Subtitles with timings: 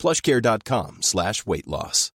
[0.00, 2.10] plushcare.com slash weight loss.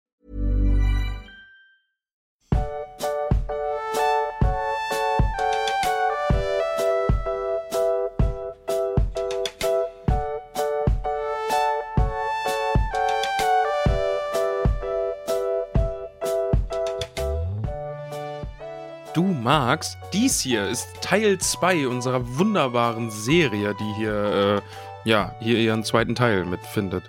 [19.13, 24.61] Du magst, dies hier ist Teil 2 unserer wunderbaren Serie, die hier,
[25.05, 27.03] äh, ja, hier ihren zweiten Teil mitfindet.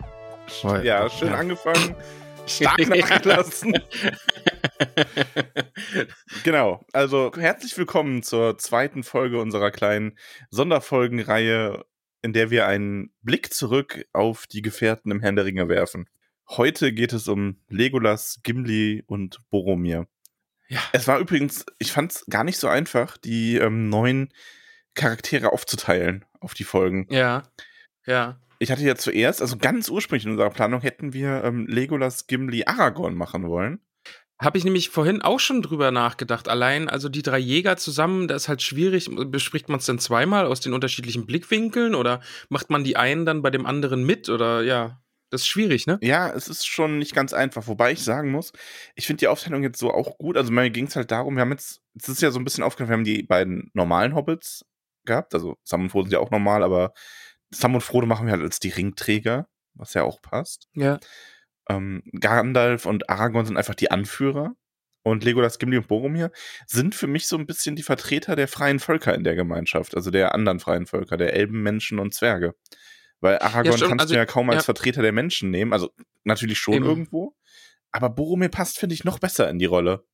[0.83, 1.97] Ja, schön angefangen,
[2.47, 3.75] stark nachgelassen.
[6.45, 10.17] genau, also herzlich willkommen zur zweiten Folge unserer kleinen
[10.51, 11.85] Sonderfolgenreihe,
[12.23, 16.09] in der wir einen Blick zurück auf die Gefährten im Herrn der Ringe werfen.
[16.49, 20.07] Heute geht es um Legolas, Gimli und Boromir.
[20.69, 20.81] Ja.
[20.93, 24.33] Es war übrigens, ich fand es gar nicht so einfach, die ähm, neuen
[24.95, 27.07] Charaktere aufzuteilen auf die Folgen.
[27.11, 27.43] Ja,
[28.07, 28.41] ja.
[28.59, 32.65] Ich hatte ja zuerst, also ganz ursprünglich in unserer Planung, hätten wir ähm, Legolas, Gimli,
[32.65, 33.81] Aragorn machen wollen.
[34.39, 36.49] Habe ich nämlich vorhin auch schon drüber nachgedacht.
[36.49, 39.09] Allein, also die drei Jäger zusammen, da ist halt schwierig.
[39.11, 43.41] Bespricht man es denn zweimal aus den unterschiedlichen Blickwinkeln oder macht man die einen dann
[43.41, 45.01] bei dem anderen mit oder ja?
[45.31, 45.99] Das ist schwierig, ne?
[46.03, 47.67] Ja, es ist schon nicht ganz einfach.
[47.67, 48.53] Wobei ich sagen muss,
[48.95, 50.37] ich finde die Aufteilung jetzt so auch gut.
[50.37, 52.63] Also mir ging es halt darum, wir haben jetzt, es ist ja so ein bisschen
[52.63, 54.65] aufgefallen, wir haben die beiden normalen Hobbits
[55.05, 55.35] gehabt.
[55.35, 56.93] Also Sam und Frodo sind ja auch normal, aber
[57.51, 60.69] Sam und Frodo machen wir halt als die Ringträger, was ja auch passt.
[60.75, 60.99] Ja.
[61.69, 64.55] Ähm, Gandalf und Aragorn sind einfach die Anführer.
[65.03, 66.33] Und Legolas, Gimli und Boromir
[66.67, 70.11] sind für mich so ein bisschen die Vertreter der freien Völker in der Gemeinschaft, also
[70.11, 72.57] der anderen freien Völker, der Elben, Menschen und Zwerge.
[73.21, 73.91] Weil Aragorn stimmt.
[73.91, 74.65] kannst Also, du ja kaum als ja.
[74.65, 75.73] Vertreter der Menschen nehmen.
[75.73, 75.91] Also
[76.25, 76.85] natürlich schon Eben.
[76.87, 77.37] irgendwo.
[77.93, 80.05] Aber Boromir passt, finde ich, noch besser in die Rolle.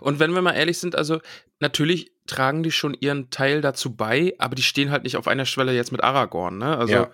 [0.00, 1.20] Und wenn wir mal ehrlich sind, also
[1.60, 5.46] natürlich tragen die schon ihren Teil dazu bei, aber die stehen halt nicht auf einer
[5.46, 6.76] Schwelle jetzt mit Aragorn, ne?
[6.76, 7.10] Also Ja.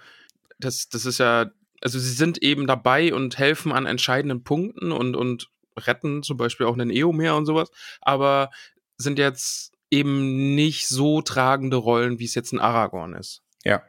[0.59, 5.17] das, das ist ja, also sie sind eben dabei und helfen an entscheidenden Punkten und,
[5.17, 5.49] und
[5.79, 7.71] retten zum Beispiel auch einen Eomer und sowas,
[8.01, 8.51] aber
[8.97, 13.43] sind jetzt eben nicht so tragende Rollen, wie es jetzt ein Aragorn ist.
[13.65, 13.83] Ja,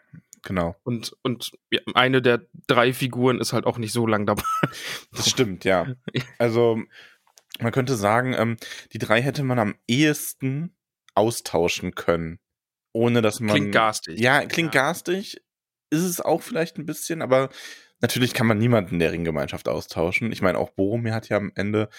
[0.44, 0.76] genau.
[0.84, 1.52] Und, und
[1.94, 4.44] eine der drei Figuren ist halt auch nicht so lang dabei.
[5.12, 5.88] Das stimmt, ja.
[6.38, 6.80] Also,
[7.62, 8.58] man könnte sagen, ähm,
[8.94, 10.76] die drei hätte man am ehesten
[11.16, 12.40] austauschen können.
[12.94, 13.56] Ohne dass man.
[13.56, 14.20] Klingt garstig.
[14.20, 14.82] Ja, klingt Ja.
[14.82, 15.42] garstig.
[15.92, 17.50] Ist es auch vielleicht ein bisschen, aber
[18.02, 20.32] natürlich kann man niemanden der Ringgemeinschaft austauschen.
[20.32, 21.90] Ich meine, auch Boromir hat ja am Ende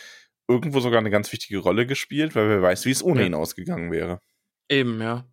[0.49, 3.27] irgendwo sogar eine ganz wichtige Rolle gespielt, weil wer weiß, wie es ohne Ja.
[3.27, 4.21] ihn ausgegangen wäre.
[4.69, 5.25] Eben, ja.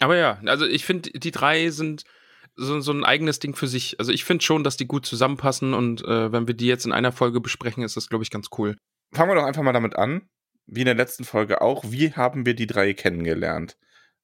[0.00, 2.02] Aber ja, also ich finde, die drei sind
[2.54, 3.98] so, so ein eigenes Ding für sich.
[3.98, 6.92] Also ich finde schon, dass die gut zusammenpassen und äh, wenn wir die jetzt in
[6.92, 8.76] einer Folge besprechen, ist das, glaube ich, ganz cool.
[9.12, 10.28] Fangen wir doch einfach mal damit an,
[10.66, 11.84] wie in der letzten Folge auch.
[11.88, 13.76] Wie haben wir die drei kennengelernt?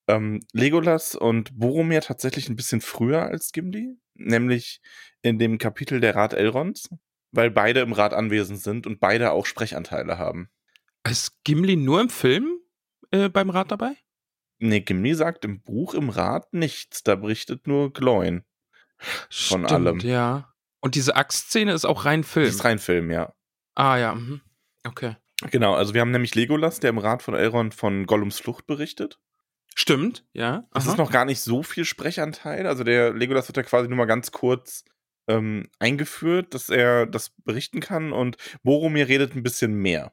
[0.08, 4.80] Ähm, Legolas und Boromir tatsächlich ein bisschen früher als Gimli, nämlich
[5.20, 6.88] in dem Kapitel der Rat Elrons,
[7.32, 10.48] weil beide im Rat anwesend sind und beide auch Sprechanteile haben.
[11.06, 12.58] Ist Gimli nur im Film
[13.10, 13.96] äh, beim Rat dabei?
[14.58, 18.44] Nee, Gimli sagt im Buch im Rat nichts, da berichtet nur Gloin.
[19.30, 20.00] Von allem.
[20.00, 20.52] Ja.
[20.80, 22.48] Und diese Axtszene ist auch rein Film.
[22.48, 23.34] Ist rein Film, ja.
[23.74, 24.14] ah ja.
[24.14, 24.40] Mhm.
[24.88, 25.16] Okay.
[25.50, 29.18] Genau, also wir haben nämlich Legolas, der im Rat von Elrond von Gollums Flucht berichtet.
[29.76, 30.64] Stimmt, ja.
[30.72, 30.92] Das Aha.
[30.92, 32.66] ist noch gar nicht so viel Sprechanteil.
[32.66, 34.84] Also der Legolas wird ja quasi nur mal ganz kurz
[35.28, 40.12] ähm, eingeführt, dass er das berichten kann und Boromir redet ein bisschen mehr.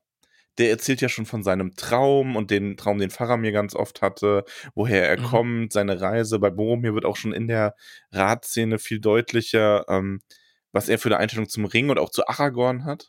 [0.59, 4.45] Der erzählt ja schon von seinem Traum und den Traum, den Faramir ganz oft hatte,
[4.75, 5.23] woher er Mhm.
[5.23, 6.37] kommt, seine Reise.
[6.39, 7.75] Bei Boromir wird auch schon in der
[8.11, 10.21] Ratszene viel deutlicher, ähm,
[10.71, 13.07] was er für eine Einstellung zum Ring und auch zu Aragorn hat.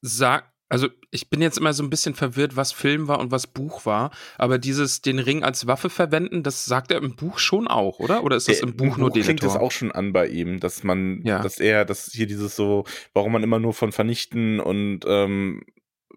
[0.00, 3.46] Sag, also ich bin jetzt immer so ein bisschen verwirrt, was Film war und was
[3.46, 7.68] Buch war, aber dieses den Ring als Waffe verwenden, das sagt er im Buch schon
[7.68, 8.24] auch, oder?
[8.24, 9.60] Oder ist das Der- im Buch nur klingt das Denethor?
[9.60, 11.40] auch schon an bei ihm, dass man, Ja.
[11.40, 12.84] dass er, dass hier dieses so,
[13.14, 15.62] warum man immer nur von vernichten und ähm,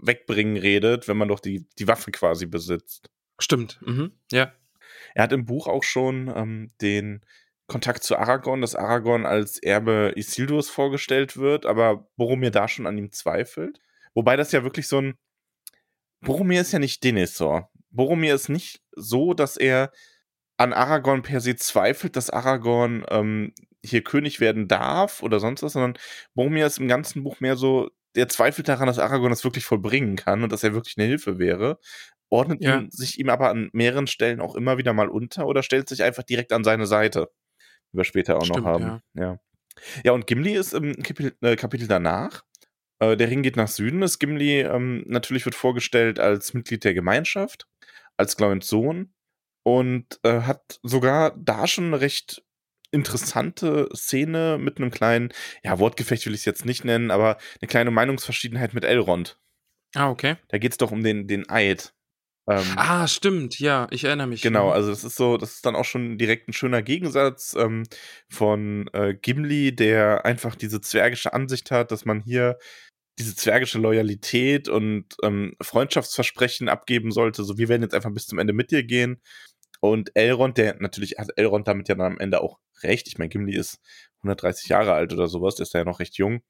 [0.01, 3.09] wegbringen redet, wenn man doch die, die Waffe quasi besitzt.
[3.37, 3.79] Stimmt.
[3.85, 4.11] Mhm.
[4.31, 4.53] Ja.
[5.13, 7.21] Er hat im Buch auch schon ähm, den
[7.67, 12.97] Kontakt zu Aragorn, dass Aragorn als Erbe Isildurs vorgestellt wird, aber Boromir da schon an
[12.97, 13.79] ihm zweifelt.
[14.15, 15.15] Wobei das ja wirklich so ein.
[16.21, 17.69] Boromir ist ja nicht Denethor.
[17.91, 19.91] Boromir ist nicht so, dass er
[20.57, 23.53] an Aragorn per se zweifelt, dass Aragorn ähm,
[23.83, 25.97] hier König werden darf oder sonst was, sondern
[26.33, 30.17] Boromir ist im ganzen Buch mehr so der zweifelt daran, dass Aragorn das wirklich vollbringen
[30.17, 31.79] kann und dass er wirklich eine Hilfe wäre,
[32.29, 32.79] ordnet Ja.
[32.79, 36.03] ihn, sich ihm aber an mehreren Stellen auch immer wieder mal unter oder stellt sich
[36.03, 37.29] einfach direkt an seine Seite.
[37.93, 39.01] Die wir später auch Stimmt, noch haben.
[39.13, 39.39] Ja.
[40.03, 40.11] ja.
[40.11, 42.43] und Gimli ist im Kapitel, äh, Kapitel danach.
[42.99, 44.01] Äh, der Ring geht nach Süden.
[44.01, 47.67] Das Gimli ähm, natürlich wird vorgestellt als Mitglied der Gemeinschaft,
[48.17, 49.13] als Glorins Sohn
[49.63, 52.43] und äh, hat sogar da schon eine recht
[52.91, 55.31] interessante Szene mit einem kleinen,
[55.63, 59.39] ja, Wortgefecht will ich es jetzt nicht nennen, aber eine kleine Meinungsverschiedenheit mit Elrond.
[59.95, 60.37] Ah, okay.
[60.49, 61.93] Da geht es doch um den, den Eid.
[62.49, 64.41] Ähm, Ah, stimmt, ja, ich erinnere mich.
[64.41, 64.71] Genau, Mhm.
[64.73, 67.83] also das ist so, das ist dann auch schon direkt ein schöner Gegensatz ähm,
[68.27, 72.57] von äh, Gimli, der einfach diese zwergische Ansicht hat, dass man hier
[73.19, 77.43] diese zwergische Loyalität und ähm, Freundschaftsversprechen abgeben sollte.
[77.43, 79.21] So, wir werden jetzt einfach bis zum Ende mit dir gehen.
[79.81, 83.07] Und Elrond, der natürlich hat Elrond damit ja dann am Ende auch recht.
[83.07, 83.79] Ich meine, Gimli ist
[84.19, 86.41] 130 Jahre alt oder sowas, der ist ja noch recht jung.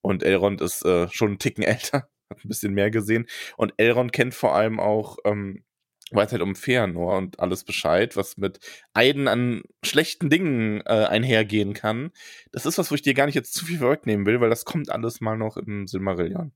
[0.00, 3.26] Und Elrond ist äh, schon einen Ticken älter, hat ein bisschen mehr gesehen.
[3.56, 5.64] Und Elrond kennt vor allem auch, ähm,
[6.10, 8.60] weiß halt um Feanor und alles Bescheid, was mit
[8.92, 12.10] Eiden an schlechten Dingen äh, einhergehen kann.
[12.52, 14.64] Das ist was, wo ich dir gar nicht jetzt zu viel vorwegnehmen will, weil das
[14.64, 16.52] kommt alles mal noch im Silmarillion.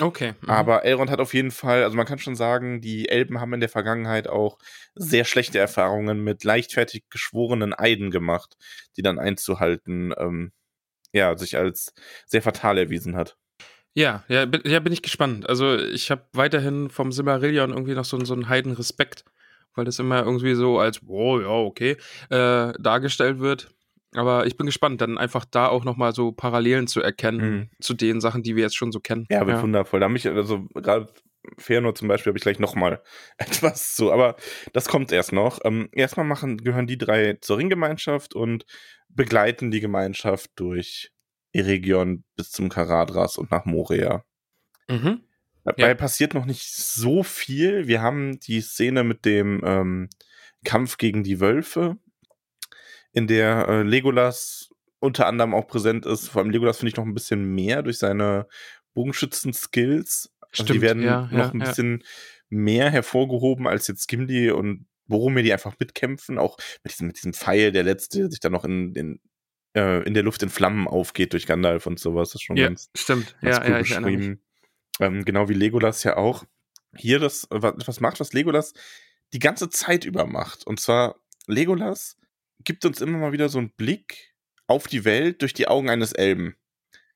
[0.00, 0.34] Okay.
[0.40, 0.50] mhm.
[0.50, 3.60] Aber Elrond hat auf jeden Fall, also man kann schon sagen, die Elben haben in
[3.60, 4.58] der Vergangenheit auch
[4.94, 8.56] sehr schlechte Erfahrungen mit leichtfertig geschworenen Eiden gemacht,
[8.96, 10.52] die dann einzuhalten, ähm,
[11.12, 11.94] ja, sich als
[12.26, 13.36] sehr fatal erwiesen hat.
[13.98, 15.48] Ja, ja, bin, ja, bin ich gespannt.
[15.48, 19.24] Also ich habe weiterhin vom Silmarillion irgendwie noch so, so einen heiden Respekt,
[19.74, 21.96] weil das immer irgendwie so als, oh ja, okay,
[22.30, 23.74] äh, dargestellt wird.
[24.14, 27.70] Aber ich bin gespannt, dann einfach da auch nochmal so Parallelen zu erkennen Mhm.
[27.80, 29.26] zu den Sachen, die wir jetzt schon so kennen.
[29.30, 29.98] Ja, wird wundervoll.
[29.98, 31.12] Da hab ich, also gerade
[31.58, 33.02] Fëanor zum Beispiel, habe ich gleich nochmal
[33.36, 34.36] etwas zu, aber
[34.72, 35.58] das kommt erst noch.
[35.64, 38.64] Ähm, erstmal machen, gehören die drei zur Ringgemeinschaft und
[39.08, 41.10] begleiten die Gemeinschaft durch
[41.52, 44.24] Eregion bis zum Karadras und nach Moria.
[44.88, 45.22] Mhm.
[45.64, 45.94] Dabei Ja.
[45.94, 47.86] passiert noch nicht so viel.
[47.86, 50.08] Wir haben die Szene mit dem ähm,
[50.64, 51.98] Kampf gegen die Wölfe,
[53.12, 56.28] in der äh, Legolas unter anderem auch präsent ist.
[56.28, 58.46] Vor allem Legolas finde ich noch ein bisschen mehr durch seine
[58.94, 60.32] Bogenschützen-Skills.
[60.50, 62.02] Also die werden ja, noch ja, ein bisschen
[62.48, 66.38] mehr hervorgehoben als jetzt Gimli und Boromir, die einfach mitkämpfen.
[66.38, 69.20] Auch mit diesem, mit diesem Pfeil, der letzte sich dann noch in, in,
[69.74, 72.30] äh, in der Luft in Flammen aufgeht durch Gandalf und sowas.
[72.30, 73.36] Das ist schon Ja, ganz, stimmt.
[73.40, 74.42] ganz Ja, cool ja, beschrieben.
[75.00, 76.44] Ähm, genau wie Legolas ja auch
[76.96, 78.72] hier das was, macht, was Legolas
[79.32, 80.66] die ganze Zeit über macht.
[80.66, 81.16] Und zwar
[81.46, 82.16] Legolas
[82.64, 84.34] gibt uns immer mal wieder so einen Blick
[84.66, 86.56] auf die Welt durch die Augen eines Elben.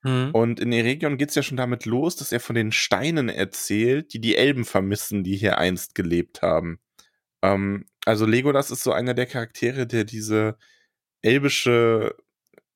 [0.02, 0.30] Mhm.
[0.32, 4.20] Und in Eregion geht's ja schon damit los, dass er von den Steinen erzählt, die
[4.20, 6.80] die Elben vermissen, die hier einst gelebt haben.
[7.42, 10.56] Ähm, also Legolas ist so einer der Charaktere, der diese
[11.22, 12.16] elbische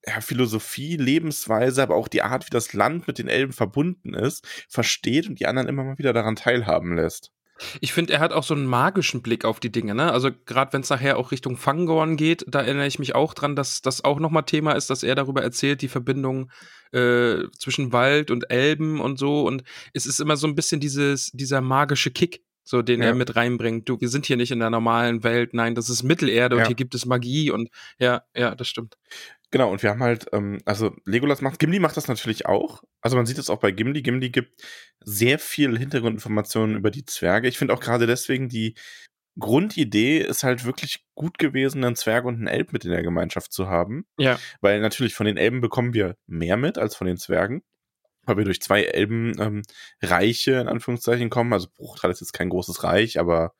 [0.08, 4.46] ja, Philosophie, Lebensweise, aber auch die Art, wie das Land mit den Elben verbunden ist,
[4.68, 7.32] versteht und die anderen immer mal wieder daran teilhaben lässt.
[7.80, 9.94] Ich finde, er hat auch so einen magischen Blick auf die Dinge.
[9.94, 10.12] Ne?
[10.12, 13.56] Also gerade wenn es nachher auch Richtung Fangorn geht, da erinnere ich mich auch dran,
[13.56, 16.50] dass das auch nochmal Thema ist, dass er darüber erzählt, die Verbindung
[16.92, 19.46] äh, zwischen Wald und Elben und so.
[19.46, 19.64] Und
[19.94, 23.08] es ist immer so ein bisschen dieses, dieser magische Kick, so den Ja.
[23.08, 23.88] er mit reinbringt.
[23.88, 26.62] Du, wir sind hier nicht in der normalen Welt, nein, das ist Mittelerde Ja.
[26.62, 28.98] und hier gibt es Magie und ja, ja, das stimmt.
[29.52, 32.82] Genau, und wir haben halt, ähm, also Legolas macht, Gimli macht das natürlich auch.
[33.00, 34.02] Also man sieht es auch bei Gimli.
[34.02, 34.62] Gimli gibt
[35.00, 37.48] sehr viel Hintergrundinformationen über die Zwerge.
[37.48, 38.74] Ich finde auch gerade deswegen die
[39.38, 43.52] Grundidee ist halt wirklich gut gewesen, einen Zwerg und einen Elb mit in der Gemeinschaft
[43.52, 44.06] zu haben.
[44.18, 47.62] Ja, Weil natürlich von den Elben bekommen wir mehr mit als von den Zwergen.
[48.22, 49.62] Weil wir durch zwei Elben ähm,
[50.02, 51.52] Reiche in Anführungszeichen kommen.
[51.52, 53.54] Also Bruchtal ist jetzt kein großes Reich, aber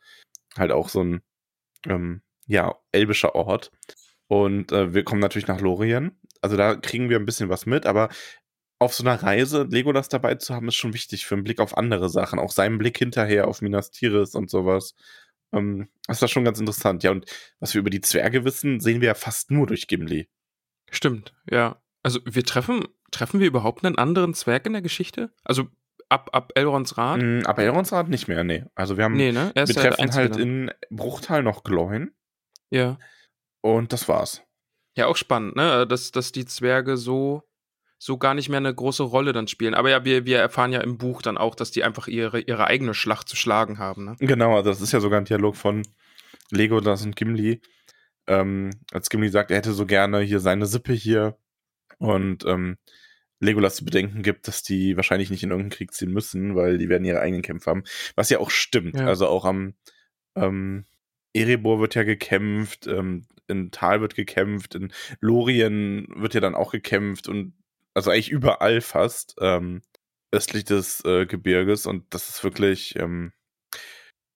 [0.56, 1.22] halt auch so ein
[1.86, 3.70] ähm, ja, elbischer Ort.
[4.28, 6.18] Und äh, wir kommen natürlich nach Lorien.
[6.40, 8.08] Also da kriegen wir ein bisschen was mit, aber
[8.78, 11.76] auf so einer Reise Legolas dabei zu haben, ist schon wichtig für einen Blick auf
[11.76, 12.38] andere Sachen.
[12.38, 14.94] Auch seinen Blick hinterher auf Minas Tirith und sowas.
[15.52, 17.02] Ähm, das ist das schon ganz interessant.
[17.02, 17.24] Ja, und
[17.60, 20.28] was wir über die Zwerge wissen, sehen wir ja fast nur durch Gimli.
[20.90, 21.80] stimmt, ja.
[22.02, 25.32] Also wir treffen, treffen wir überhaupt einen anderen Zwerg in der Geschichte?
[25.42, 25.68] Also
[26.08, 27.20] ab, ab Elrons Rat?
[27.20, 28.64] Mm, aber Elronsrad nicht mehr, nee.
[28.74, 29.50] Also wir haben, Nee, ne?
[29.54, 30.40] Wir treffen halt dann.
[30.40, 32.12] in Bruchtal noch Gloin
[32.70, 32.98] Ja.
[33.60, 34.42] Und das war's.
[34.96, 35.86] Ja, auch spannend, ne?
[35.86, 37.42] Dass, dass die Zwerge so,
[37.98, 39.74] so gar nicht mehr eine große Rolle dann spielen.
[39.74, 42.66] Aber ja, wir, wir erfahren ja im Buch dann auch, dass die einfach ihre, ihre
[42.66, 44.16] eigene Schlacht zu schlagen haben, ne?
[44.18, 45.82] Genau, also das ist ja sogar ein Dialog von
[46.50, 47.60] Legolas und Gimli.
[48.26, 51.36] Ähm, als Gimli sagt, er hätte so gerne hier seine Sippe hier
[51.98, 52.76] und ähm,
[53.38, 56.88] Legolas zu bedenken gibt, dass die wahrscheinlich nicht in irgendeinen Krieg ziehen müssen, weil die
[56.88, 57.84] werden ihre eigenen Kämpfe haben.
[58.14, 58.96] Was ja auch stimmt.
[58.96, 59.06] Ja.
[59.06, 59.74] Also auch am
[60.34, 60.84] ähm,
[61.36, 66.72] Erebor wird ja gekämpft, ähm, in Tal wird gekämpft, in Lorien wird ja dann auch
[66.72, 67.54] gekämpft und
[67.94, 69.36] also eigentlich überall fast.
[69.40, 69.82] Ähm,
[70.32, 73.32] östlich des äh, Gebirges und das ist wirklich, ähm,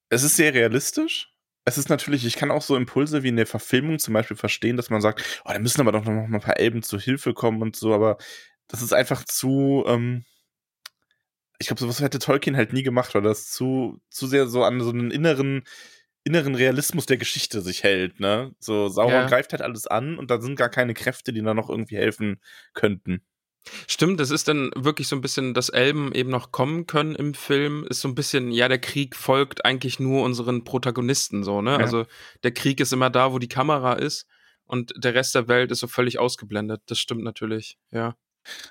[0.08, 1.32] es ist sehr realistisch.
[1.66, 4.76] Es ist natürlich, ich kann auch so Impulse wie in der Verfilmung zum Beispiel verstehen,
[4.76, 7.34] dass man sagt, oh, da müssen aber doch noch mal ein paar Elben zur Hilfe
[7.34, 8.16] kommen und so, aber
[8.66, 10.24] das ist einfach zu, ähm,
[11.58, 14.80] ich glaube, sowas hätte Tolkien halt nie gemacht, weil das zu, zu sehr so an
[14.80, 15.64] so einen inneren,
[16.24, 18.54] inneren Realismus der Geschichte sich hält, ne?
[18.58, 19.26] So, Sauron Ja.
[19.26, 22.40] greift halt alles an und da sind gar keine Kräfte, die da noch irgendwie helfen
[22.74, 23.22] könnten.
[23.86, 27.34] Stimmt, das ist dann wirklich so ein bisschen, dass Elben eben noch kommen können im
[27.34, 31.72] Film, ist so ein bisschen, ja, der Krieg folgt eigentlich nur unseren Protagonisten so, ne?
[31.72, 31.76] Ja.
[31.78, 32.06] Also
[32.42, 34.26] der Krieg ist immer da, wo die Kamera ist
[34.64, 36.82] und der Rest der Welt ist so völlig ausgeblendet.
[36.86, 38.16] Das stimmt natürlich, ja.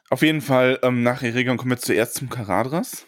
[0.10, 3.06] Auf jeden Fall, ähm, nach Eregion kommen wir zuerst zum Karadras.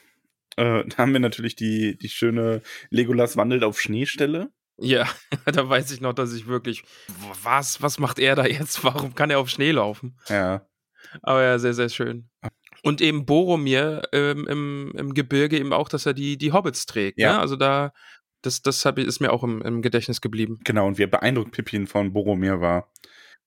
[0.58, 4.52] Äh, da haben wir natürlich die, die schöne Legolas wandelt auf Schneestelle.
[4.78, 5.08] Ja,
[5.46, 6.84] da weiß ich noch, dass ich wirklich,
[7.44, 8.84] was, was macht er da jetzt?
[8.84, 10.18] Warum kann er auf Schnee laufen?
[10.28, 10.68] Ja.
[11.22, 12.30] Aber ja, sehr, sehr schön.
[12.84, 17.20] Und eben Boromir ähm, im, im Gebirge eben auch, dass er die, die Hobbits trägt.
[17.20, 17.34] Ja.
[17.34, 17.40] Ne?
[17.40, 17.94] Also da,
[18.42, 20.60] das, das hab ich, ist mir auch im, im Gedächtnis geblieben.
[20.64, 22.92] Genau, und wie beeindruckt Pippin von Boromir war.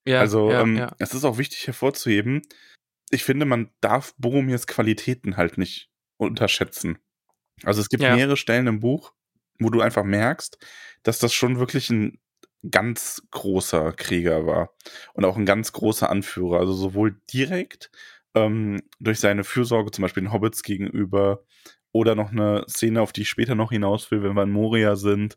[0.07, 0.93] Ja, also, ja, ähm, ja.
[0.99, 2.43] es ist auch wichtig hervorzuheben,
[3.11, 6.99] ich finde, man darf Boromirs Qualitäten halt nicht unterschätzen.
[7.64, 8.14] Also es gibt Ja.
[8.16, 9.12] mehrere Stellen im Buch,
[9.59, 10.59] wo du einfach merkst,
[11.02, 12.21] dass das schon wirklich ein
[12.71, 14.75] ganz großer Krieger war
[15.14, 16.59] und auch ein ganz großer Anführer.
[16.61, 17.90] Also sowohl direkt
[18.35, 21.44] ähm, durch seine Fürsorge zum Beispiel den Hobbits gegenüber
[21.92, 24.97] oder noch eine Szene, auf die ich später noch hinaus will, wenn wir in Moria
[24.97, 25.37] sind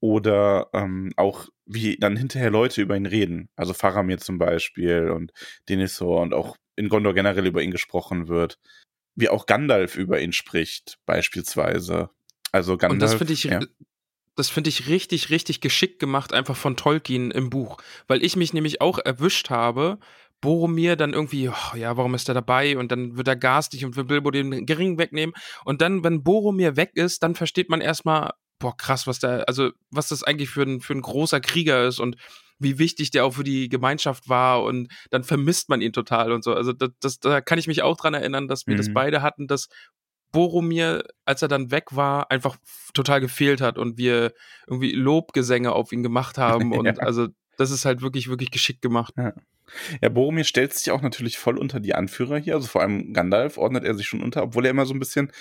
[0.00, 3.48] oder ähm, auch wie dann hinterher Leute über ihn reden.
[3.56, 5.32] Also Faramir zum Beispiel und
[5.68, 8.58] Denethor und auch in Gondor generell über ihn gesprochen wird.
[9.16, 12.10] Wie auch Gandalf über ihn spricht, beispielsweise.
[12.52, 12.92] Also Gandalf.
[12.92, 13.60] Und das finde ich, ja.
[14.36, 17.78] das finde ich richtig, richtig geschickt gemacht, einfach von Tolkien im Buch.
[18.06, 19.98] Weil ich mich nämlich auch erwischt habe,
[20.40, 22.76] Boromir dann irgendwie, oh, ja, warum ist er dabei?
[22.76, 25.34] Und dann wird er garstig und will Bilbo den Gering wegnehmen.
[25.64, 29.70] Und dann, wenn Boromir weg ist, dann versteht man erstmal, boah, krass, was da, also,
[29.90, 32.16] was das eigentlich für ein, für ein großer Krieger ist und
[32.58, 36.42] wie wichtig der auch für die Gemeinschaft war und dann vermisst man ihn total und
[36.44, 36.54] so.
[36.54, 38.94] Also das, das, da kann ich mich auch dran erinnern, dass wir das Mhm.
[38.94, 39.68] beide hatten, dass
[40.32, 42.56] Boromir, als er dann weg war, einfach
[42.94, 44.32] total gefehlt hat und wir
[44.66, 46.94] irgendwie Lobgesänge auf ihn gemacht haben und Ja.
[46.94, 49.14] also das ist halt wirklich, wirklich geschickt gemacht.
[50.02, 52.54] Ja, Boromir stellt sich auch natürlich voll unter die Anführer hier.
[52.54, 55.32] Also vor allem Gandalf ordnet er sich schon unter, obwohl er immer so ein bisschen.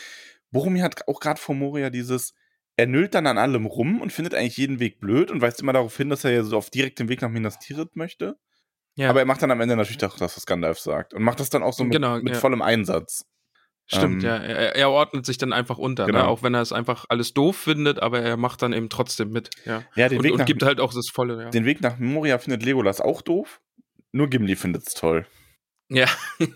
[0.51, 2.33] Boromir hat auch gerade vor Moria dieses.
[2.77, 5.73] Er nüllt dann an allem rum und findet eigentlich jeden Weg blöd und weist immer
[5.73, 8.37] darauf hin, dass er ja so auf direktem Weg nach Minas Tirith möchte.
[8.95, 11.13] Ja, Aber er macht dann am Ende natürlich doch das, was Gandalf sagt.
[11.13, 12.39] Und macht das dann auch so mit, Genau, mit ja.
[12.39, 13.25] vollem Einsatz.
[13.85, 14.37] stimmt, ähm, ja.
[14.37, 16.13] Er, er ordnet sich dann einfach unter, ne?
[16.13, 16.25] Genau.
[16.25, 19.49] auch wenn er es einfach alles doof findet, aber er macht dann eben trotzdem mit.
[19.65, 19.83] Ja.
[19.95, 21.49] Ja, den, Und, Weg und nach, gibt halt auch das Volle, ja.
[21.49, 23.61] den Weg nach Moria findet Legolas auch doof.
[24.11, 25.25] Nur Gimli findet's toll.
[25.89, 26.07] Ja,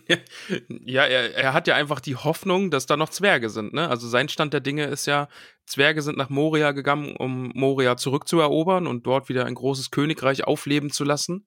[0.68, 3.74] ja er, er hat ja einfach die Hoffnung, dass da noch Zwerge sind.
[3.74, 3.88] Ne?
[3.88, 5.28] Also sein Stand der Dinge ist ja,
[5.66, 10.90] Zwerge sind nach Moria gegangen, um Moria zurückzuerobern und dort wieder ein großes Königreich aufleben
[10.90, 11.46] zu lassen.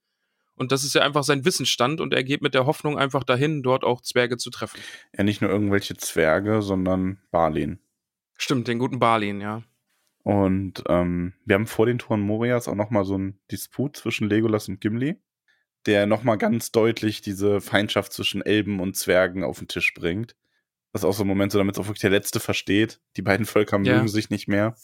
[0.54, 3.62] Und das ist ja einfach sein Wissensstand und er geht mit der Hoffnung einfach dahin,
[3.62, 4.78] dort auch Zwerge zu treffen.
[5.16, 7.80] Ja, nicht nur irgendwelche Zwerge, sondern Balin.
[8.36, 9.62] Stimmt, den guten Balin, ja.
[10.22, 14.68] Und ähm, wir haben vor den Toren Morias auch nochmal so einen Disput zwischen Legolas
[14.68, 15.16] und Gimli,
[15.86, 20.34] der nochmal ganz deutlich diese Feindschaft zwischen Elben und Zwergen auf den Tisch bringt.
[20.92, 23.00] Das ist auch so ein Moment, so damit es auch wirklich der Letzte versteht.
[23.16, 23.96] Die beiden Völker Ja.
[23.96, 24.74] mögen sich nicht mehr.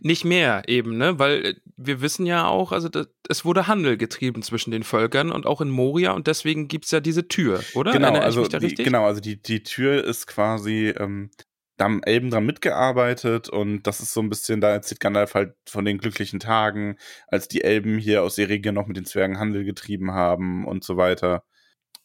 [0.00, 1.18] Nicht mehr eben, ne?
[1.18, 5.30] Weil äh, wir wissen ja auch, also das, es wurde Handel getrieben zwischen den Völkern
[5.30, 7.92] und auch in Moria und deswegen gibt's ja diese Tür, oder?
[7.92, 11.30] Genau, Erinnere also die, genau, also die, die Tür ist quasi, ähm,
[11.76, 15.54] da haben Elben dran mitgearbeitet und das ist so ein bisschen, da erzählt Gandalf halt
[15.68, 16.96] von den glücklichen Tagen,
[17.28, 20.96] als die Elben hier aus Eregion noch mit den Zwergen Handel getrieben haben und so
[20.96, 21.44] weiter.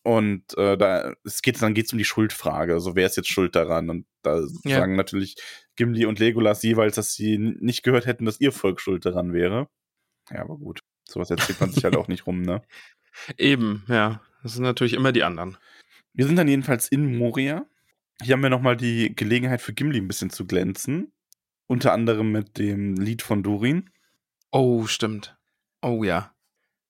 [0.03, 3.29] Und äh, da es geht, dann geht es um die Schuldfrage, so wer ist jetzt
[3.31, 3.89] schuld daran?
[3.89, 4.77] Und da Ja.
[4.79, 5.35] sagen natürlich
[5.75, 9.67] Gimli und Legolas jeweils, dass sie nicht gehört hätten, dass ihr Volk schuld daran wäre.
[10.31, 10.79] Ja, aber gut.
[11.07, 12.61] Sowas erzählt man sich halt auch nicht rum, ne?
[13.37, 14.21] Eben, ja.
[14.41, 15.57] Das sind natürlich immer die anderen.
[16.13, 17.65] Wir sind dann jedenfalls in Moria.
[18.21, 21.13] Hier haben wir nochmal die Gelegenheit für Gimli ein bisschen zu glänzen.
[21.67, 23.89] Unter anderem mit dem Lied von Durin.
[24.51, 25.37] Oh, stimmt.
[25.81, 26.35] Oh ja.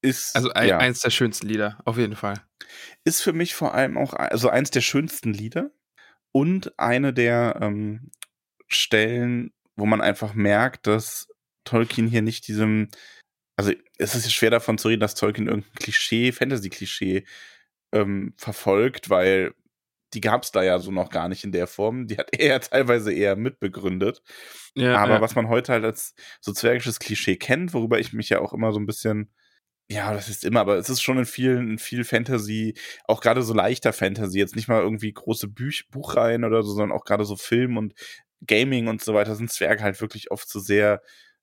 [0.01, 2.35] Ist, Also ein, ja, eins der schönsten Lieder, auf jeden Fall.
[3.03, 5.71] ist für mich vor allem auch also eins der schönsten Lieder
[6.31, 8.09] und eine der ähm,
[8.67, 11.27] Stellen, wo man einfach merkt, dass
[11.65, 12.87] Tolkien hier nicht diesem,
[13.57, 17.25] also es ist schwer davon zu reden, dass Tolkien irgendein Klischee, Fantasy-Klischee
[17.91, 19.53] ähm, verfolgt, weil
[20.13, 22.07] die gab es da ja so noch gar nicht in der Form.
[22.07, 24.21] Die hat er ja teilweise eher mitbegründet.
[24.75, 25.21] Ja, Aber ja.
[25.21, 28.71] was man heute halt als so zwergisches Klischee kennt, worüber ich mich ja auch immer
[28.71, 29.31] so ein bisschen
[29.91, 32.75] ja, das ist immer, aber es ist schon in vielen, in viel Fantasy,
[33.05, 36.95] auch gerade so leichter Fantasy, jetzt nicht mal irgendwie große Büch Buchreihen oder so, sondern
[36.95, 37.95] auch gerade so Film und
[38.45, 41.01] Gaming und so weiter, sind Zwerge halt wirklich oft so sehr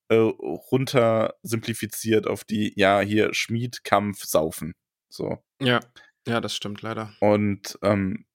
[0.08, 4.75] äh, runter simplifiziert auf die, ja, hier Schmied, Kampf, Saufen.
[5.08, 5.42] So.
[5.61, 5.80] Ja,
[6.28, 7.12] ja, das stimmt leider.
[7.18, 8.25] Und ähm,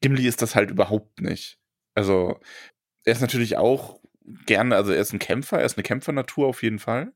[0.00, 1.58] Gimli ist das halt überhaupt nicht.
[1.94, 2.40] Also,
[3.04, 4.00] er ist natürlich auch
[4.46, 7.12] gerne, also er ist ein Kämpfer, er ist eine Kämpfernatur auf jeden Fall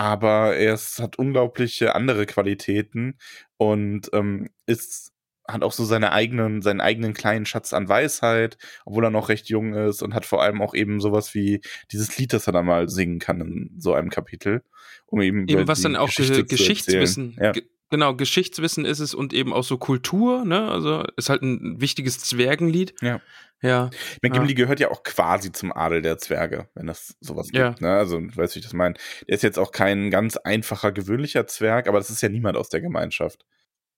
[0.00, 3.18] aber er ist, hat unglaubliche andere Qualitäten
[3.58, 5.12] und ähm, ist
[5.46, 9.48] hat auch so seine eigenen, seinen eigenen kleinen Schatz an Weisheit, obwohl er noch recht
[9.48, 11.60] jung ist und hat vor allem auch eben sowas wie
[11.92, 14.62] dieses Lied, das er dann mal singen kann in so einem Kapitel,
[15.06, 17.52] um eben, eben was dann auch Geschichte Geschichtswissen, ja.
[17.90, 22.18] Genau, Geschichtswissen ist es und eben auch so Kultur, ne, also ist halt ein wichtiges
[22.18, 22.94] Zwergenlied.
[23.02, 23.20] Ja.
[23.62, 23.90] Ja.
[23.92, 24.56] Ich meine, Gimli ja.
[24.56, 27.58] gehört ja auch quasi zum Adel der Zwerge, wenn das sowas gibt.
[27.58, 27.74] Ja.
[27.78, 27.90] Ne?
[27.90, 28.94] Also, weißt du, wie ich das meine?
[29.28, 32.70] Der ist jetzt auch kein ganz einfacher, gewöhnlicher Zwerg, aber das ist ja niemand aus
[32.70, 33.44] der Gemeinschaft.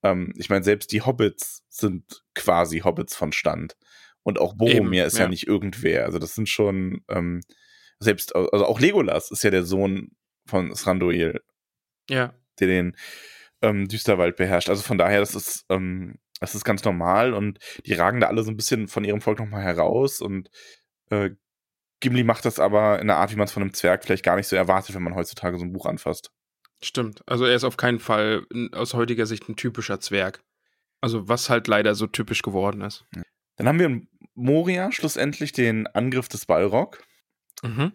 [0.02, 3.76] Ähm, ich meine, selbst die Hobbits sind quasi Hobbits von Stand.
[4.24, 5.24] Und auch Boromir Eben, ist ja.
[5.24, 5.28] ja.
[5.28, 6.06] nicht irgendwer.
[6.06, 7.40] Also, das sind schon, ähm,
[8.00, 10.10] selbst, also auch Legolas ist ja der Sohn
[10.44, 11.40] von Sranduil.
[12.10, 12.34] Ja.
[12.58, 12.96] Der den
[13.62, 14.68] ähm, Düsterwald beherrscht.
[14.68, 18.42] Also von daher, das ist, ähm, das ist ganz normal und die ragen da alle
[18.42, 20.50] so ein bisschen von ihrem Volk nochmal heraus und
[21.10, 21.30] äh,
[22.00, 24.34] Gimli macht das aber in einer Art, wie man es von einem Zwerg vielleicht gar
[24.34, 26.32] nicht so erwartet, wenn man heutzutage so ein Buch anfasst.
[26.82, 27.22] Stimmt.
[27.26, 30.42] Also er ist auf keinen Fall aus heutiger Sicht ein typischer Zwerg.
[31.00, 33.04] Also was halt leider so typisch geworden ist.
[33.56, 37.04] Dann haben wir in Moria schlussendlich den Angriff des Balrog.
[37.62, 37.92] Mhm.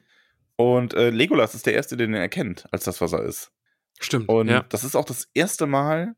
[0.55, 3.51] Und äh, Legolas ist der Erste, den er erkennt, als das, was er ist.
[3.99, 4.29] Stimmt.
[4.29, 4.63] Und ja.
[4.69, 6.15] das ist auch das erste Mal,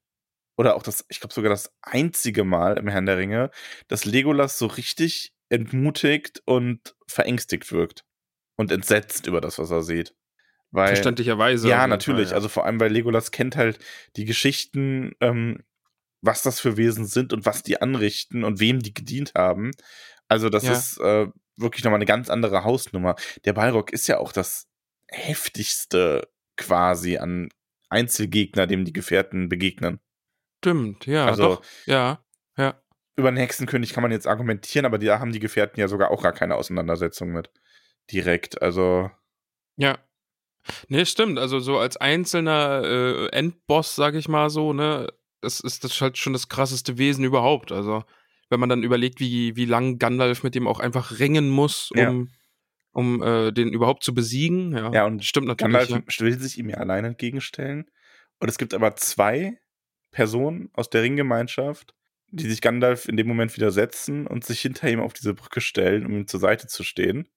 [0.57, 3.51] oder auch das, ich glaube sogar das einzige Mal im Herrn der Ringe,
[3.87, 8.05] dass Legolas so richtig entmutigt und verängstigt wirkt.
[8.55, 10.13] Und entsetzt über das, was er sieht.
[10.71, 11.69] Weil, Verständlicherweise.
[11.69, 12.27] Ja, natürlich.
[12.27, 12.35] Fall, ja.
[12.35, 13.79] Also vor allem, weil Legolas kennt halt
[14.17, 15.63] die Geschichten, ähm,
[16.21, 19.71] was das für Wesen sind und was die anrichten und wem die gedient haben.
[20.27, 20.73] Also das ja.
[20.73, 23.15] ist äh, wirklich nochmal eine ganz andere Hausnummer.
[23.45, 24.67] Der Balrog ist ja auch das
[25.07, 27.49] heftigste quasi an
[27.89, 29.99] Einzelgegner, dem die Gefährten begegnen.
[30.59, 32.23] Stimmt, ja, also, doch, ja,
[32.57, 32.81] ja.
[33.15, 36.23] Über den Hexenkönig kann man jetzt argumentieren, aber da haben die Gefährten ja sogar auch
[36.23, 37.49] gar keine Auseinandersetzung mit.
[38.11, 39.11] Direkt, also.
[39.75, 39.97] Ja.
[40.87, 41.39] Nee, stimmt.
[41.39, 46.17] Also so als einzelner äh, Endboss, sag ich mal so, ne, das ist das halt
[46.17, 47.71] schon das krasseste Wesen überhaupt.
[47.71, 48.03] Also,
[48.49, 51.97] wenn man dann überlegt, wie, wie lang Gandalf mit dem auch einfach ringen muss, um,
[51.97, 52.25] ja.
[52.91, 54.71] Um äh, den überhaupt zu besiegen.
[54.75, 55.89] Ja, ja und stimmt natürlich.
[55.89, 56.25] Gandalf ja.
[56.25, 57.89] will sich ihm ja allein entgegenstellen.
[58.39, 59.59] Und es gibt aber zwei
[60.11, 61.93] Personen aus der Ringgemeinschaft,
[62.31, 66.05] die sich Gandalf in dem Moment widersetzen und sich hinter ihm auf diese Brücke stellen,
[66.05, 67.27] um ihm zur Seite zu stehen.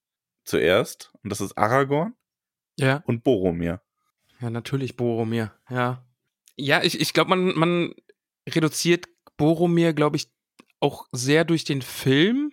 [0.45, 1.13] Zuerst.
[1.23, 2.15] Und das ist Aragorn
[2.77, 3.03] ja.
[3.07, 3.83] und Boromir.
[4.41, 6.05] Ja, natürlich Boromir, ja.
[6.57, 7.95] Ja, ich, ich glaube, man, man
[8.49, 10.31] reduziert Boromir, glaube ich,
[10.81, 12.53] auch sehr durch den Film.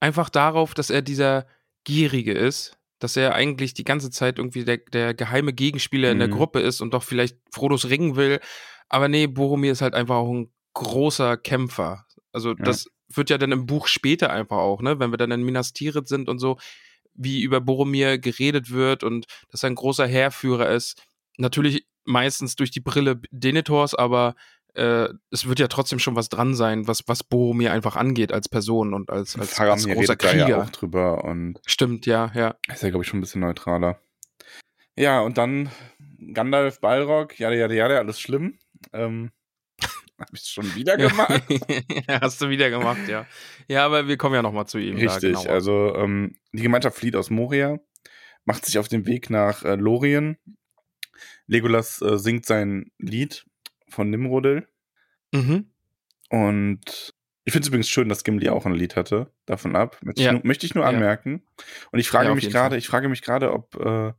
[0.00, 1.46] Einfach darauf, dass er dieser
[1.86, 2.76] Gierige ist.
[2.98, 6.12] Dass er eigentlich die ganze Zeit irgendwie der, der geheime Gegenspieler mhm.
[6.12, 6.32] in der mhm.
[6.32, 8.40] Gruppe ist und doch vielleicht Frodos Ring will.
[8.88, 12.06] Aber nee, Boromir ist halt einfach auch ein großer Kämpfer.
[12.32, 12.56] Also ja.
[12.56, 15.72] das wird ja dann im Buch später einfach auch, ne, wenn wir dann in Minas
[15.72, 16.58] Tirith sind und so,
[17.14, 21.02] wie über Boromir geredet wird und dass er ein großer Heerführer ist.
[21.38, 24.34] Natürlich meistens durch die Brille Denethors, aber
[24.76, 28.48] äh, es wird ja trotzdem schon was dran sein, was, was Boromir einfach angeht als
[28.48, 30.48] Person und als, als, als großer Krieger.
[30.48, 32.56] Ja auch drüber und Stimmt, ja, ja.
[32.68, 34.00] Ist ja, glaube ich, schon ein bisschen neutraler.
[34.94, 35.70] Ja, und dann
[36.32, 38.58] Gandalf, Balrog, ja, ja, ja, alles schlimm.
[38.92, 39.30] Ähm,
[40.18, 41.42] Habe ich es schon wieder gemacht?
[42.08, 43.26] ja, hast du wieder gemacht, ja.
[43.68, 44.96] Ja, aber wir kommen ja nochmal zu ihm.
[44.96, 47.78] Richtig, da, also ähm, die Gemeinschaft flieht aus Moria,
[48.44, 50.36] macht sich auf den Weg nach äh, Lorien.
[51.46, 53.46] Legolas äh, singt sein Lied
[53.96, 54.68] von Nimrodel.
[55.32, 55.72] Mhm.
[56.28, 59.98] Und ich finde es übrigens schön, dass Gimli auch ein Lied hatte, davon ab.
[60.02, 60.28] Möchte, ja.
[60.28, 61.42] ich, nur, möchte ich nur anmerken.
[61.92, 64.12] Und ich frage ja, mich gerade, ich frage mich gerade, ob äh,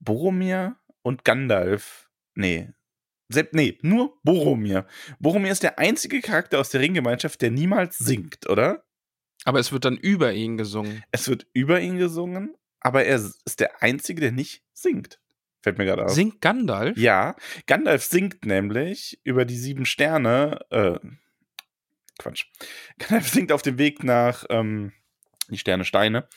[0.00, 2.70] Boromir und Gandalf, nee,
[3.28, 4.86] Sepp, nee, nur Boromir.
[5.18, 8.84] Boromir ist der einzige Charakter aus der Ringgemeinschaft, der niemals singt, oder?
[9.44, 11.02] Aber es wird dann über ihn gesungen.
[11.12, 15.21] Es wird über ihn gesungen, aber er ist der Einzige, der nicht singt.
[15.62, 16.10] Fällt mir gerade auf.
[16.10, 16.96] Singt Gandalf?
[16.98, 20.60] Ja, Gandalf singt nämlich über die sieben Sterne.
[20.70, 20.98] Äh,
[22.18, 22.46] Quatsch.
[22.98, 24.92] Gandalf singt auf dem Weg nach, ähm,
[25.48, 26.28] die Sterne Steine,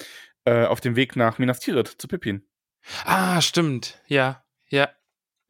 [0.45, 2.47] äh, auf dem Weg nach Minas Tirith zu Pippin.
[3.03, 4.01] Ah, stimmt.
[4.07, 4.89] Ja, ja.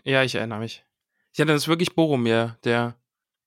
[0.04, 0.86] Ja, ich erinnere mich.
[1.34, 2.98] Ja, dann ist wirklich Boromir, der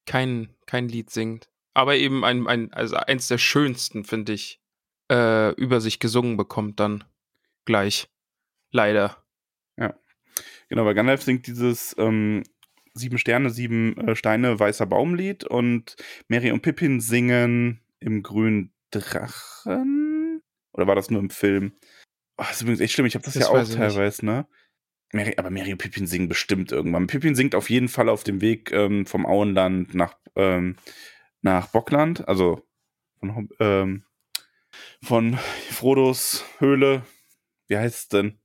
[0.04, 1.48] kein, kein Lied singt.
[1.72, 4.60] Aber eben ein, ein, also eins der schönsten, finde ich,
[5.10, 7.04] äh, über sich gesungen bekommt dann
[7.64, 8.08] gleich.
[8.70, 9.24] Leider.
[10.68, 12.42] Genau, weil Gandalf singt dieses ähm,
[12.94, 15.96] Sieben Sterne, Sieben äh, Steine, Weißer Baumlied und
[16.28, 20.42] Mary und Pippin singen im grünen Drachen.
[20.72, 21.72] Oder war das nur im Film?
[22.36, 23.06] Oh, das ist übrigens echt schlimm.
[23.06, 23.74] Ich habe das, Das ja auch nicht.
[23.74, 24.46] teilweise, ne?
[25.12, 27.06] Mary, aber Mary und Pippin singen bestimmt irgendwann.
[27.06, 30.76] Pippin singt auf jeden Fall auf dem Weg ähm, vom Auenland nach, ähm,
[31.40, 32.62] nach Bockland, also
[33.18, 34.04] von, ähm,
[35.02, 35.38] von
[35.70, 37.02] Frodos Höhle.
[37.68, 38.38] Wie heißt es denn?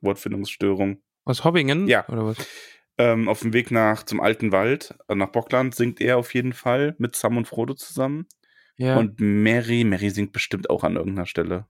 [0.00, 1.00] Wortfindungsstörung.
[1.30, 1.86] Aus Hobbingen?
[1.86, 2.06] Ja.
[2.08, 2.36] Oder was?
[2.98, 6.52] Ähm, auf dem Weg nach zum alten Wald, äh, nach Bockland, singt er auf jeden
[6.52, 8.26] Fall mit Sam und Frodo zusammen.
[8.76, 8.98] Ja.
[8.98, 11.66] Und Mary, Mary singt bestimmt auch an irgendeiner Stelle.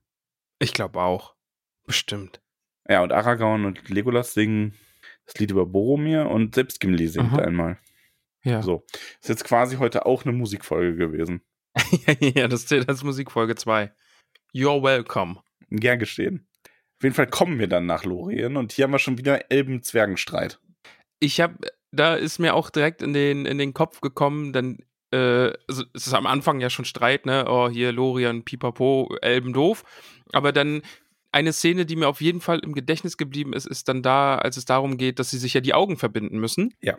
[0.59, 1.35] ich glaube auch.
[1.87, 2.40] Bestimmt.
[2.88, 4.75] Ja, und Aragorn und Legolas singen
[5.27, 7.42] das Lied über Boromir und selbst Gimli singt Aha.
[7.42, 7.79] einmal.
[8.42, 8.62] Ja.
[8.62, 8.85] So.
[9.20, 11.42] Ist jetzt quasi heute auch eine Musikfolge gewesen.
[12.20, 13.92] ja, das zählt als Musikfolge 2.
[14.55, 15.42] You're welcome.
[15.68, 16.49] Gern geschehen.
[17.01, 20.61] Auf jeden Fall kommen wir dann nach Lorien und hier haben wir schon wieder Elben-Zwergenstreit.
[21.19, 21.55] Ich habe,
[21.93, 26.09] da ist mir auch direkt in den, in den Kopf gekommen, dann, äh, also es
[26.09, 27.47] ist am Anfang ja schon Streit, ne?
[27.49, 29.83] Oh, hier Lorien, Pipapo, Elben doof.
[30.35, 30.83] Aber dann
[31.33, 34.59] eine Szene, die mir auf jeden Fall im Gedächtnis geblieben ist, ist dann da, als
[34.59, 36.75] es darum geht, dass sie sich ja die Augen verbinden müssen.
[36.83, 36.99] Ja.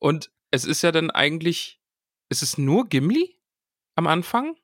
[0.00, 1.80] Und es ist ja dann eigentlich,
[2.28, 3.38] ist es nur Gimli
[3.94, 4.56] am Anfang?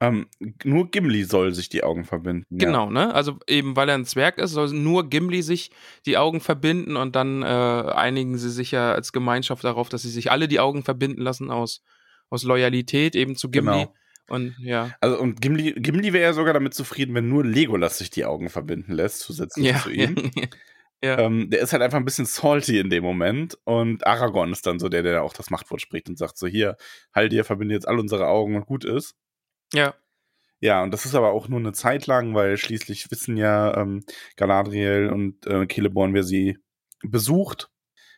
[0.00, 0.26] Ähm,
[0.64, 2.46] nur Gimli soll sich die Augen verbinden.
[2.50, 2.66] Ja.
[2.66, 3.14] Genau, ne?
[3.14, 5.70] Also eben weil er ein Zwerg ist, soll nur Gimli sich
[6.04, 10.10] die Augen verbinden und dann äh, einigen sie sich ja als Gemeinschaft darauf, dass sie
[10.10, 11.82] sich alle die Augen verbinden lassen aus,
[12.28, 13.70] aus Loyalität eben zu Gimli.
[13.72, 13.94] Genau.
[14.28, 14.90] Und ja.
[15.00, 18.48] Also und Gimli, Gimli wäre ja sogar damit zufrieden, wenn nur Legolas sich die Augen
[18.48, 19.78] verbinden lässt, zusätzlich Ja.
[19.78, 20.16] zu ihm.
[21.04, 21.18] ja.
[21.18, 24.78] Ähm, der ist halt einfach ein bisschen salty in dem Moment und Aragorn ist dann
[24.78, 26.76] so der, der auch das Machtwort spricht und sagt so, hier,
[27.14, 29.14] halt dir, verbinde jetzt all unsere Augen und gut ist.
[29.74, 29.94] Ja.
[30.60, 34.02] Ja, und das ist aber auch nur eine Zeit lang, weil schließlich wissen ja ähm,
[34.36, 36.58] Galadriel und äh, Celeborn, wer sie
[37.02, 37.68] besucht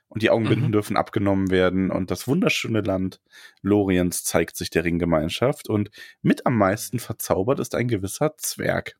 [0.08, 0.72] und die Augenbinden Mhm.
[0.72, 3.20] dürfen abgenommen werden und das wunderschöne Land
[3.62, 5.90] Loriens zeigt sich der Ringgemeinschaft und
[6.22, 8.96] mit am meisten verzaubert ist ein gewisser Zwerg.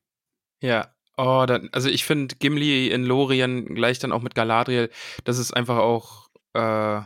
[0.61, 0.93] Ja.
[1.15, 4.89] Oh, dann, also ich finde Gimli in Lorien gleich dann auch mit Galadriel,
[5.23, 7.01] das ist einfach auch äh,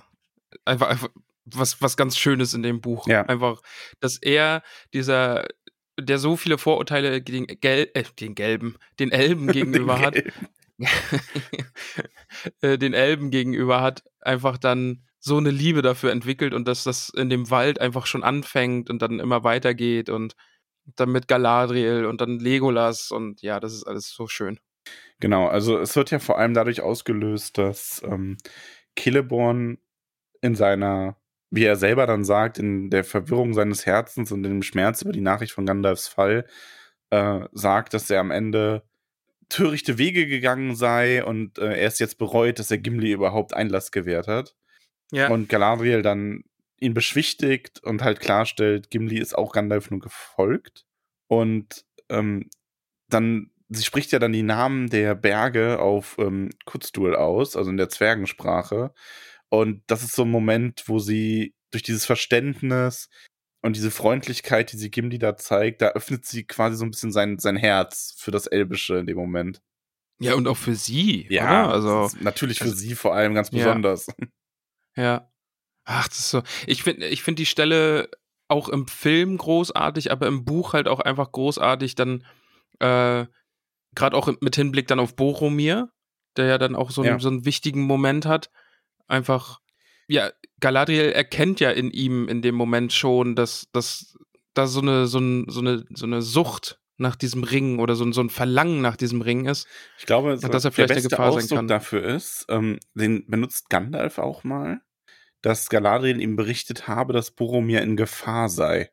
[0.66, 1.10] einfach, einfach
[1.58, 3.08] was, was ganz Schönes in dem Buch.
[3.08, 3.24] Ja.
[3.24, 3.62] Einfach,
[4.00, 5.48] dass er, dieser,
[6.00, 10.16] der so viele Vorurteile gegen Gel äh, den Gelben, den Elben gegenüber hat,
[12.62, 17.10] äh, den Elben gegenüber hat, einfach dann so eine Liebe dafür entwickelt und dass das
[17.10, 20.36] in dem Wald einfach schon anfängt und dann immer weitergeht und
[20.96, 24.60] dann mit Galadriel und dann Legolas und ja, das ist alles so schön.
[25.20, 28.38] Genau, also es wird ja vor allem dadurch ausgelöst, dass ähm,
[28.98, 29.78] Celeborn
[30.42, 31.16] in seiner,
[31.52, 35.12] wie er selber dann sagt, in der Verwirrung seines Herzens und in dem Schmerz über
[35.12, 36.46] die Nachricht von Gandalfs Fall,
[37.12, 38.84] äh, sagt, dass er am Ende
[39.50, 43.92] törichte Wege gegangen sei und äh, er es jetzt bereut, dass er Gimli überhaupt Einlass
[43.92, 44.56] gewährt hat.
[45.12, 46.46] Ja, Und Galadriel dann
[46.80, 50.86] ihn beschwichtigt und halt klarstellt, Gimli ist auch Gandalf nur gefolgt.
[51.28, 52.50] Und ähm,
[53.10, 57.78] dann, sie spricht ja dann die Namen der Berge auf ähm, Kutzduel aus, also in
[57.78, 58.94] der Zwergensprache.
[59.52, 63.10] Und das ist so ein Moment, wo sie durch dieses Verständnis
[63.62, 67.12] und diese Freundlichkeit, die sie Gimli da zeigt, da öffnet sie quasi so ein bisschen
[67.12, 69.62] sein, sein Herz für das Elbische in dem Moment.
[70.20, 71.74] ja und auch für sie, Ja, oder?
[71.74, 73.58] Also natürlich für also- sie vor allem ganz Ja.
[73.66, 74.08] besonders.
[74.96, 75.32] Ja.
[75.86, 76.44] Ach, das ist so.
[76.68, 78.10] Ich finde ich find die Stelle
[78.48, 82.24] auch im Film großartig, aber im Buch halt auch einfach großartig, dann
[82.80, 83.26] äh,
[83.96, 85.90] gerade auch mit Hinblick dann auf Boromir,
[86.38, 87.20] der ja dann auch so, einen Ja.
[87.20, 88.52] so einen wichtigen Moment hat.
[89.12, 89.60] Einfach,
[90.08, 94.18] ja, Galadriel erkennt ja in ihm in dem Moment schon, dass, dass
[94.54, 98.04] da so eine, so, ein, so, eine, so eine Sucht nach diesem Ring oder so,
[98.06, 99.68] ein- so ein Verlangen nach diesem Ring ist.
[99.98, 101.68] Ich glaube, so dass er vielleicht der beste Gefahr sein Ausdruck kann.
[101.68, 104.82] dafür ist, ähm, den benutzt Gandalf auch mal,
[105.42, 108.92] dass Galadriel ihm berichtet habe, dass Boromir in Gefahr sei.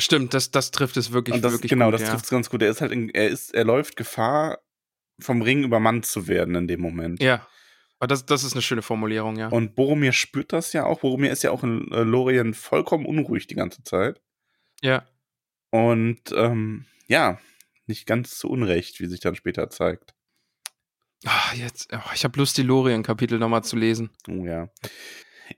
[0.00, 2.10] Stimmt, das, das trifft es wirklich, das, wirklich genau, gut, das ja.
[2.10, 2.62] trifft es ganz gut.
[2.62, 4.58] Er ist halt, in, er ist, er läuft Gefahr,
[5.20, 7.22] vom Ring übermannt zu werden in dem Moment.
[7.22, 7.46] Ja.
[8.00, 9.48] Aber das, das ist eine schöne Formulierung, ja.
[9.48, 11.00] Und Boromir spürt das ja auch.
[11.00, 14.20] Boromir ist ja auch in äh, Lorien vollkommen unruhig die ganze Zeit.
[14.82, 15.04] ja.
[15.70, 17.40] Und ähm, ja,
[17.86, 20.14] nicht ganz zu Unrecht, wie sich dann später zeigt.
[21.24, 24.10] Ah, jetzt, oh, ich habe Lust, die Lorien-Kapitel nochmal zu lesen.
[24.28, 24.68] Oh ja.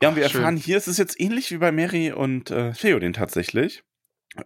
[0.03, 2.73] Ja, und wir Ach, erfahren hier, es ist jetzt ähnlich wie bei Mary und äh,
[2.73, 3.83] Theoden tatsächlich.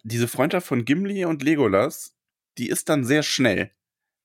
[0.02, 2.16] Diese Freundschaft von Gimli und Legolas,
[2.58, 3.70] die ist dann sehr schnell.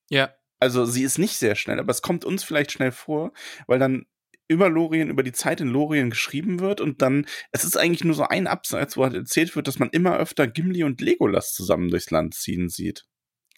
[0.09, 0.33] Ja.
[0.65, 3.31] Also sie ist nicht sehr schnell, aber es kommt uns vielleicht schnell vor,
[3.67, 4.07] weil dann
[4.47, 8.15] über Lorien, über die Zeit in Lorien geschrieben wird und dann, es ist eigentlich nur
[8.15, 11.89] so ein Absatz, wo halt erzählt wird, dass man immer öfter Gimli und Legolas zusammen
[11.89, 13.05] durchs Land ziehen sieht.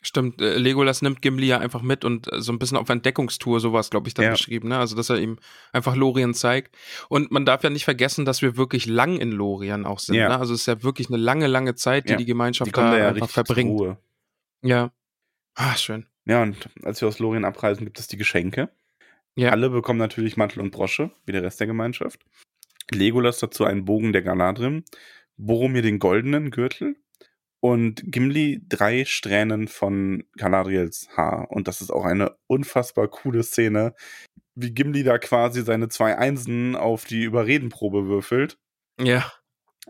[0.02, 3.60] Stimmt, äh, Legolas nimmt Gimli ja einfach mit und äh, so ein bisschen auf Entdeckungstour,
[3.62, 4.32] sowas, glaube ich, dann Ja.
[4.32, 4.78] beschrieben, ne?
[4.78, 5.40] Also, dass er ihm
[5.74, 6.78] einfach Lorien zeigt.
[7.10, 10.30] Und man darf ja nicht vergessen, dass wir wirklich lang in Lorien auch sind, Ja.
[10.30, 10.40] ne?
[10.40, 12.92] Also, es ist ja wirklich eine lange, lange Zeit, die Ja, die Gemeinschaft Die da
[12.92, 13.72] da ja einfach verbringt.
[13.72, 13.98] Ruhe.
[14.62, 14.92] Ja.
[15.56, 16.06] Ah, schön.
[16.28, 18.70] Ja, und als wir aus Lorien abreisen, gibt es die Geschenke.
[19.36, 19.52] Ja.
[19.52, 22.20] Alle bekommen natürlich Mantel und Brosche, wie der Rest der Gemeinschaft.
[22.92, 24.84] Legolas dazu einen Bogen der Galadrim,
[25.38, 26.96] Boromir den goldenen Gürtel
[27.60, 31.50] und Gimli drei Strähnen von Galadriels Haar.
[31.52, 33.94] Und das ist auch eine unfassbar coole Szene,
[34.56, 38.58] wie Gimli da quasi seine zwei Einsen auf die Überredenprobe würfelt.
[39.00, 39.32] Ja.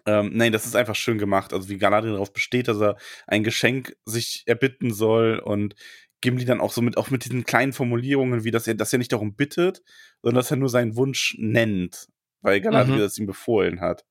[0.06, 1.54] Ähm, nein, das ist einfach schön gemacht.
[1.54, 5.76] Also wie Galadriel darauf besteht, dass er ein Geschenk sich erbitten soll und
[6.22, 9.00] Gimli dann auch so mit, auch mit diesen kleinen Formulierungen, wie dass er, dass er
[9.00, 9.84] nicht darum bittet,
[10.22, 12.08] sondern dass er nur seinen Wunsch nennt,
[12.42, 13.04] weil Galadriel Mhm.
[13.04, 14.06] es ihm befohlen hat.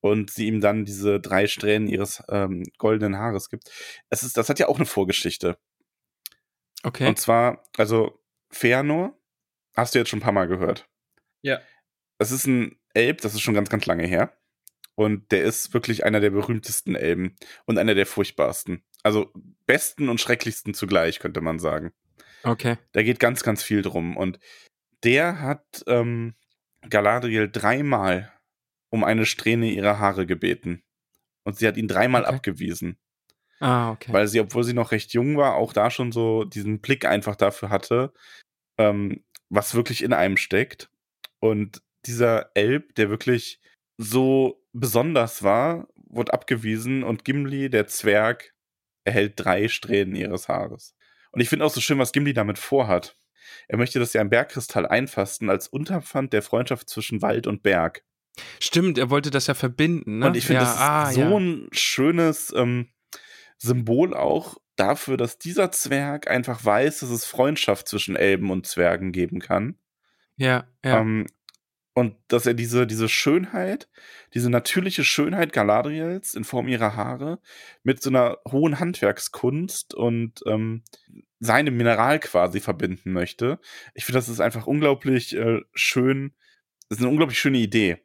[0.00, 3.70] Und sie ihm dann diese drei Strähnen ihres ähm, goldenen Haares gibt.
[4.10, 5.56] Es ist, das hat ja auch eine Vorgeschichte.
[6.82, 7.06] Okay.
[7.08, 9.18] Und zwar, also Feanor,
[9.74, 10.88] hast du jetzt schon ein paar Mal gehört.
[11.42, 11.60] Ja.
[12.18, 14.36] Das ist ein Elb, das ist schon ganz, ganz lange her.
[14.94, 18.84] Und der ist wirklich einer der berühmtesten Elben und einer der furchtbarsten.
[19.04, 19.32] Also
[19.66, 21.92] besten und schrecklichsten zugleich, könnte man sagen.
[22.42, 22.76] Okay.
[22.92, 24.16] Da geht ganz, ganz viel drum.
[24.16, 24.38] Und
[25.04, 26.34] der hat ähm,
[26.88, 28.32] Galadriel dreimal
[28.90, 30.82] um eine Strähne ihrer Haare gebeten.
[31.44, 32.34] Und sie hat ihn dreimal Okay.
[32.34, 32.98] abgewiesen.
[33.60, 34.12] Ah, okay.
[34.12, 37.36] Weil sie, obwohl sie noch recht jung war, auch da schon so diesen Blick einfach
[37.36, 38.12] dafür hatte,
[38.78, 40.90] ähm, was wirklich in einem steckt.
[41.40, 43.60] Und dieser Elb, der wirklich
[43.98, 48.53] so besonders war, wurde abgewiesen und Gimli, der Zwerg,
[49.04, 50.94] erhält drei Strähnen ihres Haares.
[51.32, 53.16] Und ich finde auch so schön, was Gimli damit vorhat.
[53.68, 58.04] Er möchte das ja im Bergkristall einfassen als Unterpfand der Freundschaft zwischen Wald und Berg.
[58.60, 60.26] Stimmt, er wollte das ja verbinden, ne?
[60.26, 61.36] Und ich finde, ja, das ist ah, so ja.
[61.36, 62.88] ein schönes ähm,
[63.58, 69.12] Symbol auch dafür, dass dieser Zwerg einfach weiß, dass es Freundschaft zwischen Elben und Zwergen
[69.12, 69.78] geben kann.
[70.36, 71.00] Ja, ja.
[71.00, 71.26] Ähm,
[71.94, 73.88] und dass er diese, diese Schönheit,
[74.34, 77.38] diese natürliche Schönheit Galadriels in Form ihrer Haare
[77.84, 80.82] mit so einer hohen Handwerkskunst und ähm,
[81.40, 83.60] seinem Mineral quasi verbinden möchte.
[83.94, 86.34] Ich finde, das ist einfach unglaublich äh, schön.
[86.88, 87.98] Das ist eine unglaublich schöne Idee.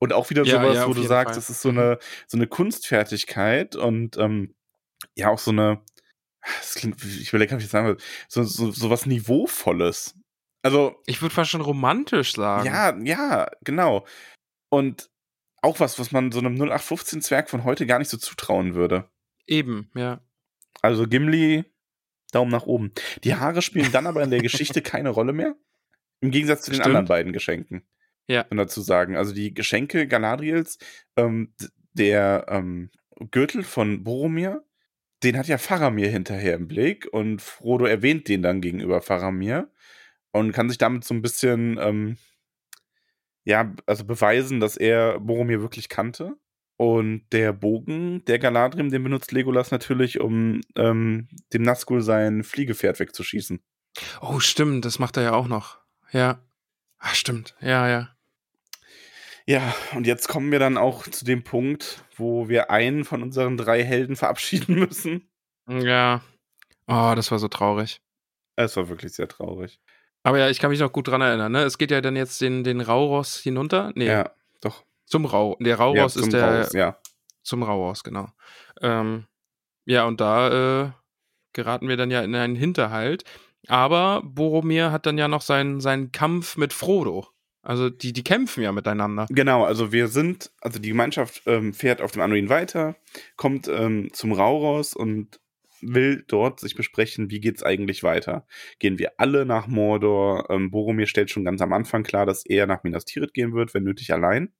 [0.00, 1.36] Und auch wieder Ja, sowas, ja, wo du sagst, Fall.
[1.36, 1.78] das ist so Mhm.
[1.78, 4.54] eine, so eine Kunstfertigkeit und ähm,
[5.16, 5.82] ja auch so eine,
[6.60, 10.14] das klingt, ich überlege, ob ich das sagen will, so, so, so was Niveauvolles.
[10.62, 12.66] Also, ich würde fast schon romantisch sagen.
[12.66, 14.06] ja, ja, genau.
[14.70, 15.10] Und
[15.62, 19.10] auch was, was man so einem 0815-Zwerg von heute gar nicht so zutrauen würde.
[19.46, 20.20] Eben, ja.
[20.82, 21.64] Also Gimli,
[22.32, 22.92] Daumen nach oben.
[23.24, 25.56] Die Haare spielen dann aber in der Geschichte keine Rolle mehr.
[26.20, 26.86] Im Gegensatz zu den Stimmt.
[26.86, 27.86] anderen beiden Geschenken.
[28.28, 28.44] Ja.
[28.44, 29.16] Kann dazu sagen.
[29.16, 30.78] Also die Geschenke Galadriels,
[31.16, 31.54] ähm,
[31.92, 32.90] der ähm,
[33.30, 34.64] Gürtel von Boromir,
[35.22, 39.72] den hat ja Faramir hinterher im Blick und Frodo erwähnt den dann gegenüber Faramir
[40.32, 42.16] und kann sich damit so ein bisschen, ähm,
[43.44, 46.36] ja, also beweisen, dass er Boromir wirklich kannte.
[46.76, 53.00] Und der Bogen der Galadrim, den benutzt Legolas natürlich, um ähm, dem Nazgul sein Fliegepferd
[53.00, 53.60] wegzuschießen.
[54.20, 55.78] Oh, stimmt, das macht er ja auch noch.
[56.12, 56.40] Ja.
[57.00, 57.56] Ach, stimmt.
[57.60, 58.14] Ja, ja.
[59.46, 63.56] Ja, und jetzt kommen wir dann auch zu dem Punkt, wo wir einen von unseren
[63.56, 65.28] drei Helden verabschieden müssen.
[65.68, 66.22] Ja.
[66.86, 68.00] Oh, das war so traurig.
[68.56, 69.80] Es war wirklich sehr traurig.
[70.28, 71.62] Aber ja, ich kann mich noch gut dran erinnern, ne?
[71.62, 73.92] Es geht ja dann jetzt den, den Rauros hinunter.
[73.94, 74.84] Nee, Ja, doch.
[75.06, 75.56] zum Rau.
[75.60, 76.98] Der Ja, Rauros zum ist der Raus, ja.
[77.42, 78.28] zum Rauhaus, genau.
[78.82, 79.24] Ähm,
[79.86, 80.90] ja, und da äh,
[81.54, 83.24] geraten wir dann ja in einen Hinterhalt.
[83.68, 87.26] Aber Boromir hat dann ja noch seinen, seinen Kampf mit Frodo.
[87.62, 89.26] Also die, die kämpfen ja miteinander.
[89.30, 92.96] Genau, also wir sind, also die Gemeinschaft ähm, fährt auf dem Anduin weiter,
[93.36, 95.40] kommt ähm, zum Rauros und
[95.80, 98.46] will dort sich besprechen, wie geht's eigentlich weiter.
[98.78, 100.50] Gehen wir alle nach Mordor?
[100.50, 103.74] Ähm, Boromir stellt schon ganz am Anfang klar, dass er nach Minas Tirith gehen wird,
[103.74, 104.52] wenn nötig allein.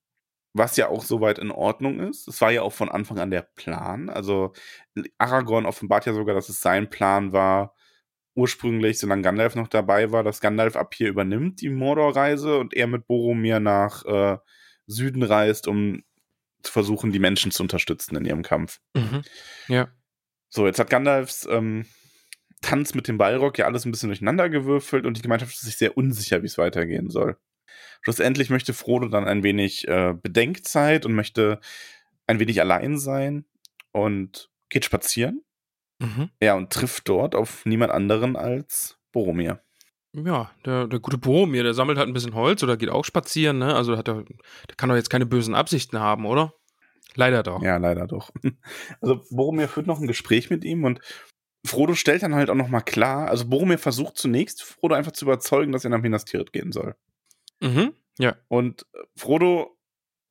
[0.54, 2.26] Was ja auch soweit in Ordnung ist.
[2.26, 4.08] Das war ja auch von Anfang an der Plan.
[4.08, 4.52] Also
[5.18, 7.74] Aragorn offenbart ja sogar, dass es sein Plan war,
[8.38, 12.86] ursprünglich, solange Gandalf noch dabei war, dass Gandalf ab hier übernimmt die Mordor-Reise und er
[12.86, 14.38] mit Boromir nach äh,
[14.86, 16.02] Süden reist, um
[16.62, 18.80] zu versuchen, die Menschen zu unterstützen in ihrem Kampf.
[18.94, 19.22] Mhm.
[19.66, 19.88] Ja.
[20.48, 21.84] So, jetzt hat Gandalfs ähm,
[22.60, 25.76] Tanz mit dem Ballrock ja alles ein bisschen durcheinander gewürfelt und die Gemeinschaft ist sich
[25.76, 27.36] sehr unsicher, wie es weitergehen soll.
[28.02, 31.60] Schlussendlich möchte Frodo dann ein wenig äh, Bedenkzeit und möchte
[32.26, 33.44] ein wenig allein sein
[33.92, 35.42] und geht spazieren.
[35.98, 36.30] Mhm.
[36.40, 39.60] Ja, und trifft dort auf niemand anderen als Boromir.
[40.12, 43.58] Ja, der, der gute Boromir, der sammelt halt ein bisschen Holz oder geht auch spazieren,
[43.58, 43.74] ne?
[43.74, 46.54] Also hat er, der kann doch jetzt keine bösen Absichten haben, oder?
[47.18, 47.60] Leider doch.
[47.62, 48.30] Ja, leider doch.
[49.00, 51.00] Also Boromir führt noch ein Gespräch mit ihm und
[51.66, 55.72] Frodo stellt dann halt auch nochmal klar, also Boromir versucht zunächst, Frodo einfach zu überzeugen,
[55.72, 56.94] dass er nach Minas Tirith gehen soll.
[57.60, 57.92] Mhm.
[58.20, 58.36] Ja.
[58.46, 59.76] Und Frodo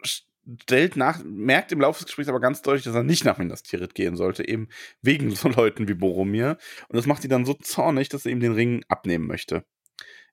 [0.01, 3.63] stellt nach, merkt im Laufe des Gesprächs aber ganz deutlich, dass er nicht nach Minas
[3.63, 4.69] Tirith gehen sollte, eben
[5.01, 6.57] wegen so Leuten wie Boromir.
[6.87, 9.65] Und das macht ihn dann so zornig, dass er ihm den Ring abnehmen möchte.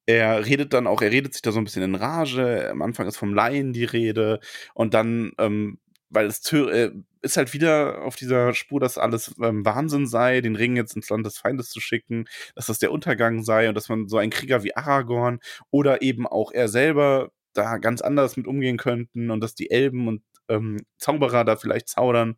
[0.06, 2.68] Er redet dann auch, er redet sich da so ein bisschen in Rage.
[2.70, 4.38] Am Anfang ist vom Laien die Rede
[4.74, 5.78] und dann, ähm,
[6.14, 6.90] weil es äh,
[7.22, 11.10] ist halt wieder auf dieser Spur, dass alles ähm, Wahnsinn sei, den Ring jetzt ins
[11.10, 14.30] Land des Feindes zu schicken, dass das der Untergang sei und dass man so ein
[14.30, 19.40] Krieger wie Aragorn oder eben auch er selber da ganz anders mit umgehen könnten und
[19.40, 22.36] dass die Elben und ähm, Zauberer da vielleicht zaudern,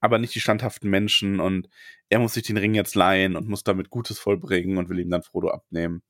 [0.00, 1.68] aber nicht die standhaften Menschen und
[2.08, 5.10] er muss sich den Ring jetzt leihen und muss damit Gutes vollbringen und will ihm
[5.10, 6.02] dann Frodo abnehmen.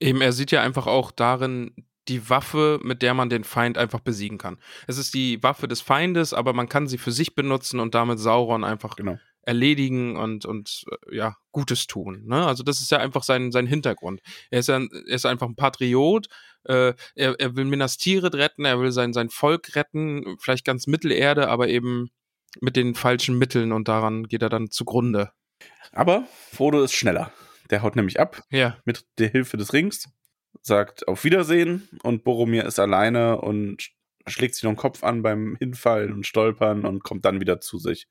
[0.00, 1.72] Eben, er sieht ja einfach auch darin
[2.08, 4.58] die Waffe, mit der man den Feind einfach besiegen kann.
[4.86, 8.18] Es ist die Waffe des Feindes, aber man kann sie für sich benutzen und damit
[8.18, 9.18] Sauron einfach genau.
[9.42, 12.24] erledigen und, und äh, ja, Gutes tun.
[12.26, 12.46] Ne?
[12.46, 14.20] Also das ist ja einfach sein, sein Hintergrund.
[14.50, 16.28] Er ist, ja, er ist einfach ein Patriot,
[16.64, 20.86] äh, er, er will Minas Tirith retten, er will sein, sein Volk retten, vielleicht ganz
[20.86, 22.10] Mittelerde, aber eben
[22.60, 25.32] mit den falschen Mitteln und daran geht er dann zugrunde.
[25.92, 27.32] Aber Frodo ist schneller.
[27.70, 28.76] Der haut nämlich ab ja.
[28.84, 30.10] mit der Hilfe des Rings
[30.62, 33.90] sagt auf Wiedersehen und Boromir ist alleine und
[34.26, 37.78] schlägt sich noch den Kopf an beim Hinfallen und Stolpern und kommt dann wieder zu
[37.78, 38.08] sich.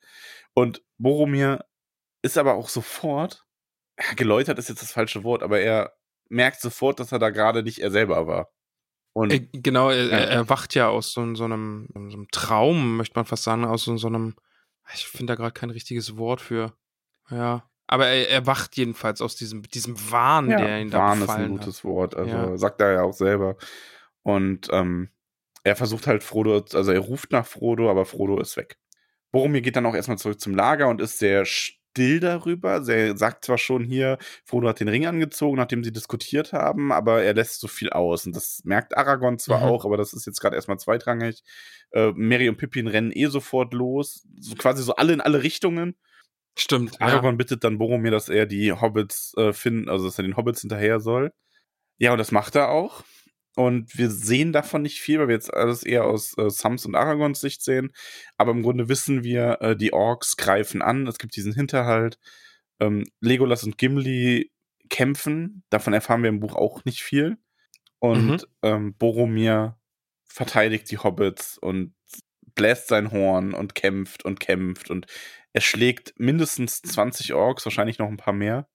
[0.53, 1.65] Und Boromir
[2.21, 3.45] ist aber auch sofort,
[3.99, 5.93] ja, geläutert ist jetzt das falsche Wort, aber er
[6.29, 8.49] merkt sofort, dass er da gerade nicht er selber war.
[9.13, 10.17] Und, äh, genau, er, ja.
[10.17, 13.83] er, wacht ja aus so, so, einem, so, einem, Traum, möchte man fast sagen, aus
[13.83, 14.35] so, so einem,
[14.93, 16.75] ich finde da gerade kein richtiges Wort für.
[17.29, 17.69] Ja.
[17.93, 21.29] Aber er, er wacht jedenfalls aus diesem, diesem Wahn, ja, der ihn da Wahn ist
[21.29, 21.83] ein gutes hat.
[21.83, 22.15] Wort.
[22.15, 22.57] Also ja.
[22.57, 23.55] sagt er ja auch selber.
[24.23, 25.09] Und ähm,
[25.63, 28.79] er versucht halt Frodo, also er ruft nach Frodo, aber Frodo ist weg.
[29.31, 32.81] Boromir geht dann auch erstmal zurück zum Lager und ist sehr still darüber.
[32.87, 37.21] Er sagt zwar schon hier, Frodo hat den Ring angezogen, nachdem sie diskutiert haben, aber
[37.21, 38.25] er lässt so viel aus.
[38.25, 39.65] Und das merkt Aragorn zwar mhm.
[39.65, 41.43] auch, aber das ist jetzt gerade erstmal zweitrangig.
[41.91, 44.27] Äh, Mary und Pippin rennen eh sofort los.
[44.39, 45.95] So quasi so alle in alle Richtungen.
[46.55, 47.01] Stimmt.
[47.01, 47.37] Aragorn ja.
[47.37, 50.99] bittet dann Boromir, dass er die Hobbits äh, finden, also dass er den Hobbits hinterher
[50.99, 51.31] soll.
[51.97, 53.03] Ja, und das macht er auch.
[53.55, 56.95] Und wir sehen davon nicht viel, weil wir jetzt alles eher aus äh, Sams und
[56.95, 57.91] Aragons Sicht sehen.
[58.37, 61.07] Aber im Grunde wissen wir, äh, die Orks greifen an.
[61.07, 62.17] Es gibt diesen Hinterhalt.
[62.79, 64.51] Ähm, Legolas und Gimli
[64.89, 65.63] kämpfen.
[65.69, 67.37] Davon erfahren wir im Buch auch nicht viel.
[67.99, 68.39] Und mhm.
[68.63, 69.77] ähm, Boromir
[70.25, 71.93] verteidigt die Hobbits und
[72.55, 75.05] bläst sein Horn und kämpft und kämpft und
[75.53, 78.67] er schlägt mindestens 20 Orks, wahrscheinlich noch ein paar mehr,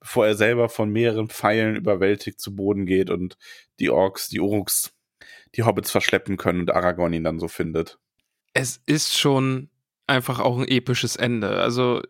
[0.00, 3.36] bevor er selber von mehreren Pfeilen überwältigt zu Boden geht und
[3.80, 4.94] die Orks, die Uruks,
[5.54, 7.98] die Hobbits verschleppen können und Aragorn ihn dann so findet.
[8.52, 9.70] Es ist schon
[10.06, 11.60] einfach auch ein episches Ende.
[11.60, 12.02] Also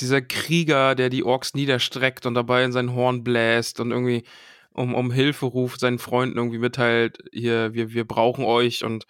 [0.00, 4.24] dieser Krieger, der die Orks niederstreckt und dabei in sein Horn bläst und irgendwie
[4.72, 9.06] um, um Hilfe ruft, seinen Freunden irgendwie mitteilt, hier, wir, wir brauchen euch und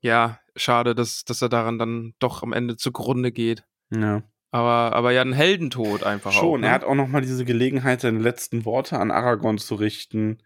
[0.00, 3.64] ja, schade, dass, dass er daran dann doch am Ende zugrunde geht.
[3.90, 4.22] Ja.
[4.50, 6.66] Aber, aber ja, ein Heldentod einfach Schon, auch, ne?
[6.68, 10.38] er hat auch nochmal diese Gelegenheit, seine letzten Worte an Aragorn zu richten,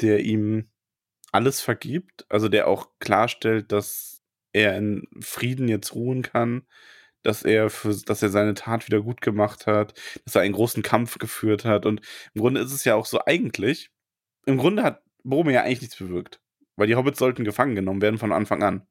[0.00, 0.68] der ihm
[1.32, 4.22] alles vergibt, also der auch klarstellt, dass
[4.52, 6.66] er in Frieden jetzt ruhen kann,
[7.22, 9.94] dass er für, dass er seine Tat wieder gut gemacht hat,
[10.24, 11.84] dass er einen großen Kampf geführt hat.
[11.84, 12.00] Und
[12.34, 13.90] im Grunde ist es ja auch so eigentlich,
[14.46, 16.40] im Grunde hat Boromir ja eigentlich nichts bewirkt.
[16.76, 18.86] Weil die Hobbits sollten gefangen genommen werden von Anfang an.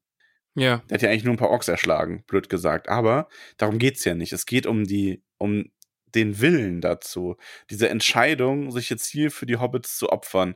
[0.56, 0.82] Ja.
[0.90, 2.90] Der hat ja eigentlich nur ein paar Orks erschlagen, blöd gesagt.
[2.90, 4.34] Aber darum geht's ja nicht.
[4.34, 5.70] Es geht um die, um
[6.16, 7.36] den Willen dazu.
[7.70, 10.56] Diese Entscheidung, sich jetzt hier für die Hobbits zu opfern.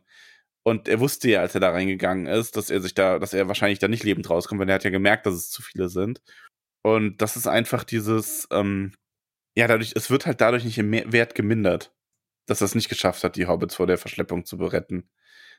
[0.64, 3.48] Und er wusste ja, als er da reingegangen ist, dass er sich da, dass er
[3.48, 6.22] wahrscheinlich da nicht lebend rauskommt, weil er hat ja gemerkt, dass es zu viele sind.
[6.82, 8.94] Und das ist einfach dieses, ähm,
[9.56, 11.94] ja, dadurch, es wird halt dadurch nicht im Wert gemindert,
[12.46, 15.10] dass er es nicht geschafft hat, die Hobbits vor der Verschleppung zu beretten.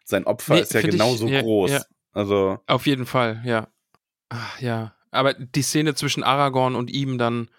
[0.05, 1.70] Sein Opfer nee, ist ja genauso ich, ja, groß.
[1.70, 1.83] Ja.
[2.12, 2.59] Also.
[2.66, 3.68] Auf jeden Fall, ja.
[4.31, 7.51] Ach, ja, aber die Szene zwischen Aragorn und ihm dann,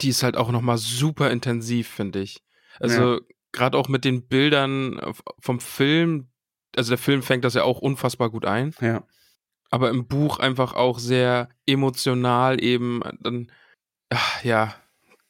[0.00, 2.42] die ist halt auch nochmal super intensiv, finde ich.
[2.80, 3.20] Also ja.
[3.52, 5.00] gerade auch mit den Bildern
[5.38, 6.28] vom Film,
[6.76, 8.74] also der Film fängt das ja auch unfassbar gut ein.
[8.80, 9.04] Ja.
[9.70, 13.50] Aber im Buch einfach auch sehr emotional eben dann,
[14.10, 14.74] ach, ja,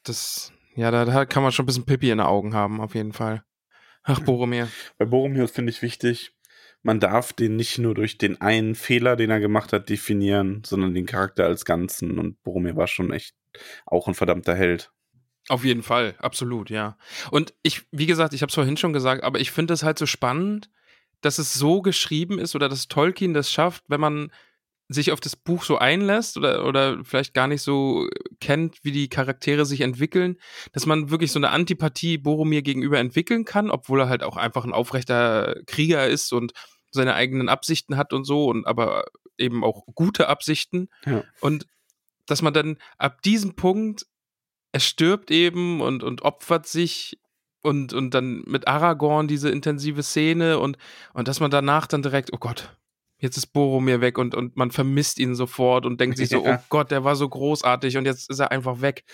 [0.02, 2.94] das, ja, da, da kann man schon ein bisschen Pippi in den Augen haben, auf
[2.94, 3.42] jeden Fall.
[4.02, 4.68] Ach, Boromir.
[4.98, 6.33] Bei Boromir finde ich wichtig,
[6.84, 10.94] man darf den nicht nur durch den einen Fehler, den er gemacht hat, definieren, sondern
[10.94, 12.18] den Charakter als Ganzen.
[12.18, 13.34] Und Boromir war schon echt
[13.86, 14.92] auch ein verdammter Held.
[15.48, 16.96] Auf jeden Fall, absolut, ja.
[17.30, 19.98] Und ich, wie gesagt, ich habe es vorhin schon gesagt, aber ich finde es halt
[19.98, 20.70] so spannend,
[21.22, 24.30] dass es so geschrieben ist oder dass Tolkien das schafft, wenn man
[24.88, 28.06] sich auf das Buch so einlässt oder, oder vielleicht gar nicht so
[28.40, 30.36] kennt, wie die Charaktere sich entwickeln,
[30.72, 34.64] dass man wirklich so eine Antipathie Boromir gegenüber entwickeln kann, obwohl er halt auch einfach
[34.64, 36.52] ein aufrechter Krieger ist und
[36.94, 39.04] seine eigenen Absichten hat und so und aber
[39.38, 40.88] eben auch gute Absichten.
[41.04, 41.24] Ja.
[41.40, 41.66] Und
[42.26, 44.06] dass man dann ab diesem Punkt,
[44.72, 47.18] er stirbt eben und, und opfert sich
[47.62, 50.78] und, und dann mit Aragorn diese intensive Szene und,
[51.12, 52.76] und dass man danach dann direkt, oh Gott,
[53.18, 56.56] jetzt ist Boromir weg und, und man vermisst ihn sofort und denkt sich so, Ja.
[56.58, 59.04] oh Gott, der war so großartig und jetzt ist er einfach weg.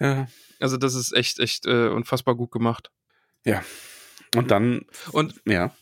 [0.00, 0.26] Ja.
[0.60, 2.90] Also das ist echt, echt äh, unfassbar gut gemacht.
[4.36, 4.82] Und dann,
[5.12, 5.72] Und ja,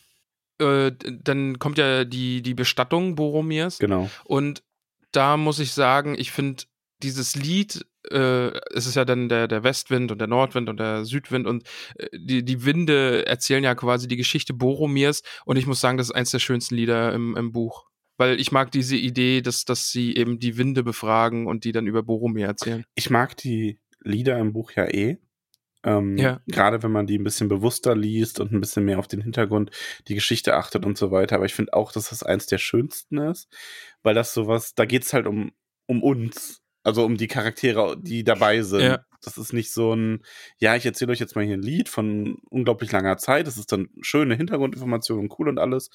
[0.59, 4.09] äh, dann kommt ja die, die Bestattung Boromirs genau.
[4.25, 4.63] und
[5.11, 6.63] da muss ich sagen, ich finde
[7.01, 11.05] dieses Lied, äh, es ist ja dann der, der Westwind und der Nordwind und der
[11.05, 11.63] Südwind und
[11.95, 16.07] äh, die, die Winde erzählen ja quasi die Geschichte Boromirs und ich muss sagen, das
[16.07, 17.85] ist eins der schönsten Lieder im, im Buch.
[18.17, 21.87] Weil ich mag diese Idee, dass, dass sie eben die Winde befragen und die dann
[21.87, 22.85] über Boromir erzählen.
[22.93, 25.17] Ich mag die Lieder im Buch ja eh.
[25.83, 26.41] Ähm, Ja.
[26.47, 29.71] Gerade wenn man die ein bisschen bewusster liest und ein bisschen mehr auf den Hintergrund,
[30.07, 31.35] die Geschichte achtet und so weiter.
[31.35, 33.49] Aber ich finde auch, dass das eins der schönsten ist,
[34.01, 35.51] weil das sowas, da geht's halt um,
[35.87, 36.61] um uns.
[36.85, 38.81] Also um die Charaktere, die dabei sind.
[38.81, 39.05] Ja.
[39.21, 40.21] Das ist nicht so ein,
[40.59, 43.47] ja, ich erzähle euch jetzt mal hier ein Lied von unglaublich langer Zeit.
[43.47, 45.89] Das ist dann schöne Hintergrundinformation und cool und alles.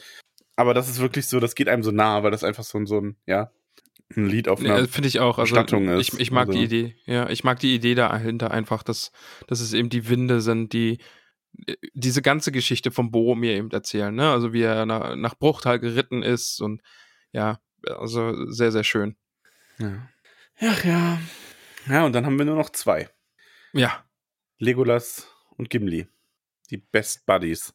[0.56, 2.86] Aber das ist wirklich so, das geht einem so nah, weil das einfach so ein,
[2.86, 3.52] so ein, ja,
[4.16, 5.38] ein Lied auf einer Nee, Finde ich auch.
[5.38, 6.14] Also, Bestattung ist.
[6.14, 6.96] ich, ich mag Also- die Idee.
[7.06, 9.12] Ja, ich mag die Idee dahinter einfach, dass,
[9.46, 10.98] dass es eben die Winde sind, die
[11.66, 14.14] äh, diese ganze Geschichte von Boromir eben erzählen.
[14.14, 14.30] Ne?
[14.30, 16.80] Also wie er nach, nach Bruchtal geritten ist und
[17.32, 19.16] ja, also sehr, sehr schön.
[19.78, 20.08] Ja.
[20.60, 21.20] Ach ja.
[21.88, 23.08] Ja, und dann haben wir nur noch zwei.
[23.72, 24.04] Ja.
[24.58, 26.08] Legolas und Gimli.
[26.70, 27.74] Die Best Buddies.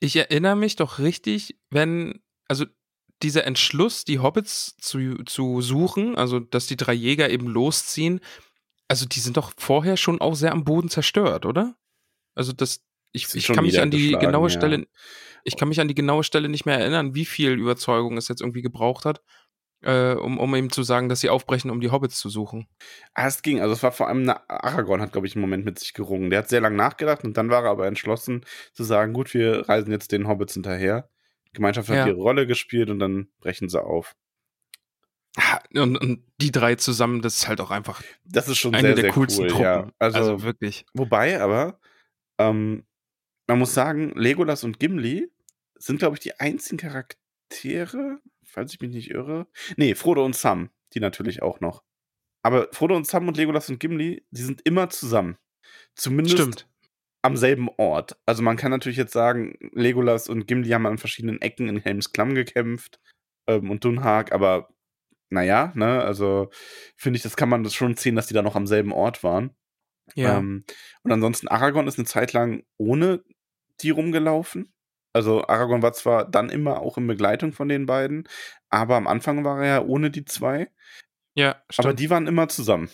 [0.00, 2.64] Ich erinnere mich doch richtig, wenn, also
[3.22, 8.20] dieser Entschluss, die Hobbits zu, zu suchen, also dass die drei Jäger eben losziehen,
[8.88, 11.76] also die sind doch vorher schon auch sehr am Boden zerstört, oder?
[12.34, 14.58] Also das, ich, ich kann mich an die genaue ja.
[14.58, 14.86] Stelle,
[15.44, 18.40] ich kann mich an die genaue Stelle nicht mehr erinnern, wie viel Überzeugung es jetzt
[18.40, 19.22] irgendwie gebraucht hat,
[19.82, 22.68] äh, um, um eben zu sagen, dass sie aufbrechen, um die Hobbits zu suchen.
[23.14, 23.60] Ah, es ging.
[23.60, 26.30] Also es war vor allem eine, Aragorn hat, glaube ich, einen Moment mit sich gerungen.
[26.30, 29.68] Der hat sehr lange nachgedacht und dann war er aber entschlossen zu sagen, gut, wir
[29.68, 31.08] reisen jetzt den Hobbits hinterher.
[31.52, 32.06] Gemeinschaft hat Ja.
[32.06, 34.14] ihre Rolle gespielt und dann brechen sie auf.
[35.74, 38.94] Und, und die drei zusammen, das ist halt auch einfach Das ist schon eine sehr,
[38.96, 39.48] der sehr coolsten cool.
[39.48, 39.64] Truppen.
[39.64, 39.90] Ja.
[39.98, 40.84] Also, also wirklich.
[40.92, 41.80] wobei aber,
[42.38, 42.84] ähm,
[43.46, 45.30] man muss sagen, Legolas und Gimli
[45.76, 49.46] sind, glaube ich, die einzigen Charaktere, falls ich mich nicht irre.
[49.76, 51.82] Nee, Frodo und Sam, die natürlich auch noch.
[52.42, 55.38] Aber Frodo und Sam und Legolas und Gimli, die sind immer zusammen.
[55.94, 56.68] Zumindest Stimmt.
[57.22, 58.16] Am selben Ort.
[58.26, 62.12] Also man kann natürlich jetzt sagen, Legolas und Gimli haben an verschiedenen Ecken in Helms
[62.12, 63.00] Klamm gekämpft
[63.46, 64.68] ähm, und Dunhag, aber
[65.30, 66.50] naja, ne, also
[66.96, 69.22] finde ich, das kann man das schon sehen, dass die da noch am selben Ort
[69.24, 69.54] waren.
[70.14, 70.38] Ja.
[70.38, 70.64] Ähm,
[71.04, 73.24] und ansonsten, Aragorn ist eine Zeit lang ohne
[73.80, 74.72] die rumgelaufen.
[75.14, 78.28] Also Aragorn war zwar dann immer auch in Begleitung von den beiden,
[78.68, 80.70] aber am Anfang war er ja ohne die zwei.
[81.34, 81.86] ja, stimmt.
[81.86, 82.90] Aber die waren immer zusammen.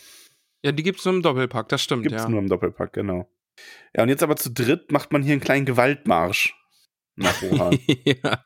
[0.63, 2.29] Ja, die gibt's nur im Doppelpack, das stimmt, Gibt es ja.
[2.29, 3.31] nur im Doppelpack, genau.
[3.97, 6.55] Ja, und jetzt aber zu dritt macht man hier einen kleinen Gewaltmarsch
[7.17, 7.79] nach Rohan.
[8.05, 8.45] ja.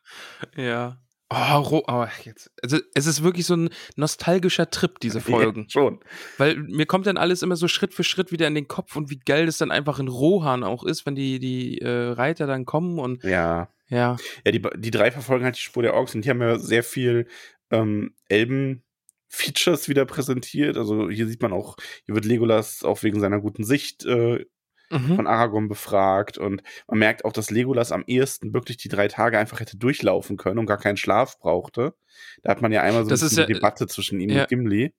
[0.56, 0.98] Ja.
[1.34, 2.50] Oh, Ro oh, jetzt.
[2.62, 5.62] Also, es ist wirklich so ein nostalgischer Trip, diese Folgen.
[5.62, 6.00] Ja, schon.
[6.36, 9.08] Weil mir kommt dann alles immer so Schritt für Schritt wieder in den Kopf und
[9.08, 12.66] wie geil das dann einfach in Rohan auch ist, wenn die, die äh, Reiter dann
[12.66, 13.68] kommen und Ja.
[13.88, 14.16] ja.
[14.44, 16.82] Ja, die, die drei verfolgen halt die Spur der Orks und die haben ja sehr
[16.82, 17.26] viel
[17.70, 20.76] ähm, Elben-Features wieder präsentiert.
[20.76, 24.44] Also hier sieht man auch, hier wird Legolas auch wegen seiner guten Sicht äh,
[24.92, 25.16] Mhm.
[25.16, 29.38] von Aragorn befragt und man merkt auch, dass Legolas am ehesten wirklich die drei Tage
[29.38, 31.94] einfach hätte durchlaufen können und gar keinen Schlaf brauchte.
[32.42, 34.42] Da hat man ja einmal so Das die ja- Debatte zwischen ihm ja.
[34.42, 34.92] und Gimli.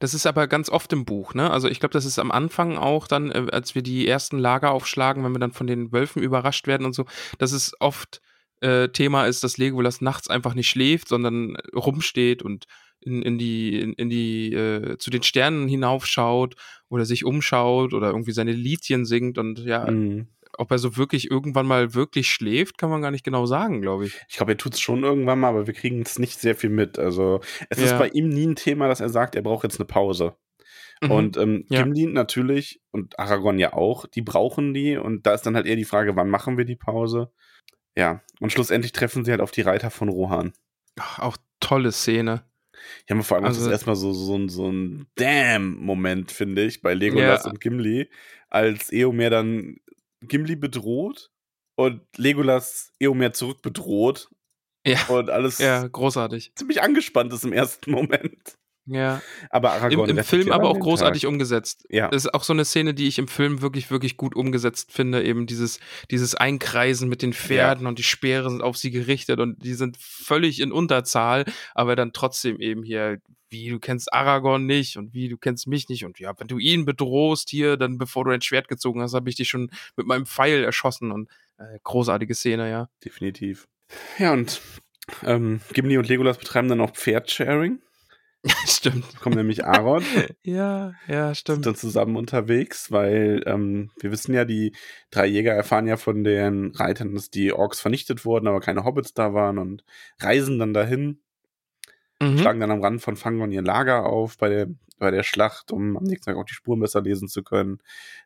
[0.00, 1.50] Das ist aber ganz oft im Buch, ne?
[1.50, 4.70] Also ich glaube, das ist am Anfang auch dann, äh, als wir die ersten Lager
[4.72, 7.06] aufschlagen, wenn wir dann von den Wölfen überrascht werden und so,
[7.38, 8.20] dass es oft
[8.60, 12.64] äh, Thema ist, dass Legolas nachts einfach nicht schläft, sondern rumsteht und
[13.04, 16.56] in, in die, in, in die, äh, zu den Sternen hinaufschaut
[16.88, 20.28] oder sich umschaut oder irgendwie seine Liedchen singt und ja, Mhm.
[20.56, 24.06] ob er so wirklich irgendwann mal wirklich schläft, kann man gar nicht genau sagen, glaube
[24.06, 24.20] ich.
[24.28, 26.70] Ich glaube, er tut es schon irgendwann mal, aber wir kriegen es nicht sehr viel
[26.70, 26.98] mit.
[26.98, 27.40] Also
[27.70, 27.84] es Ja.
[27.86, 30.36] ist bei ihm nie ein Thema, dass er sagt, er braucht jetzt eine Pause.
[31.02, 31.10] Mhm.
[31.10, 31.82] Und ähm, Ja.
[31.82, 34.96] Gimli natürlich und Aragorn ja auch, die brauchen die.
[34.96, 37.32] Und da ist dann halt eher die Frage, wann machen wir die Pause?
[37.96, 40.52] Ja, und schlussendlich treffen sie halt auf die Reiter von Rohan.
[41.00, 42.44] Ach, auch tolle Szene.
[43.08, 46.80] Haben wir vor allem Also- das erstmal so, so, ein- so ein Damn-Moment, finde ich,
[46.82, 47.50] bei Legolas Ja.
[47.50, 48.08] und Gimli,
[48.50, 49.76] als Eomer dann
[50.22, 51.30] Gimli bedroht
[51.76, 54.28] und Legolas Eomer zurück bedroht
[54.86, 55.02] Ja.
[55.08, 56.52] Und alles Ja, großartig.
[56.56, 58.58] ziemlich angespannt ist im ersten Moment.
[58.86, 59.22] Ja.
[59.50, 61.28] Aber Im, Aragorn im rettet Film ja aber auch großartig Tag.
[61.30, 61.86] umgesetzt.
[61.88, 62.08] Ja.
[62.08, 65.24] Das ist auch so eine Szene, die ich im Film wirklich, wirklich gut umgesetzt finde.
[65.24, 65.80] Eben dieses,
[66.10, 69.96] dieses Einkreisen mit den Pferden und die Speere sind auf sie gerichtet und die sind
[69.98, 75.28] völlig in Unterzahl, aber dann trotzdem eben hier, wie du kennst Aragorn nicht und wie
[75.28, 78.42] du kennst mich nicht und ja, wenn du ihn bedrohst hier, dann bevor du dein
[78.42, 82.68] Schwert gezogen hast, habe ich dich schon mit meinem Pfeil erschossen und äh, großartige Szene,
[82.68, 82.88] ja.
[83.04, 83.68] Definitiv.
[84.18, 84.60] Ja, und
[85.22, 87.80] ähm, Gimli und Legolas betreiben dann auch Pferdsharing.
[88.66, 89.20] stimmt.
[89.20, 90.02] Kommt nämlich Aaron.
[90.42, 91.66] Ja, ja, sind stimmt.
[91.66, 94.74] dann zusammen unterwegs, weil ähm, wir wissen ja, die
[95.10, 99.14] drei Jäger erfahren ja von den Reitern, dass die Orks vernichtet wurden, aber keine Hobbits
[99.14, 99.84] da waren und
[100.20, 101.20] reisen dann dahin,
[102.22, 102.38] Mhm.
[102.38, 104.68] schlagen dann am Rand von Fangorn ihr Lager auf bei der,
[104.98, 107.78] bei der Schlacht, um am nächsten Tag auch die Spuren besser lesen zu können.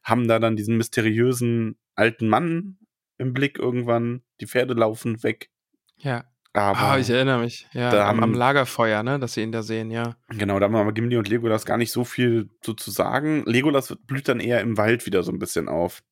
[0.02, 2.76] Haben da dann diesen mysteriösen alten Mann
[3.16, 4.22] im Blick irgendwann.
[4.40, 5.48] Die Pferde laufen weg.
[5.96, 6.24] Ja.
[6.58, 7.66] Aber Ah, ich erinnere mich.
[7.72, 10.16] Ja, da am, Lagerfeuer, ne, dass sie ihn da sehen, ja.
[10.28, 13.44] Genau, da haben aber Gimli und Legolas gar nicht so viel so zu sagen.
[13.46, 16.02] Legolas blüht dann eher im Wald wieder so ein bisschen auf.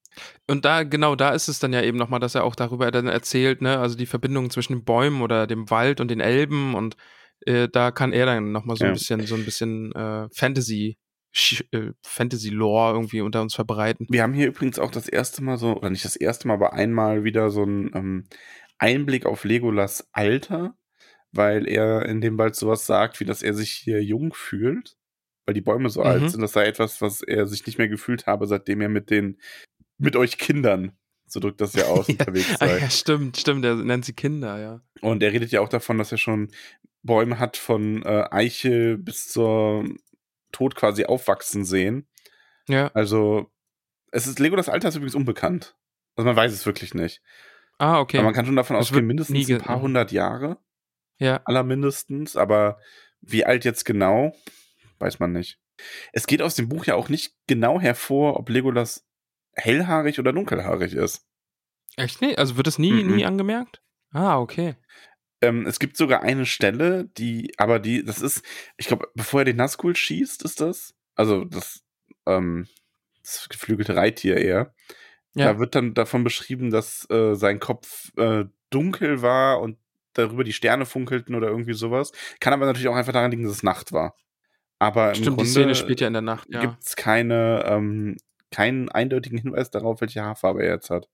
[0.46, 3.06] Und da, genau, da ist es dann ja eben nochmal, dass er auch darüber dann
[3.06, 6.96] erzählt, ne, also die Verbindung zwischen den Bäumen oder dem Wald und den Elben und
[7.44, 8.92] äh, da kann er dann nochmal so ein Ja.
[8.94, 10.96] bisschen, so ein bisschen äh, Fantasy,
[11.70, 14.06] äh, Fantasy-Lore irgendwie unter uns verbreiten.
[14.08, 16.72] Wir haben hier übrigens auch das erste Mal so, oder nicht das erste Mal, aber
[16.72, 18.24] einmal wieder so einen ähm,
[18.78, 20.76] Einblick auf Legolas Alter,
[21.32, 24.96] weil er in dem Wald sowas sagt, wie dass er sich hier jung fühlt,
[25.44, 26.06] weil die Bäume so Mhm.
[26.06, 26.40] alt sind.
[26.40, 29.38] Das sei etwas, was er sich nicht mehr gefühlt habe, seitdem er mit den,
[29.98, 30.92] mit euch Kindern,
[31.26, 32.12] so drückt das ja aus, Ja.
[32.18, 32.78] unterwegs Ah, sei.
[32.78, 34.80] ja, stimmt, stimmt, er nennt sie Kinder, ja.
[35.00, 36.50] Und er redet ja auch davon, dass er schon
[37.02, 39.84] Bäume hat von äh, Eiche bis zur
[40.52, 42.08] Tod quasi aufwachsen sehen.
[42.68, 42.90] Ja.
[42.94, 43.50] Also,
[44.10, 45.76] es ist Legolas Alter ist übrigens unbekannt.
[46.16, 47.22] Also man weiß es wirklich nicht.
[47.78, 48.18] Ah, okay.
[48.18, 50.58] Aber man kann schon davon ausgehen, mindestens ein paar hundert Jahre,
[51.18, 51.40] ja.
[51.44, 52.36] allermindestens.
[52.36, 52.78] Aber
[53.20, 54.34] wie alt jetzt genau,
[54.98, 55.58] weiß man nicht.
[56.12, 59.06] Es geht aus dem Buch ja auch nicht genau hervor, ob Legolas
[59.54, 61.26] hellhaarig oder dunkelhaarig ist.
[61.96, 62.38] Echt nicht?
[62.38, 63.16] Also wird das nie, Mhm.
[63.16, 63.82] nie angemerkt?
[64.12, 64.76] Ah, okay.
[65.42, 68.42] Ähm, es gibt sogar eine Stelle, die, aber die, das ist,
[68.78, 70.94] ich glaube, bevor er den Nazgul schießt, ist das.
[71.14, 71.82] Also das,
[72.26, 72.68] ähm,
[73.22, 74.74] das geflügelte Reittier eher.
[75.36, 75.52] Ja.
[75.52, 79.78] Da wird dann davon beschrieben, dass äh, sein Kopf äh, dunkel war und
[80.14, 82.12] darüber die Sterne funkelten oder irgendwie sowas.
[82.40, 84.16] Kann aber natürlich auch einfach daran liegen, dass es Nacht war.
[84.78, 86.60] Aber im Stimmt, die Grunde Szene spielt ja in der Nacht, ja.
[86.60, 88.16] gibt es keine, ähm,
[88.50, 91.08] keinen eindeutigen Hinweis darauf, welche Haarfarbe er jetzt hat.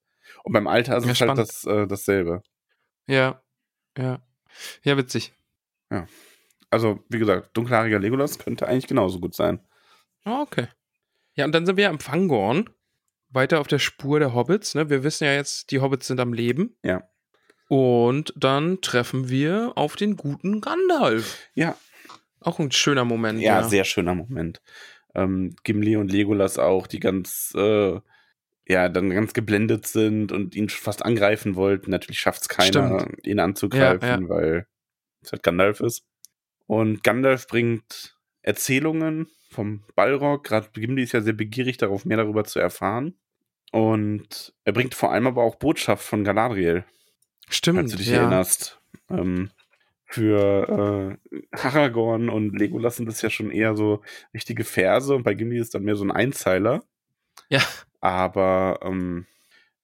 [0.45, 1.49] Und beim Alter ist Ja, es halt spannend.
[1.49, 2.43] das, äh, dasselbe.
[3.09, 3.43] Ja.
[3.99, 4.21] Ja.
[4.85, 5.33] Ja, witzig.
[6.71, 9.61] Also, wie gesagt, dunkelhaariger Legolas könnte eigentlich genauso gut sein.
[10.25, 10.69] Ah, okay.
[11.35, 12.71] Ja, und dann sind wir am Fangorn.
[13.33, 14.75] Weiter auf der Spur der Hobbits.
[14.75, 14.91] Ne?
[14.91, 16.77] Wir wissen ja jetzt, die Hobbits sind am Leben.
[16.83, 17.03] Ja.
[17.69, 21.39] Und dann treffen wir auf den guten Gandalf.
[21.55, 21.77] Ja,
[22.41, 23.41] Auch ein schöner Moment.
[23.41, 24.61] ja, Ja, sehr schöner Moment.
[25.15, 27.99] Ähm, Gimli und Legolas auch, die ganz, äh,
[28.69, 31.91] ja, dann ganz geblendet sind und ihn fast angreifen wollten.
[31.91, 33.27] Natürlich schafft es keiner, Stimmt.
[33.27, 34.67] ihn anzugreifen, Ja, weil
[35.23, 36.05] es halt Gandalf ist.
[36.67, 40.45] Und Gandalf bringt Erzählungen vom Balrog.
[40.45, 43.15] Gerade Gimli ist ja sehr begierig darauf, mehr darüber zu erfahren.
[43.73, 46.85] Und er bringt vor allem aber auch Botschaft von Galadriel.
[47.49, 47.79] Stimmt.
[47.79, 48.19] falls du dich ja.
[48.21, 48.81] erinnerst.
[49.11, 49.51] Ähm,
[50.07, 54.03] für äh, Aragorn und Legolas sind das ja schon eher so
[54.35, 56.85] richtige Verse und bei Gimli ist dann mehr so ein Einzeiler.
[57.49, 57.61] Ja.
[58.01, 59.27] Aber ähm,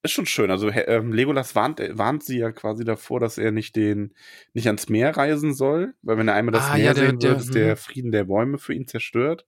[0.02, 0.50] ist schon schön.
[0.50, 4.12] Also ähm, Legolas warnt, äh, warnt sie ja quasi davor, dass er nicht den
[4.52, 7.18] nicht ans Meer reisen soll, weil wenn er einmal das Ah, Meer ja, der- sehen
[7.20, 7.76] der- wird, ist der mhm.
[7.78, 9.46] Frieden der Bäume für ihn zerstört.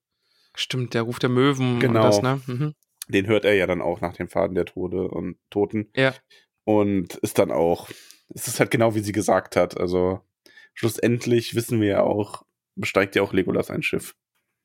[0.55, 2.01] Stimmt, der Ruf der Möwen Genau.
[2.07, 2.41] und das, ne?
[2.47, 2.75] Mhm.
[3.11, 5.91] Den hört er ja dann auch nach dem Faden der Tode und Toten.
[5.95, 6.15] Ja.
[6.65, 7.91] Und ist dann auch,
[8.35, 9.79] es ist halt genau wie sie gesagt hat.
[9.79, 10.21] Also
[10.75, 12.45] schlussendlich wissen wir ja auch,
[12.77, 14.15] besteigt ja auch Legolas ein Schiff.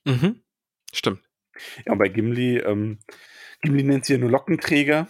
[0.05, 0.41] Mhm.
[0.93, 1.21] Stimmt.
[1.85, 2.99] Ja, und bei Gimli, ähm,
[3.61, 5.07] Gimli nennt sie ja nur Lockenträger.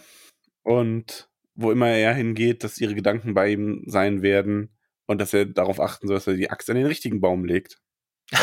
[0.62, 4.76] Und wo immer er hingeht, dass ihre Gedanken bei ihm sein werden
[5.06, 7.78] und dass er darauf achten soll, dass er die Axt an den richtigen Baum legt.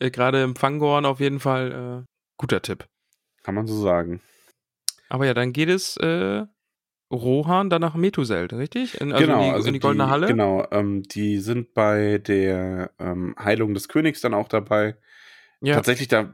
[0.00, 2.88] Äh, Gerade im Fangorn auf jeden Fall äh, guter Tipp.
[3.42, 4.20] Kann man so sagen.
[5.08, 6.44] Aber ja, dann geht es äh,
[7.10, 9.00] Rohan dann nach Methuselt, richtig?
[9.00, 10.26] In, also genau, in die, also in die Goldene Halle?
[10.28, 14.96] Genau, ähm, die sind bei der ähm, Heilung des Königs dann auch dabei.
[15.60, 15.74] Ja.
[15.74, 16.32] Tatsächlich, da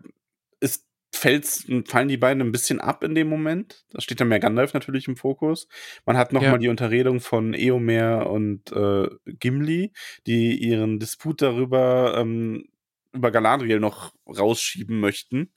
[0.61, 3.87] ist, fällt's, fallen die beiden ein bisschen ab in dem Moment.
[3.91, 5.69] Da steht dann mehr Gandalf natürlich im Fokus.
[6.05, 6.59] Man hat nochmal Ja.
[6.59, 9.93] die Unterredung von Eomer und äh, Gimli,
[10.27, 12.69] die ihren Disput darüber ähm,
[13.13, 15.51] über Galadriel noch rausschieben möchten.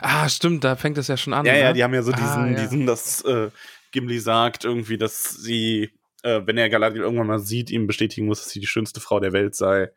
[0.00, 1.46] Ah, stimmt, da fängt es ja schon an.
[1.46, 1.58] ja, ne?
[1.60, 2.62] ja, die haben ja so Ah, diesen, ja.
[2.62, 3.50] diesen, dass äh,
[3.90, 5.90] Gimli sagt irgendwie, dass sie
[6.22, 9.20] äh, wenn er Galadriel irgendwann mal sieht, ihm bestätigen muss, dass sie die schönste Frau
[9.20, 9.90] der Welt sei.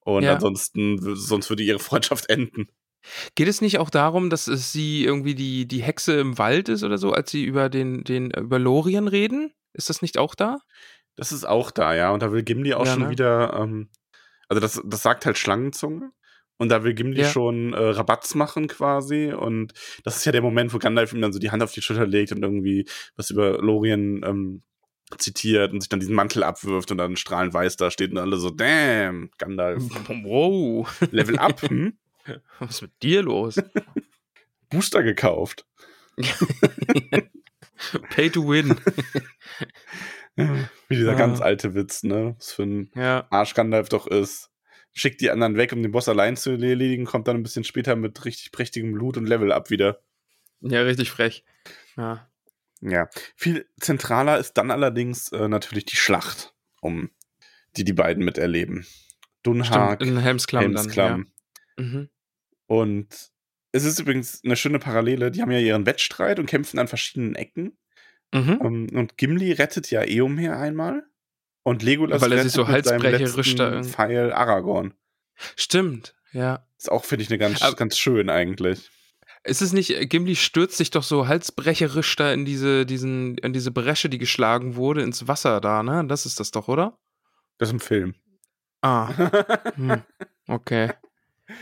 [0.00, 0.34] Und Ja.
[0.34, 2.68] ansonsten, sonst würde ihre Freundschaft enden.
[3.34, 6.82] Geht es nicht auch darum, dass es sie irgendwie die, die Hexe im Wald ist
[6.82, 9.52] oder so, als sie über den, den über Lorien reden?
[9.72, 10.58] Ist das nicht auch da?
[11.16, 12.10] Das ist auch da, ja.
[12.10, 13.10] Und da will Gimli auch Ja, schon ne?
[13.10, 13.88] wieder, ähm,
[14.48, 16.10] also das, das sagt halt Schlangenzunge.
[16.60, 17.28] Und da will Gimli Ja.
[17.30, 19.32] schon äh, Rabatz machen quasi.
[19.32, 19.72] Und
[20.04, 22.06] das ist ja der Moment, wo Gandalf ihm dann so die Hand auf die Schulter
[22.06, 22.86] legt und irgendwie
[23.16, 24.62] was über Lorien ähm,
[25.16, 28.36] zitiert und sich dann diesen Mantel abwirft und dann strahlend weiß da steht und alle
[28.36, 29.82] so, damn, Gandalf,
[30.22, 31.94] Wow, Level up, hm?
[32.58, 33.60] was ist mit dir los?
[34.68, 35.64] Booster gekauft.
[38.10, 38.76] Pay to win.
[40.36, 41.14] Wie dieser Ah.
[41.14, 42.34] ganz alte Witz, ne?
[42.38, 44.49] Was für ein Ja, Arsch Gandalf doch ist.
[44.92, 47.94] Schickt die anderen weg, um den Boss allein zu erledigen, kommt dann ein bisschen später
[47.96, 50.02] mit richtig prächtigem Loot und Level up wieder.
[50.60, 51.44] ja, richtig frech.
[51.96, 52.28] Ja.
[52.80, 53.08] Ja.
[53.36, 57.10] Viel zentraler ist dann allerdings äh, natürlich die Schlacht, um
[57.76, 58.86] die die beiden miterleben.
[59.42, 61.30] Dunhag, Stimmt, in Helmsklamm, Helmsklamm.
[61.76, 61.84] dann.
[61.84, 61.84] Ja.
[61.84, 62.08] Mhm.
[62.66, 63.30] Und
[63.72, 65.30] es ist übrigens eine schöne Parallele.
[65.30, 67.76] Die haben ja ihren Wettstreit und kämpfen an verschiedenen Ecken.
[68.32, 68.58] Mhm.
[68.62, 71.04] Ähm, und Gimli rettet ja Eomer einmal.
[71.62, 74.94] Und Legolas Weil er sich so halsbrecherisch da Pfeil Aragorn.
[75.56, 76.64] Stimmt, ja.
[76.78, 78.90] Ist auch, finde ich, eine ganz, Aber- ganz schön eigentlich.
[79.42, 83.52] Ist es nicht, äh, Gimli stürzt sich doch so halsbrecherisch da in diese, diesen, in
[83.54, 86.04] diese Bresche, die geschlagen wurde, ins Wasser da, ne?
[86.06, 86.98] Das ist das doch, oder?
[87.58, 88.14] Das ist ein Film.
[88.82, 89.08] Ah,
[89.76, 90.02] hm,
[90.46, 90.90] okay.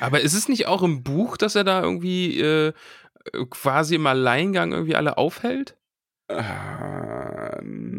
[0.01, 2.73] Aber ist es nicht auch im Buch, dass er da irgendwie äh,
[3.51, 5.77] quasi im Alleingang irgendwie alle aufhält?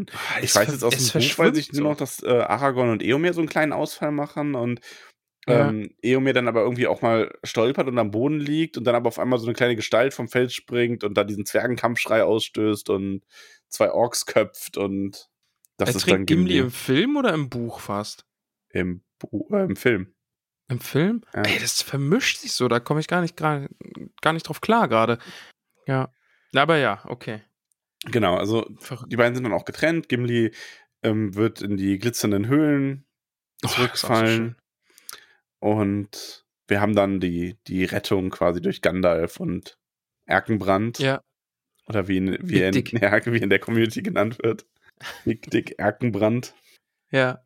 [0.07, 2.89] Ähm, ich Es weiß jetzt aus dem Buch, weiß ich nur noch, dass äh, Aragorn
[2.89, 4.79] und Eomer so einen kleinen Ausfall machen und
[5.47, 5.69] Ja.
[5.69, 9.07] ähm, Eomer dann aber irgendwie auch mal stolpert und am Boden liegt und dann aber
[9.07, 13.23] auf einmal so eine kleine Gestalt vom Feld springt und da diesen Zwergenkampfschrei ausstößt und
[13.69, 15.29] zwei Orks köpft und
[15.77, 18.25] das er ist dann Gimli im Film oder im Buch fast?
[18.71, 20.13] im, Bu- äh, im Film.
[20.67, 21.23] Im Film?
[21.33, 21.41] Ja.
[21.43, 23.67] Ey, das vermischt sich so, da komme ich gar nicht, gar
[24.33, 25.17] nicht drauf klar gerade.
[25.87, 26.13] Ja.
[26.53, 27.41] Aber ja, okay.
[28.05, 28.65] Genau, also
[29.07, 30.07] die beiden sind dann auch getrennt.
[30.09, 30.51] Gimli
[31.03, 33.05] ähm, wird in die glitzernden Höhlen
[33.63, 34.35] Oh, so zurückfallen.
[34.37, 34.55] schön.
[35.59, 39.77] und wir haben dann die, die Rettung quasi durch Gandalf und
[40.25, 40.99] Erkenbrand.
[40.99, 41.21] Ja,
[41.87, 42.93] Oder wie, in, wie, in, Dick.
[43.01, 44.65] ja, wie in der Community genannt wird.
[45.25, 46.53] Big Dick Erkenbrand.
[47.11, 47.41] ja.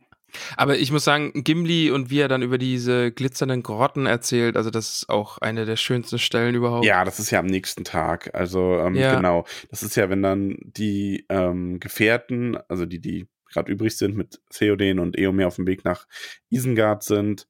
[0.58, 4.70] Aber ich muss sagen, Gimli und wie er dann über diese glitzernden Grotten erzählt, also
[4.70, 6.86] das ist auch eine der schönsten Stellen überhaupt.
[6.86, 8.34] Ja, das ist ja am nächsten Tag.
[8.34, 9.16] Also ähm, Ja.
[9.16, 9.46] genau.
[9.70, 14.42] Das ist ja, wenn dann die ähm, Gefährten, also die, die gerade übrig sind, mit
[14.50, 16.06] Theoden und Eomer auf dem Weg nach
[16.50, 17.48] Isengard sind.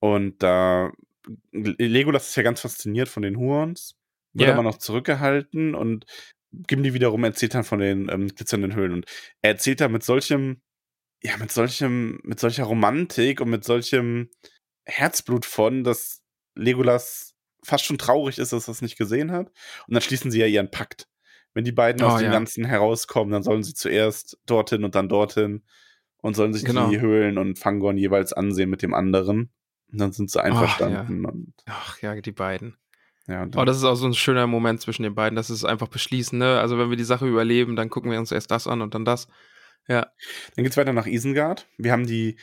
[0.00, 0.92] Und da
[1.52, 3.94] Legolas ist ja ganz fasziniert von den Hurons,
[4.32, 4.54] wird Ja.
[4.54, 6.04] aber noch zurückgehalten und
[6.52, 8.92] Gimli wiederum erzählt dann von den ähm, glitzernden Höhlen.
[8.92, 9.06] Und
[9.42, 10.60] er erzählt da mit solchem,
[11.24, 14.28] ja, mit solchem, mit solcher Romantik und mit solchem
[14.84, 16.22] Herzblut von, dass
[16.54, 19.48] Legolas fast schon traurig ist, dass er es nicht gesehen hat.
[19.86, 21.08] Und dann schließen sie ja ihren Pakt.
[21.54, 22.32] Wenn die beiden Oh, aus dem ja.
[22.32, 25.62] Ganzen herauskommen, dann sollen sie zuerst dorthin und dann dorthin
[26.18, 26.90] und sollen sich Genau.
[26.90, 29.50] die Höhlen und Fangorn jeweils ansehen mit dem anderen.
[29.92, 31.24] Und dann sind sie einverstanden.
[31.24, 32.76] Und, Ach ja, die beiden.
[33.28, 35.88] ja, Oh, das ist auch so ein schöner Moment zwischen den beiden, dass es einfach
[35.88, 36.58] beschließen, ne?
[36.60, 39.04] Also wenn wir die Sache überleben, dann gucken wir uns erst das an und dann
[39.04, 39.28] das.
[39.88, 40.10] Ja.
[40.56, 41.66] dann geht's weiter nach Isengard.
[41.78, 42.36] Wir haben die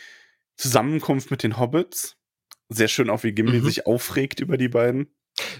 [0.58, 2.18] Zusammenkunft mit den Hobbits.
[2.70, 3.66] Sehr schön auch, wie Gimli Mhm.
[3.66, 5.14] sich aufregt über die beiden.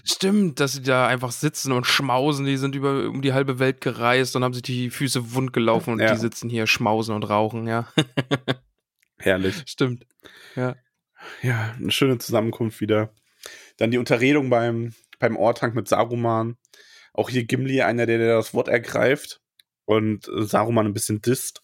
[0.04, 2.44] Stimmt, dass sie da einfach sitzen und schmausen.
[2.46, 5.94] Die sind über um die halbe Welt gereist und haben sich die Füße wund gelaufen
[5.94, 6.12] und Ja.
[6.14, 7.88] die sitzen hier, schmausen und rauchen, ja.
[9.18, 9.62] Herrlich.
[9.66, 10.06] Stimmt.
[10.56, 10.76] Ja.
[11.42, 13.14] Ja, eine schöne Zusammenkunft wieder.
[13.76, 16.56] Dann die Unterredung beim, beim Ortank mit Saruman.
[17.12, 19.40] Auch hier Gimli, einer, der, der das Wort ergreift
[19.84, 21.62] und Saruman ein bisschen disst.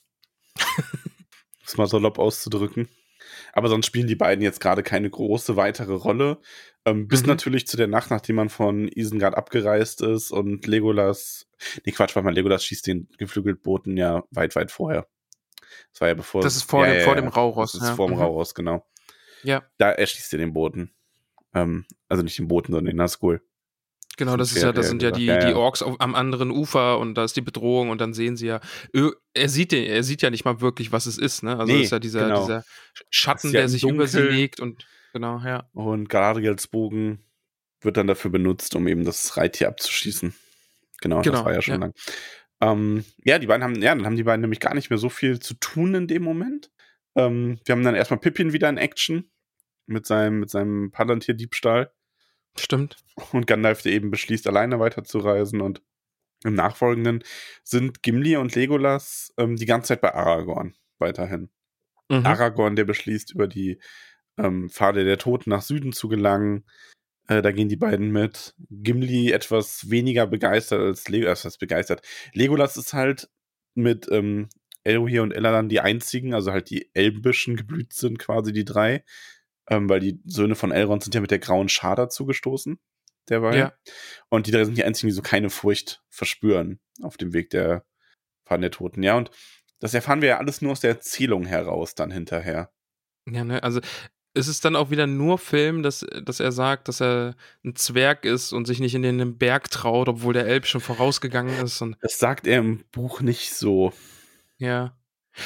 [1.64, 2.88] das mal salopp auszudrücken.
[3.52, 6.38] Aber sonst spielen die beiden jetzt gerade keine große weitere Rolle.
[6.84, 7.28] Ähm, bis Mhm.
[7.28, 11.46] natürlich zu der Nacht, nachdem man von Isengard abgereist ist und Legolas.
[11.84, 15.06] Nee, Quatsch, warte mal, Legolas schießt den Geflügeltboten ja weit, weit vorher.
[15.92, 16.42] Das war ja bevor.
[16.42, 17.94] Das ist vor ja, dem- ja, vor dem Rauros, Das ist ja.
[17.96, 18.22] vor dem Mhm.
[18.22, 18.86] Rauros, genau.
[19.42, 19.62] Ja.
[19.76, 20.94] Da erschießt er den Boten.
[21.54, 23.42] Ähm, also nicht den Boten, sondern den Nazgul.
[24.18, 27.14] Genau, das ist ja, ja, sind ja die, die Orks auf, am anderen Ufer und
[27.14, 28.60] da ist die Bedrohung und dann sehen sie ja,
[29.32, 31.56] er sieht den, er sieht ja nicht mal wirklich, was es ist, ne?
[31.56, 32.40] Also Nee, ist ja dieser, genau.
[32.40, 32.64] dieser
[33.10, 35.68] Schatten, ja der sich über sie legt und genau, ja.
[35.72, 37.20] Und Galadriels Bogen
[37.80, 40.34] wird dann dafür benutzt, um eben das Reittier abzuschießen.
[41.00, 41.80] Genau, Genau, das war ja schon ja.
[41.80, 41.94] lang.
[42.60, 45.08] Ähm, ja, die beiden haben, ja, dann haben die beiden nämlich gar nicht mehr so
[45.08, 46.72] viel zu tun in dem Moment.
[47.14, 49.30] Ähm, wir haben dann erstmal Pippin wieder in Action
[49.86, 51.92] mit seinem, mit seinem Palantir-Diebstahl
[52.58, 52.96] Stimmt.
[53.32, 55.82] und Gandalf, der eben beschließt, alleine weiterzureisen und
[56.44, 57.24] im Nachfolgenden
[57.64, 60.74] sind Gimli und Legolas ähm, die ganze Zeit bei Aragorn.
[60.98, 61.50] weiterhin.
[62.08, 62.24] Mhm.
[62.24, 63.80] Aragorn, der beschließt, über die
[64.38, 66.64] ähm, Pfade der Toten nach Süden zu gelangen.
[67.26, 68.54] Äh, da gehen die beiden mit.
[68.70, 71.44] Gimli etwas weniger begeistert als Legolas.
[71.44, 72.02] Was begeistert?
[72.32, 73.28] Legolas ist halt
[73.74, 74.48] mit ähm,
[74.84, 79.04] Elrohir und Eladan die einzigen, also halt die Elbischen geblüht sind, quasi die drei.
[79.70, 82.78] Ähm, weil die Söhne von Elrond sind ja mit der grauen Schar dazu gestoßen.
[83.28, 83.58] Derweil.
[83.58, 83.72] Ja.
[84.30, 87.84] Und die drei sind die einzigen, die so keine Furcht verspüren auf dem Weg der
[88.46, 89.02] Pfaden der Toten.
[89.02, 89.30] Ja, und
[89.80, 92.72] das erfahren wir ja alles nur aus der Erzählung heraus dann hinterher.
[93.30, 93.80] Ja, ne, also
[94.34, 98.24] es ist dann auch wieder nur Film, dass, dass er sagt, dass er ein Zwerg
[98.24, 101.80] ist und sich nicht in den Berg traut, obwohl der Elb schon vorausgegangen ist.
[101.82, 103.92] Und Das sagt er im Buch nicht so.
[104.56, 104.94] ja.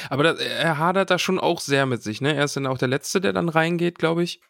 [0.09, 2.35] Aber das, er hadert da schon auch sehr mit sich, ne?
[2.35, 4.41] Er ist dann auch der Letzte, der dann reingeht, glaube ich.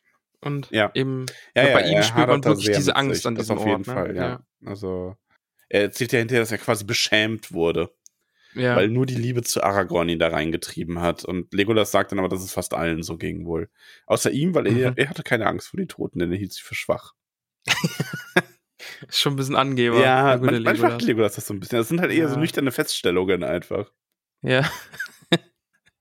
[0.41, 0.91] Und Ja.
[0.93, 1.25] eben
[1.55, 3.27] Ja, ja, bei ihm er spürt man wirklich diese Angst sich.
[3.27, 3.87] an das diesem auf jeden Ort.
[3.87, 3.93] ne?
[3.93, 4.39] Fall, ja.
[4.65, 5.15] Also
[5.69, 7.93] er erzählt ja hinterher, dass er quasi beschämt wurde,
[8.53, 8.75] Ja.
[8.75, 11.23] weil nur die Liebe zu Aragorn ihn da reingetrieben hat.
[11.25, 13.69] Und Legolas sagt dann aber, dass es fast allen so ging wohl.
[14.05, 14.97] Außer ihm, weil er, Mhm.
[14.97, 17.13] er hatte keine Angst vor den Toten, denn er hielt sie für schwach.
[17.65, 17.65] Ist
[19.19, 20.01] schon ein bisschen Angeber.
[20.01, 20.79] ja, man, manchmal Legolas.
[20.91, 21.77] macht Legolas das so ein bisschen.
[21.77, 22.41] Das sind halt eher so Ja.
[22.41, 23.91] nüchterne Feststellungen einfach.
[24.41, 24.69] Ja.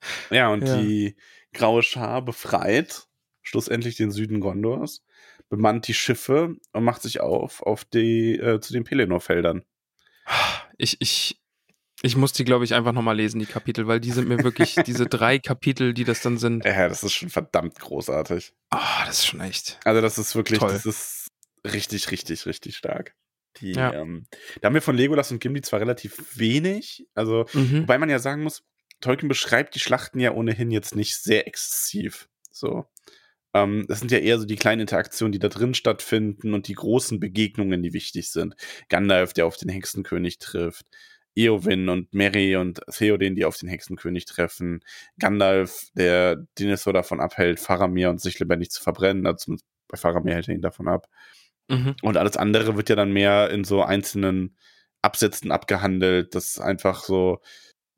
[0.31, 0.77] Ja, und Ja.
[0.77, 1.17] die
[1.53, 3.07] graue Schar befreit
[3.43, 5.03] schlussendlich den Süden Gondors,
[5.49, 9.65] bemannt die Schiffe und macht sich auf auf die äh, zu den Pelennor-Feldern.
[10.79, 11.41] Ich, ich,
[12.03, 14.75] ich muss die, glaube ich, einfach nochmal lesen, die Kapitel, weil die sind mir wirklich,
[14.87, 18.53] diese drei Kapitel, die das dann sind, Ja, das ist schon verdammt großartig.
[18.71, 19.79] ah, das ist schon echt.
[19.85, 20.73] Also das ist wirklich, Toll.
[20.73, 21.29] das ist
[21.67, 23.15] richtig, richtig, richtig stark.
[23.59, 23.93] Die, Ja.
[23.93, 24.25] ähm,
[24.61, 27.83] da haben wir von Legolas und Gimli zwar relativ wenig, also Mhm.
[27.83, 28.63] wobei man ja sagen muss,
[29.03, 32.29] Tolkien beschreibt die Schlachten ja ohnehin jetzt nicht sehr exzessiv.
[32.51, 32.87] So.
[33.55, 36.75] Ähm, das sind ja eher so die kleinen Interaktionen, die da drin stattfinden und die
[36.75, 38.55] großen Begegnungen, die wichtig sind.
[38.89, 40.87] Gandalf, der auf den Hexenkönig trifft.
[41.35, 44.81] Eowyn und Merry und Theoden, die auf den Hexenkönig treffen.
[45.19, 49.27] Gandalf, der Denethor davon abhält, Faramir und sich lebendig zu verbrennen.
[49.27, 51.09] Also zumindest bei Faramir hält er ihn davon ab.
[51.69, 51.97] Mhm.
[52.03, 54.57] Und alles andere wird ja dann mehr in so einzelnen
[55.01, 56.35] Absätzen abgehandelt.
[56.35, 57.41] Das ist einfach so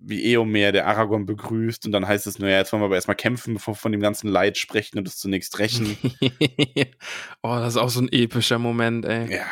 [0.06, 2.94] wie Eomer, der Aragorn begrüßt und dann heißt es nur, ja, jetzt wollen wir aber
[2.96, 5.96] erstmal kämpfen, bevor wir von dem ganzen Leid sprechen und es zunächst rächen.
[7.42, 9.32] oh, das ist auch so ein epischer Moment, ey.
[9.36, 9.46] ja.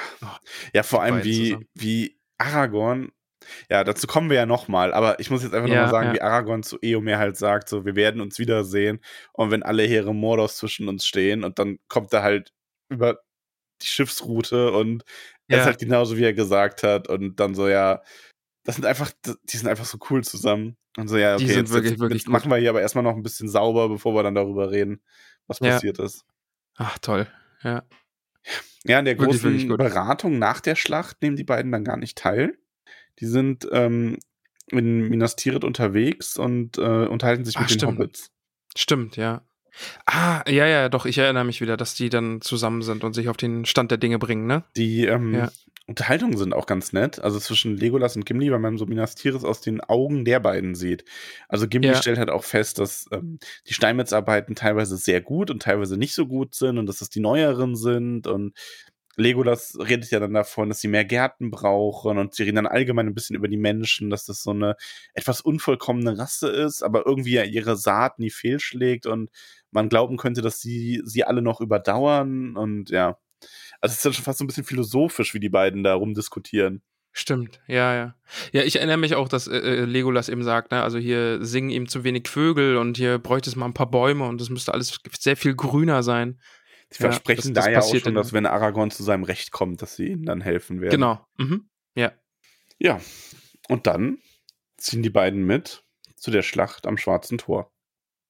[0.75, 1.69] Ja, vor allem wie, zusammen.
[1.75, 3.13] wie Aragorn,
[3.71, 6.15] ja, dazu kommen wir ja nochmal, aber ich muss jetzt einfach Ja, nochmal sagen, ja.
[6.15, 9.01] wie Aragorn zu Eomer halt sagt, so, wir werden uns wiedersehen
[9.33, 12.53] und wenn alle Heere Mordors zwischen uns stehen und dann kommt er halt
[12.89, 13.19] über
[13.83, 15.05] die Schiffsroute und
[15.49, 15.67] er ist Ja.
[15.67, 18.03] halt genauso, wie er gesagt hat und dann so, ja,
[18.65, 20.77] das sind einfach, die sind einfach so cool zusammen.
[20.97, 22.83] Und so, ja, okay, Die sind jetzt, wirklich, jetzt, wirklich jetzt machen wir hier aber
[22.83, 25.01] erstmal noch ein bisschen sauber, bevor wir dann darüber reden,
[25.47, 25.71] was Ja.
[25.73, 26.25] passiert ist.
[26.77, 27.27] Ach, toll.
[27.63, 27.83] Ja.
[28.85, 29.77] Ja, in der Wirklich, großen.
[29.77, 32.59] Beratung nach der Schlacht nehmen die beiden dann gar nicht teil.
[33.21, 34.19] Die sind ähm,
[34.67, 37.99] in Minas Tirith unterwegs und äh, unterhalten sich Ach, mit den stimmt.
[37.99, 38.31] Hobbits.
[38.77, 39.43] Stimmt, ja.
[40.07, 43.29] Ah, ja, ja, doch, ich erinnere mich wieder, dass die dann zusammen sind und sich
[43.29, 44.65] auf den Stand der Dinge bringen, ne?
[44.77, 45.51] Die ähm, Ja.
[45.93, 47.19] Unterhaltungen sind auch ganz nett.
[47.21, 50.75] Also zwischen Legolas und Gimli, weil man so Minas Tirith aus den Augen der beiden
[50.75, 51.05] sieht.
[51.49, 51.95] Also Gimli Ja.
[51.95, 53.39] stellt halt auch fest, dass ähm,
[53.69, 57.21] die Steinmetzarbeiten teilweise sehr gut und teilweise nicht so gut sind und dass es die
[57.21, 58.55] neueren sind und
[59.17, 63.07] Legolas redet ja dann davon, dass sie mehr Gärten brauchen und sie reden dann allgemein
[63.09, 64.75] ein bisschen über die Menschen, dass das so eine
[65.13, 69.29] etwas unvollkommene Rasse ist, aber irgendwie ja ihre Saat nie fehlschlägt und
[69.71, 73.19] man glauben könnte, dass sie sie alle noch überdauern und ja.
[73.81, 76.83] Also es ist dann schon fast so ein bisschen philosophisch, wie die beiden da rumdiskutieren.
[77.15, 78.15] Stimmt, ja, ja.
[78.53, 81.69] Ja, ich erinnere mich auch, dass äh, äh, Legolas eben sagt, ne, also hier singen
[81.69, 84.73] ihm zu wenig Vögel und hier bräuchte es mal ein paar Bäume und es müsste
[84.73, 86.41] alles sehr viel grüner sein.
[86.89, 89.51] Sie Ja, versprechen das- das da ja auch schon, dass wenn Aragorn zu seinem Recht
[89.51, 90.93] kommt, dass sie ihnen dann helfen werden.
[90.93, 91.27] Genau.
[91.37, 91.69] Mhm.
[91.95, 92.13] Ja.
[92.79, 92.99] Ja.
[93.69, 94.19] Und dann
[94.79, 95.85] ziehen die beiden mit
[96.17, 97.71] zu der Schlacht am Schwarzen Tor.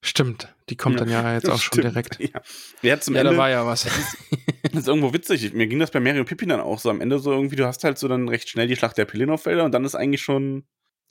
[0.04, 0.52] Stimmt.
[0.68, 2.18] Die kommt dann ja jetzt auch schon Stimmt, direkt.
[2.18, 2.40] Ja,
[2.82, 3.84] ja zum Ja, Ende, da war ja was.
[4.64, 5.44] das ist irgendwo witzig.
[5.44, 6.90] Ich- Mir ging das bei und Pippin dann auch so.
[6.90, 9.64] Am Ende so irgendwie, du hast halt so dann recht schnell die Schlacht der Pelennor-Felder
[9.64, 10.66] und dann ist eigentlich schon,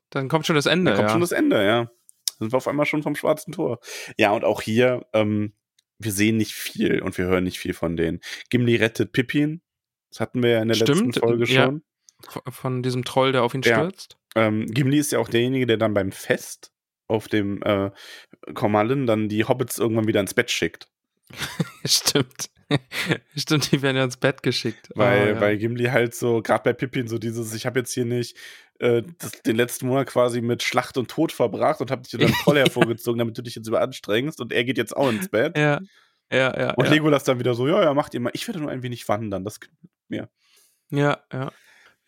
[0.10, 0.92] Dann kommt schon das Ende.
[0.92, 1.14] dann kommt ja.
[1.14, 1.84] schon das Ende, ja.
[1.86, 1.90] Dann
[2.40, 3.80] sind wir auf einmal schon vom Schwarzen Tor.
[4.18, 5.54] Ja, und auch hier, ähm,
[6.00, 8.20] wir sehen nicht viel und wir hören nicht viel von denen.
[8.50, 9.62] Gimli rettet Pippin.
[10.10, 11.66] Das hatten wir ja in der Stimmt, letzten Folge ja.
[11.66, 11.84] schon.
[12.28, 13.76] Von- Von diesem Troll, der auf ihn Ja.
[13.80, 14.18] stürzt.
[14.36, 16.72] Ähm, Gimli ist ja auch derjenige, der dann beim Fest
[17.08, 17.92] auf dem äh,
[18.54, 20.88] Kormallen dann die Hobbits irgendwann wieder ins Bett schickt.
[21.86, 22.50] Stimmt.
[23.36, 24.90] Stimmt, die werden ja ins Bett geschickt.
[24.96, 25.42] Weil, Oh, ja.
[25.42, 28.38] weil Gimli halt so, gerade bei Pippin, so dieses, ich habe jetzt hier nicht
[28.80, 32.34] äh, das, den letzten Monat quasi mit Schlacht und Tod verbracht und habe dich dann
[32.34, 35.58] voll hervorgezogen, damit du dich jetzt überanstrengst und er geht jetzt auch ins Bett.
[35.58, 35.80] Ja,
[36.32, 36.72] ja, ja.
[36.76, 36.92] Und ja.
[36.92, 39.44] Legolas dann wieder so, ja, ja, macht ihr mal, ich werde nur ein wenig wandern,
[39.44, 39.60] das
[40.08, 40.30] mir.
[40.90, 41.52] Ja, ja.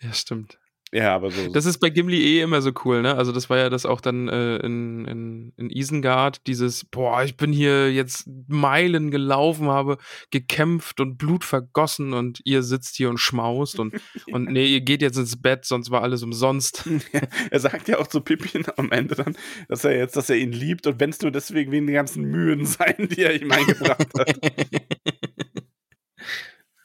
[0.02, 0.60] Ja, stimmt.
[0.94, 1.52] Ja, aber so.
[1.52, 3.16] Das ist bei Gimli eh immer so cool, ne?
[3.16, 7.36] Also, das war ja das auch dann äh, in, in, in Isengard, dieses, boah, ich
[7.36, 9.98] bin hier jetzt Meilen gelaufen, habe
[10.30, 13.96] gekämpft und Blut vergossen und ihr sitzt hier und schmaust und,
[14.32, 16.88] und nee, ihr geht jetzt ins Bett, sonst war alles umsonst.
[17.50, 19.36] er sagt ja auch zu Pippin am Ende dann,
[19.70, 22.24] dass er jetzt, dass er ihn liebt und wenn es nur deswegen wegen den ganzen
[22.26, 24.40] Mühen sein, die er ihm eingebracht hat.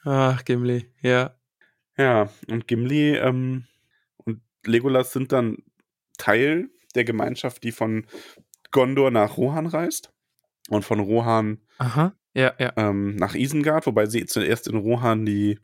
[0.03, 1.35] Ach, Gimli, ja.
[1.95, 3.65] Ja, und Gimli ähm,
[4.65, 5.57] Legolas sind dann
[6.17, 8.05] Teil der Gemeinschaft, die von
[8.71, 10.11] Gondor nach Rohan reist
[10.69, 12.73] und von Rohan Aha, ja, ja.
[12.77, 15.59] ähm, nach Isengard, wobei sie zuerst in Rohan die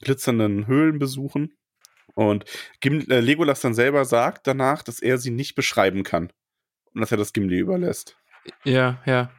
[0.00, 1.54] glitzernden Höhlen besuchen.
[2.14, 2.44] Und
[2.80, 6.32] Gim äh, Legolas dann selber sagt danach, dass er sie nicht beschreiben kann.
[6.94, 8.16] Und dass er das Gimli überlässt.
[8.64, 9.30] Ja, ja.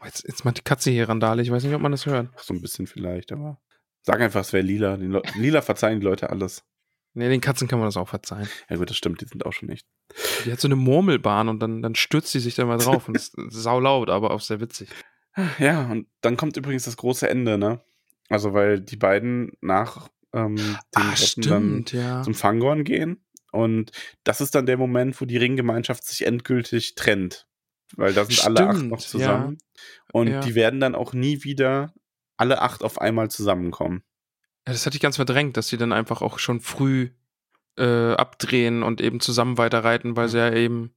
[0.00, 1.42] Oh, Jetzt, jetzt macht die Katze hier Randale.
[1.42, 2.28] Ich weiß nicht, ob man das hört.
[2.40, 3.60] So ein bisschen vielleicht, aber.
[4.02, 4.94] Sag einfach, es wäre lila.
[4.94, 6.64] Le lila verzeihen die Leute alles.
[7.18, 8.48] Nee, den Katzen kann man das auch verzeihen.
[8.70, 9.86] Ja gut, das stimmt, die sind auch schon echt.
[10.44, 13.16] Die hat so eine Murmelbahn und dann, dann stürzt sie sich da mal drauf und
[13.16, 14.88] ist sau laut, aber auch sehr witzig.
[15.58, 17.80] Ja, und dann kommt übrigens das große Ende, ne?
[18.28, 22.22] Also, weil die beiden nach ähm, den Ah, Retten dann stimmt, ja.
[22.22, 23.24] zum Fangorn gehen.
[23.52, 23.92] Und
[24.24, 27.46] das ist dann der Moment, wo die Ringgemeinschaft sich endgültig trennt.
[27.96, 29.58] Weil da sind alle acht Stimmt, noch zusammen.
[30.12, 30.40] Und Ja.
[30.40, 31.94] die werden dann auch nie wieder
[32.36, 34.02] alle acht auf einmal zusammenkommen.
[34.68, 37.08] Ja, das hatte ich ganz verdrängt, dass sie dann einfach auch schon früh
[37.78, 40.92] äh, abdrehen und eben zusammen weiterreiten, weil sie ja eben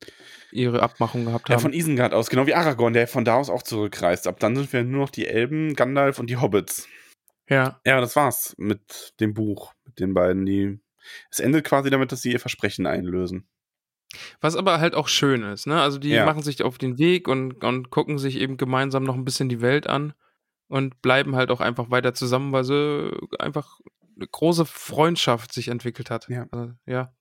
[0.51, 1.61] ihre Abmachung gehabt Ja, haben.
[1.61, 4.27] von Isengard aus, genau wie Aragorn, der von da aus auch zurückreist.
[4.27, 6.89] Ab dann sind wir nur noch die Elben, Gandalf und die Hobbits.
[7.47, 7.79] ja.
[7.85, 10.81] Ja, das war's mit dem Buch, mit den beiden, die.
[11.31, 13.47] Es endet quasi damit, dass sie ihr Versprechen einlösen.
[14.41, 15.81] Was aber halt auch schön ist, ne?
[15.81, 16.25] Also die Ja.
[16.25, 19.61] machen sich auf den Weg und, und gucken sich eben gemeinsam noch ein bisschen die
[19.61, 20.13] Welt an
[20.71, 23.81] und bleiben halt auch einfach weiter zusammen, weil sie einfach
[24.15, 26.29] eine große Freundschaft sich entwickelt hat.
[26.29, 26.47] Ja.
[26.49, 27.13] Also, ja.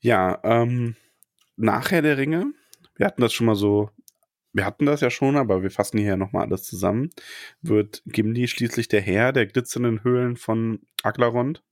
[0.00, 0.96] Ja, ähm,
[1.56, 2.52] nachher der Ringe,
[2.96, 3.88] wir hatten das schon mal so,
[4.52, 7.08] wir hatten das ja schon, aber wir fassen hier ja nochmal alles zusammen,
[7.62, 11.62] wird Gimli schließlich der Herr der glitzernden Höhlen von Aglarond.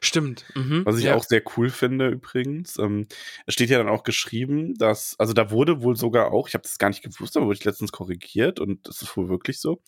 [0.00, 0.44] Stimmt.
[0.54, 0.84] Mhm.
[0.84, 1.16] Was ich ja.
[1.16, 2.78] auch sehr cool finde übrigens.
[2.78, 3.06] Ähm,
[3.46, 6.62] es steht ja dann auch geschrieben, dass, also da wurde wohl sogar auch, ich habe
[6.62, 9.82] das gar nicht gewusst, aber wurde ich letztens korrigiert und das ist wohl wirklich so,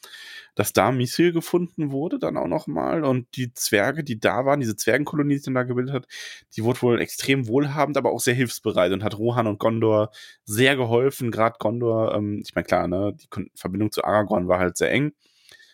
[0.55, 4.77] dass da Mithril gefunden wurde, dann auch nochmal und die Zwerge, die da waren, diese
[4.77, 6.07] Zwergenkolonie, die dann da gebildet hat,
[6.57, 10.11] die wurde wohl extrem wohlhabend, aber auch sehr hilfsbereit und hat Rohan und Gondor
[10.45, 14.77] sehr geholfen, gerade Gondor, ähm, ich meine klar, ne, die Verbindung zu Aragorn war halt
[14.77, 15.13] sehr eng,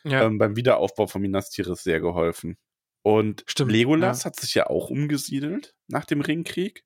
[0.04, 0.24] ja.
[0.24, 2.58] ähm, beim Wiederaufbau von Minas Tirith sehr geholfen.
[3.06, 4.24] Und Stimmt, Legolas ja.
[4.24, 6.82] hat sich ja auch umgesiedelt nach dem Ringkrieg.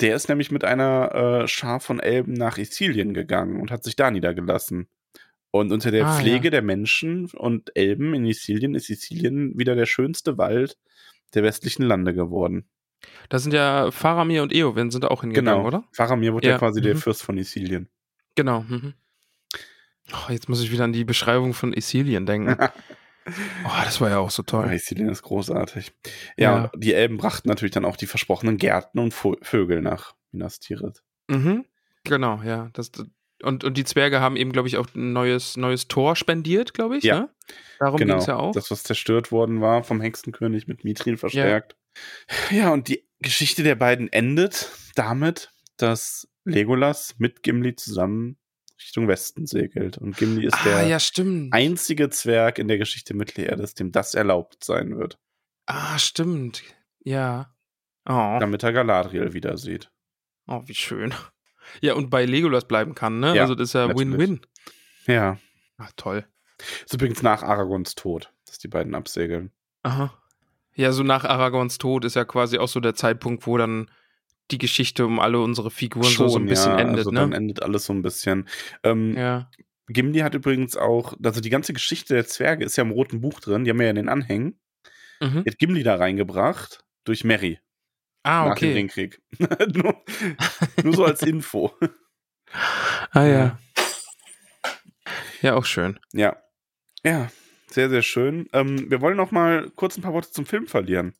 [0.00, 3.94] Der ist nämlich mit einer äh, Schar von Elben nach Ithilien gegangen und hat sich
[3.94, 4.88] da niedergelassen.
[5.50, 6.50] Und unter der Ah, Pflege ja.
[6.52, 10.78] der Menschen und Elben in Ithilien ist Ithilien wieder der schönste Wald
[11.34, 12.66] der westlichen Lande geworden.
[13.28, 15.66] Da sind ja Faramir und Eowyn sind auch hingegangen, Genau.
[15.68, 15.84] oder?
[15.92, 16.98] Faramir wird ja, Ja, quasi der mhm.
[17.00, 17.90] Fürst von Ithilien.
[18.36, 18.62] Genau.
[18.62, 18.94] Mhm.
[20.14, 22.56] Oh, jetzt muss ich wieder an die Beschreibung von Isilien denken.
[23.64, 24.72] oh, das war ja auch so Ja, toll.
[24.72, 25.92] Ithilien ist großartig.
[26.36, 26.72] Ja, Ja.
[26.76, 31.02] die Elben brachten natürlich dann auch die versprochenen Gärten und Vögel nach Minas Tirith.
[31.28, 31.64] Mhm.
[32.04, 32.70] Genau, ja.
[32.72, 32.90] Das,
[33.42, 36.96] und, und die Zwerge haben eben, glaube ich, auch ein neues, neues Tor spendiert, glaube
[36.96, 37.04] ich.
[37.04, 37.20] Ja.
[37.20, 37.28] Ne?
[37.78, 38.52] Darum ging es ja auch.
[38.52, 41.76] Das, was zerstört worden war vom Hexenkönig mit Mithril verstärkt.
[42.50, 42.72] Ja.
[42.72, 48.37] und die Geschichte der beiden endet damit, dass Legolas mit Gimli zusammen
[48.80, 49.98] Richtung Westen segelt.
[49.98, 50.98] Und Gimli ist ah, der ja,
[51.50, 55.18] einzige Zwerg in der Geschichte Mittelerdes, dem das erlaubt sein wird,
[55.66, 56.62] ah, stimmt.
[57.04, 57.54] Ja.
[58.08, 58.38] Oh.
[58.40, 59.90] damit er Galadriel wieder sieht.
[60.46, 61.14] oh, wie schön.
[61.82, 63.36] Ja, und bei Legolas bleiben kann, ne?
[63.36, 63.94] Ja, also das ist ja.
[63.94, 64.40] Win-Win.
[65.06, 65.38] Ja.
[65.76, 66.24] Ach, toll.
[66.82, 69.52] Ist übrigens nach Aragons Tod, dass die beiden absegeln.
[69.82, 70.18] Aha.
[70.74, 73.90] Ja, so nach Aragorns Tod ist ja quasi auch so der Zeitpunkt, wo dann
[74.50, 77.20] die Geschichte um alle unsere Figuren so, so ein bisschen ja, endet, also ne?
[77.20, 78.48] dann endet alles so ein bisschen.
[78.82, 79.50] Ähm, ja.
[79.88, 83.40] Gimli hat übrigens auch, also die ganze Geschichte der Zwerge ist ja im roten Buch
[83.40, 84.60] drin, die haben wir ja in den Anhängen.
[85.20, 85.44] Mhm.
[85.44, 87.58] Die hat Gimli da reingebracht durch Mary
[88.22, 88.72] Ah, nach dem okay.
[88.72, 89.22] Ringkrieg.
[89.74, 90.04] nur,
[90.82, 91.72] nur so als Info.
[93.10, 93.58] Ah, ja.
[95.42, 95.98] Ja, auch schön.
[96.14, 96.38] Ja.
[97.04, 97.30] Ja,
[97.70, 98.48] sehr, sehr schön.
[98.54, 101.12] Ähm, wir wollen noch mal kurz ein paar Worte zum Film verlieren.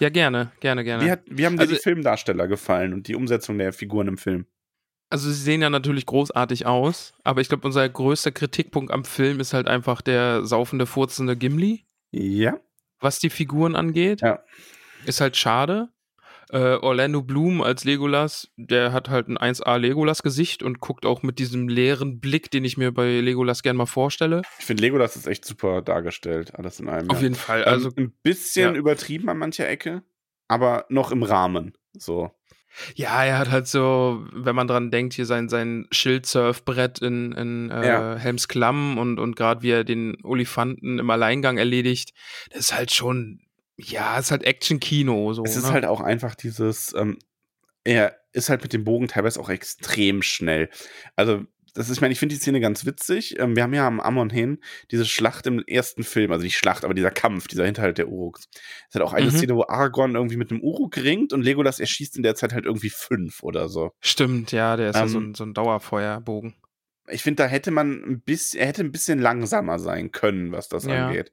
[0.00, 1.04] Ja, gerne, gerne, gerne.
[1.04, 4.18] Wie, hat, wie haben dir Also- die Filmdarsteller gefallen und die Umsetzung der Figuren im
[4.18, 4.46] Film?
[5.10, 9.40] Also sie sehen ja natürlich großartig aus, aber ich glaube, unser größter Kritikpunkt am Film
[9.40, 12.58] ist halt einfach der saufende, furzende Gimli, Ja.
[12.98, 14.22] was die Figuren angeht.
[14.22, 14.42] Ja.
[15.04, 15.90] Ist halt schade.
[16.52, 21.38] Äh, Orlando Bloom als Legolas, der hat halt ein 1A Legolas-Gesicht und guckt auch mit
[21.38, 24.42] diesem leeren Blick, den ich mir bei Legolas gern mal vorstelle.
[24.58, 27.08] Ich finde, Legolas ist echt super dargestellt, alles in einem.
[27.10, 27.22] Auf ja.
[27.22, 27.64] jeden Fall.
[27.64, 28.78] Also Also, ein bisschen ja.
[28.78, 30.02] übertrieben an mancher Ecke,
[30.46, 31.72] aber noch im Rahmen.
[31.94, 32.30] So.
[32.94, 37.70] Ja, er hat halt so, wenn man dran denkt, hier sein, sein Schildsurfbrett in, in
[37.70, 38.16] äh, Ja.
[38.16, 42.12] Helms Klamm und, und gerade wie er den Olifanten im Alleingang erledigt,
[42.50, 43.40] das ist halt schon,
[43.84, 45.32] ja, ist halt Action-Kino.
[45.32, 45.72] So, Es ist ne?
[45.72, 47.18] halt auch einfach dieses, ähm,
[47.84, 50.70] er ist halt mit dem Bogen teilweise auch extrem schnell.
[51.16, 51.42] Also,
[51.74, 53.38] das ist, ich meine, ich finde die Szene ganz witzig.
[53.38, 54.58] Ähm, wir haben ja am Amon hin
[54.90, 58.46] diese Schlacht im ersten Film, also nicht Schlacht, aber dieser Kampf, dieser Hinterhalt der Uruks.
[58.52, 58.60] Es
[58.90, 59.36] ist halt auch eine Mhm.
[59.36, 62.66] Szene, wo Aragorn irgendwie mit einem Uruk ringt und Legolas erschießt in der Zeit halt
[62.66, 63.92] irgendwie fünf oder so.
[64.00, 66.54] Stimmt, ja, der ist ja so Ähm, ein, so ein Dauerfeuerbogen.
[67.08, 70.68] Ich finde, da hätte man ein bisschen, er hätte ein bisschen langsamer sein können, was
[70.68, 71.06] das Ja.
[71.08, 71.32] angeht.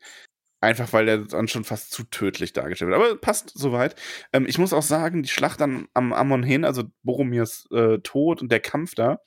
[0.61, 2.99] Einfach weil er dann schon fast zu tödlich dargestellt wird.
[3.01, 3.95] Aber passt soweit.
[4.33, 8.41] Ähm, ich muss auch sagen, die Schlacht am, am Amon hin, also Boromirs äh, Tod
[8.41, 9.19] und der Kampf da.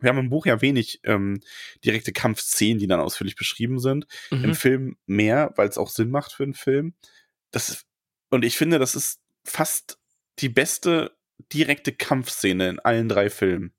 [0.00, 1.40] Wir haben im Buch ja wenig ähm,
[1.82, 4.06] direkte Kampfszenen, die dann ausführlich beschrieben sind.
[4.30, 4.54] Im Mhm.
[4.54, 6.94] Film mehr, weil es auch Sinn macht für einen Film.
[7.50, 7.86] Das,
[8.28, 9.98] und ich finde, das ist fast
[10.40, 11.16] die beste
[11.54, 13.72] direkte Kampfszene in allen drei Filmen.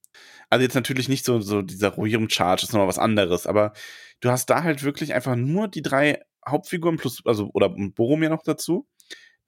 [0.49, 3.73] Also jetzt natürlich nicht so, so dieser Rohirrim Charge, ist nochmal was anderes, aber
[4.21, 8.43] du hast da halt wirklich einfach nur die drei Hauptfiguren plus, also, oder Boromir noch
[8.43, 8.87] dazu,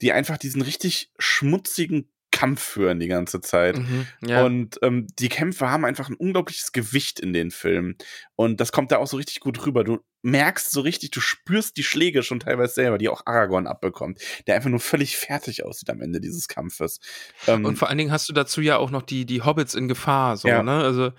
[0.01, 3.77] die einfach diesen richtig schmutzigen Kampf führen die ganze Zeit.
[3.77, 4.07] Mhm.
[4.25, 4.45] Ja.
[4.45, 7.97] Und ähm, die Kämpfe haben einfach ein unglaubliches Gewicht in den Filmen.
[8.35, 9.83] Und das kommt da auch so richtig gut rüber.
[9.83, 14.19] Du merkst so richtig, du spürst die Schläge schon teilweise selber, die auch Aragorn abbekommt,
[14.47, 16.99] der einfach nur völlig fertig aussieht am Ende dieses Kampfes.
[17.47, 19.87] Ähm, Und vor allen Dingen hast du dazu ja auch noch die, die Hobbits in
[19.87, 20.63] Gefahr, so, Ja.
[20.63, 20.81] ne?
[20.83, 21.11] Also,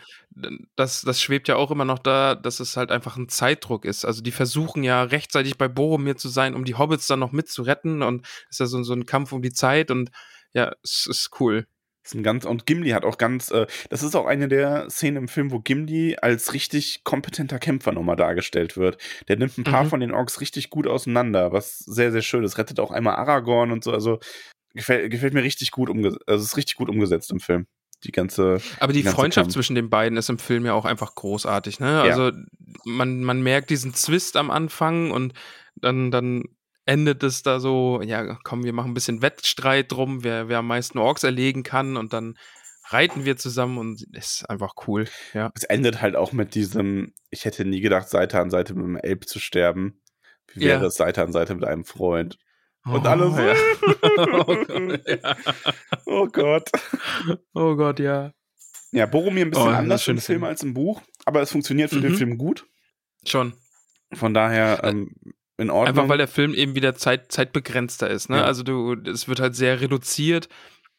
[0.76, 4.04] das, das schwebt ja auch immer noch da, dass es halt einfach ein Zeitdruck ist.
[4.04, 8.02] Also, die versuchen ja rechtzeitig bei Boromir zu sein, um die Hobbits dann noch mitzuretten.
[8.02, 10.10] Und es ist ja so, so ein Kampf um die Zeit und
[10.54, 11.66] ja, es ist cool.
[12.02, 15.16] ist ein ganz, und Gimli hat auch ganz, äh, das ist auch eine der Szenen
[15.18, 18.96] im Film, wo Gimli als richtig kompetenter Kämpfer nochmal dargestellt wird.
[19.28, 19.88] Der nimmt ein paar Mhm.
[19.90, 22.56] von den Orks richtig gut auseinander, was sehr, sehr schön ist.
[22.56, 24.18] Rettet auch einmal Aragorn und so, also
[24.74, 27.66] gefällt, gefällt mir richtig gut umgesetzt, also ist richtig gut umgesetzt im Film.
[28.04, 29.52] Die ganze, Aber die Die ganze Freundschaft Kampf.
[29.54, 31.86] zwischen den beiden ist im Film ja auch einfach großartig, ne?
[31.86, 32.02] Ja.
[32.02, 32.32] Also
[32.86, 35.34] man, man merkt diesen Zwist am Anfang und
[35.76, 36.44] dann, dann
[36.86, 40.66] endet es da so, ja, komm, wir machen ein bisschen Wettstreit drum, wer, wer am
[40.66, 42.36] meisten Orks erlegen kann und dann
[42.88, 45.50] reiten wir zusammen und ist einfach cool, ja.
[45.54, 48.96] es endet halt auch mit diesem, ich hätte nie gedacht, Seite an Seite mit einem
[48.96, 50.00] Elb zu sterben.
[50.54, 50.70] Wie Ja.
[50.70, 52.36] wäre es Seite an Seite mit einem Freund?
[52.84, 53.54] Und Oh, alle so, ja.
[54.46, 55.36] oh, Gott, ja.
[56.06, 56.70] oh Gott.
[57.54, 58.32] oh Gott, ja.
[58.90, 60.44] Ja, Boromir ein bisschen Oh, anders im Film Film.
[60.44, 62.16] als im Buch, aber es funktioniert für den Mhm.
[62.16, 62.66] Film gut.
[63.24, 63.52] Schon.
[64.14, 65.14] Von daher ähm,
[65.60, 65.88] in Ordnung.
[65.88, 68.38] Einfach weil der Film eben wieder Zeit, zeitbegrenzter ist, ne?
[68.38, 68.44] Ja.
[68.44, 70.48] Also du, es wird halt sehr reduziert,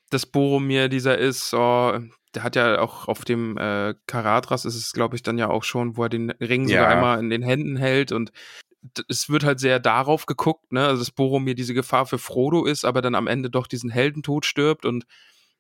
[0.10, 2.00] dass Boromir dieser ist, oh,
[2.34, 5.64] der hat ja auch auf dem äh, Karadras ist es, glaube ich, dann ja auch
[5.64, 6.82] schon, wo er den Ring Ja.
[6.82, 8.32] sogar einmal in den Händen hält und
[9.08, 10.86] es wird halt sehr darauf geguckt, ne?
[10.86, 14.46] Also dass Boromir diese Gefahr für Frodo ist, aber dann am Ende doch diesen Heldentod
[14.46, 15.06] stirbt und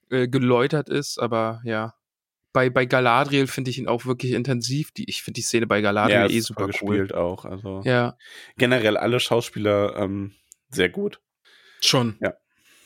[0.09, 1.93] äh, geläutert ist, aber ja.
[2.53, 4.91] Bei, bei Galadriel finde ich ihn auch wirklich intensiv.
[4.91, 6.97] Die, ich finde die Szene bei Galadriel ja, eh ist super super cool.
[6.97, 7.45] gespielt auch.
[7.45, 8.17] Also Ja.
[8.57, 10.33] generell alle Schauspieler ähm,
[10.69, 11.19] sehr gut.
[11.81, 12.17] Schon.
[12.21, 12.33] Ja.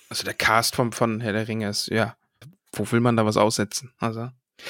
[0.09, 2.15] Also der Cast vom, von Herr der Ringe ist, ja,
[2.73, 3.91] wo will man da was aussetzen?
[3.97, 4.29] Also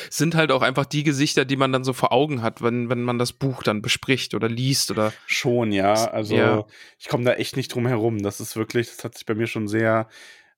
[0.10, 3.04] sind halt auch einfach die Gesichter, die man dann so vor Augen hat, wenn, wenn
[3.04, 5.94] man das Buch dann bespricht oder liest oder Schon, ja.
[6.10, 6.66] Also Ja.
[6.98, 8.24] ich komme da echt nicht drum herum.
[8.24, 10.08] Das ist wirklich, das hat sich bei mir schon sehr.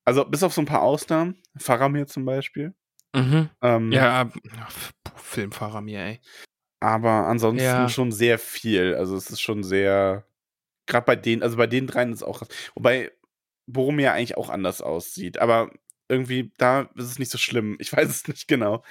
[0.05, 2.73] Also bis auf so ein paar Ausnahmen, Faramir zum Beispiel.
[3.16, 3.49] Mhm.
[3.62, 4.30] Ähm, ja,
[5.16, 6.20] Filmfahrer mir, ey.
[6.80, 7.89] Aber ansonsten Ja.
[7.89, 8.95] schon sehr viel.
[8.95, 10.26] Also es ist schon sehr.
[10.86, 12.43] Gerade bei den, also bei den dreien ist auch.
[12.76, 13.12] Wobei
[13.66, 15.39] Boromir eigentlich auch anders aussieht.
[15.39, 15.72] Aber
[16.08, 17.78] irgendwie, da ist es nicht so schlimm.
[17.80, 18.84] Ich weiß es nicht genau.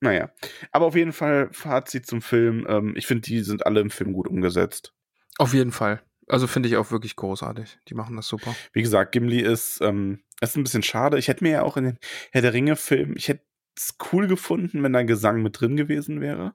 [0.00, 0.30] Naja.
[0.72, 2.66] Aber auf jeden Fall, Fazit zum Film.
[2.68, 4.92] Ähm, ich finde, die sind alle im Film gut umgesetzt.
[5.38, 6.02] Auf jeden Fall.
[6.26, 7.78] Also finde ich auch wirklich großartig.
[7.88, 8.54] Die machen das super.
[8.72, 11.18] Wie gesagt, Gimli ist, ähm, ist ein bisschen schade.
[11.18, 11.98] Ich hätte mir ja auch in den
[12.32, 13.44] Herr der Ringe-Film, ich hätte
[13.80, 16.54] es cool gefunden, wenn da Gesang mit drin gewesen wäre.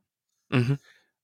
[0.49, 0.77] Mhm.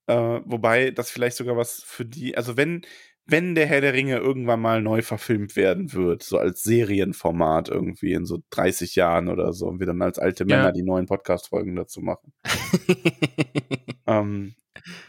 [0.07, 2.81] Äh, wobei das vielleicht sogar was für die, also wenn,
[3.25, 8.13] wenn der Herr der Ringe irgendwann mal neu verfilmt werden wird, so als Serienformat irgendwie
[8.13, 10.57] in so 30 Jahren oder so, und wir dann als alte Ja.
[10.57, 12.33] Männer die neuen Podcast-Folgen dazu machen,
[14.07, 14.55] ähm,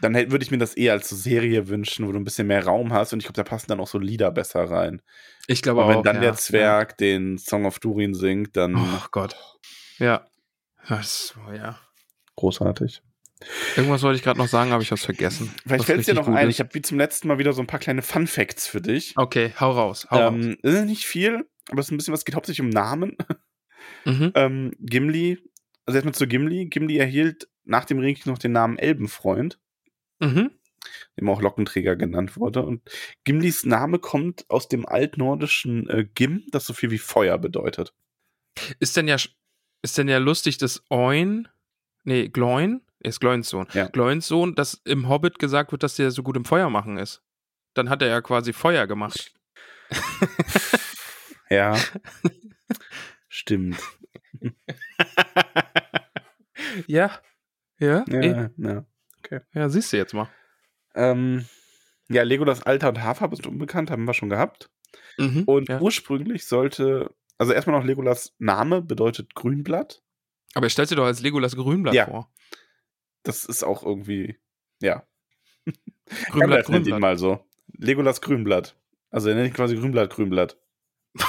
[0.01, 2.63] dann würde ich mir das eher als so Serie wünschen, wo du ein bisschen mehr
[2.63, 5.01] Raum hast und ich glaube, da passen dann auch so Lieder besser rein.
[5.47, 6.03] ich glaube Aber wenn auch.
[6.03, 6.21] dann ja.
[6.21, 9.01] der Zwerg den Song of Durin singt, dann Ja.
[9.03, 9.35] Oh Gott.
[9.97, 10.27] Ja.
[10.87, 11.79] Das, oh ja.
[12.35, 13.01] großartig.
[13.75, 15.53] Irgendwas wollte ich gerade noch sagen, habe ich was vergessen.
[15.63, 16.55] Vielleicht was fällt es dir noch ein, ist.
[16.55, 19.13] ich habe wie zum letzten Mal wieder so ein paar kleine Fun Facts für dich.
[19.17, 20.07] Okay, hau raus.
[20.09, 22.61] Hau Ähm, es ist nicht viel, aber es ist ein bisschen was, es geht hauptsächlich
[22.65, 23.17] um Namen.
[23.19, 23.37] raus.
[24.05, 24.31] Mhm.
[24.35, 25.39] ähm, Gimli,
[25.85, 26.65] also erstmal zu Gimli.
[26.67, 29.59] Gimli erhielt nach dem Ring noch den Namen Elbenfreund,
[30.21, 30.51] Mhm.
[31.19, 32.63] dem auch Lockenträger genannt wurde.
[32.65, 32.81] Und
[33.25, 37.93] Gimlis Name kommt aus dem altnordischen äh, Gim, das so viel wie Feuer bedeutet.
[38.79, 39.17] Ist denn ja,
[39.83, 41.47] ist denn ja lustig, dass Oin,
[42.03, 43.87] nee, Gloin, er ist Gloins Sohn, Ja.
[43.87, 47.21] Gloins Sohn, dass im Hobbit gesagt wird, dass der so gut im Feuer machen ist.
[47.75, 49.33] Dann hat er ja quasi Feuer gemacht.
[51.49, 51.77] Ja.
[53.29, 53.77] Stimmt.
[56.87, 57.11] ja.
[57.79, 58.49] Ja, Ja, eh.
[58.57, 58.85] ja.
[59.53, 60.29] ja, siehst du jetzt mal.
[60.95, 61.45] Ähm,
[62.09, 64.69] ja, Legolas Alter und Haarfarbe sind unbekannt, haben wir schon gehabt.
[65.17, 65.79] Mhm, Und ja.
[65.79, 67.13] ursprünglich sollte,
[67.43, 70.01] also erstmal noch Legolas Name bedeutet Grünblatt.
[70.55, 72.05] Aber er stellt sich doch als Legolas Grünblatt Ja.
[72.05, 72.31] vor.
[73.23, 74.37] Das ist auch irgendwie,
[74.81, 75.05] ja.
[76.31, 76.99] Grünblatt, nennt ihn Grünblatt.
[76.99, 77.39] mal so.
[77.77, 78.75] Legolas Grünblatt.
[79.09, 80.57] Also er nennt ihn quasi Grünblatt, Grünblatt.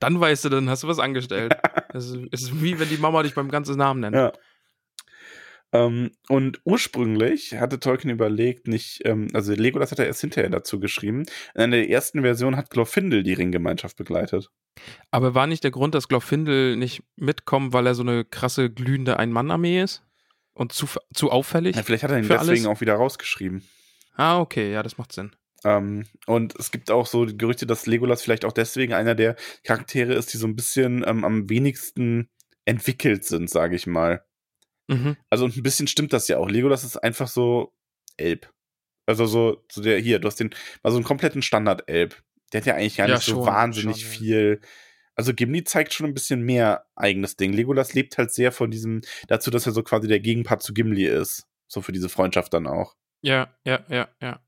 [0.00, 1.56] Dann weißt du, dann hast du was angestellt.
[1.92, 4.14] Es ist, ist wie wenn die Mama dich beim ganzen Namen nennt.
[4.14, 4.32] Ja.
[5.72, 10.80] Ähm, und ursprünglich hatte Tolkien überlegt, nicht, ähm, also Legolas hat er erst hinterher dazu
[10.80, 11.26] geschrieben.
[11.54, 14.50] In einer der ersten Version hat Glorfindel die Ringgemeinschaft begleitet.
[15.10, 19.18] Aber war nicht der Grund, dass Glorfindel nicht mitkommt, weil er so eine krasse glühende
[19.18, 20.02] Ein-Mann-Armee ist?
[20.52, 21.76] Und zu, zu auffällig?
[21.76, 22.66] Ja, vielleicht hat er ihn deswegen alles?
[22.66, 23.62] auch wieder rausgeschrieben.
[24.16, 25.30] Ah, okay, ja, das macht Sinn.
[25.64, 29.36] Ähm, und es gibt auch so die Gerüchte, dass Legolas vielleicht auch deswegen einer der
[29.62, 32.28] Charaktere ist, die so ein bisschen ähm, am wenigsten
[32.64, 34.24] entwickelt sind, sage ich mal.
[34.90, 35.16] Mhm.
[35.30, 36.48] Also ein bisschen stimmt das ja auch.
[36.48, 37.72] Legolas ist einfach so
[38.16, 38.52] Elb.
[39.06, 40.50] Also so, so der hier, du hast den,
[40.82, 42.22] mal so einen kompletten Standard-Elb.
[42.52, 44.60] Der hat ja eigentlich gar Ja, nicht so schon, wahnsinnig schon, viel.
[45.14, 47.52] Also Gimli zeigt schon ein bisschen mehr eigenes Ding.
[47.52, 51.06] Legolas lebt halt sehr von diesem, dazu, dass er so quasi der Gegenpart zu Gimli
[51.06, 51.46] ist.
[51.68, 52.94] So für diese Freundschaft dann auch.
[53.22, 54.40] Ja, ja, ja, ja.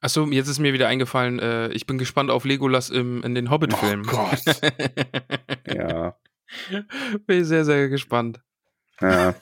[0.00, 3.50] Achso, jetzt ist mir wieder eingefallen, äh, ich bin gespannt auf Legolas im, in den
[3.50, 4.06] Hobbit-Filmen.
[4.08, 4.40] Oh Gott.
[5.74, 6.16] Ja.
[7.26, 8.40] bin ich sehr, sehr gespannt.
[9.00, 9.34] Ja.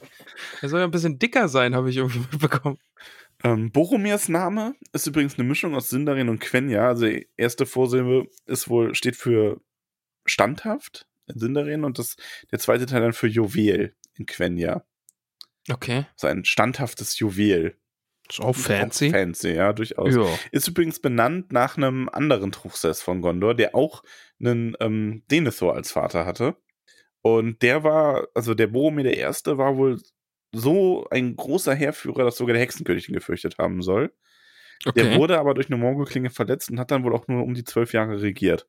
[0.61, 2.78] Er soll ja ein bisschen dicker sein, habe ich irgendwie mitbekommen.
[3.42, 6.88] Ähm, Boromirs Name ist übrigens eine Mischung aus Sindarin und Quenya.
[6.88, 9.61] Also die erste Vorsilbe ist wohl, steht für
[10.24, 12.16] standhaft in Sindarin und das,
[12.50, 14.84] der zweite Teil dann für Juwel in Quenya.
[15.70, 16.07] Okay.
[16.14, 17.78] Also ein standhaftes Juwel.
[18.28, 19.11] Ist auch fancy.
[19.11, 20.14] Fancy, ja, durchaus.
[20.14, 20.26] Ja.
[20.50, 24.02] Ist übrigens benannt nach einem anderen Truchsess von Gondor, der auch
[24.40, 26.57] einen ähm, Denethor als Vater hatte.
[27.27, 29.99] Und der war, also der Boromir der Erste war wohl
[30.53, 34.12] so ein großer Heerführer, dass sogar der Hexenkönig ihn gefürchtet haben soll.
[34.85, 35.03] Okay.
[35.03, 37.64] Der wurde aber durch eine Morgulklinge verletzt und hat dann wohl auch nur um die
[37.64, 38.68] zwölf Jahre regiert.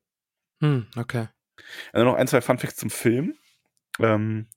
[0.62, 1.28] hm, okay.
[1.92, 3.34] Also noch ein, zwei Funfacts zum Film.
[3.98, 4.48] Ähm,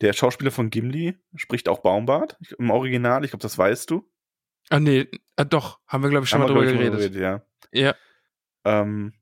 [0.00, 3.24] der Schauspieler von Gimli spricht auch Baumbart im Original.
[3.24, 4.10] Ich glaube, das weißt du.
[4.68, 7.14] Ah, nee, ah, doch, haben wir, glaube ich, schon Haben mal drüber geredet.
[7.14, 7.42] mal ja.
[7.72, 7.94] Ja.
[8.64, 9.12] Ähm,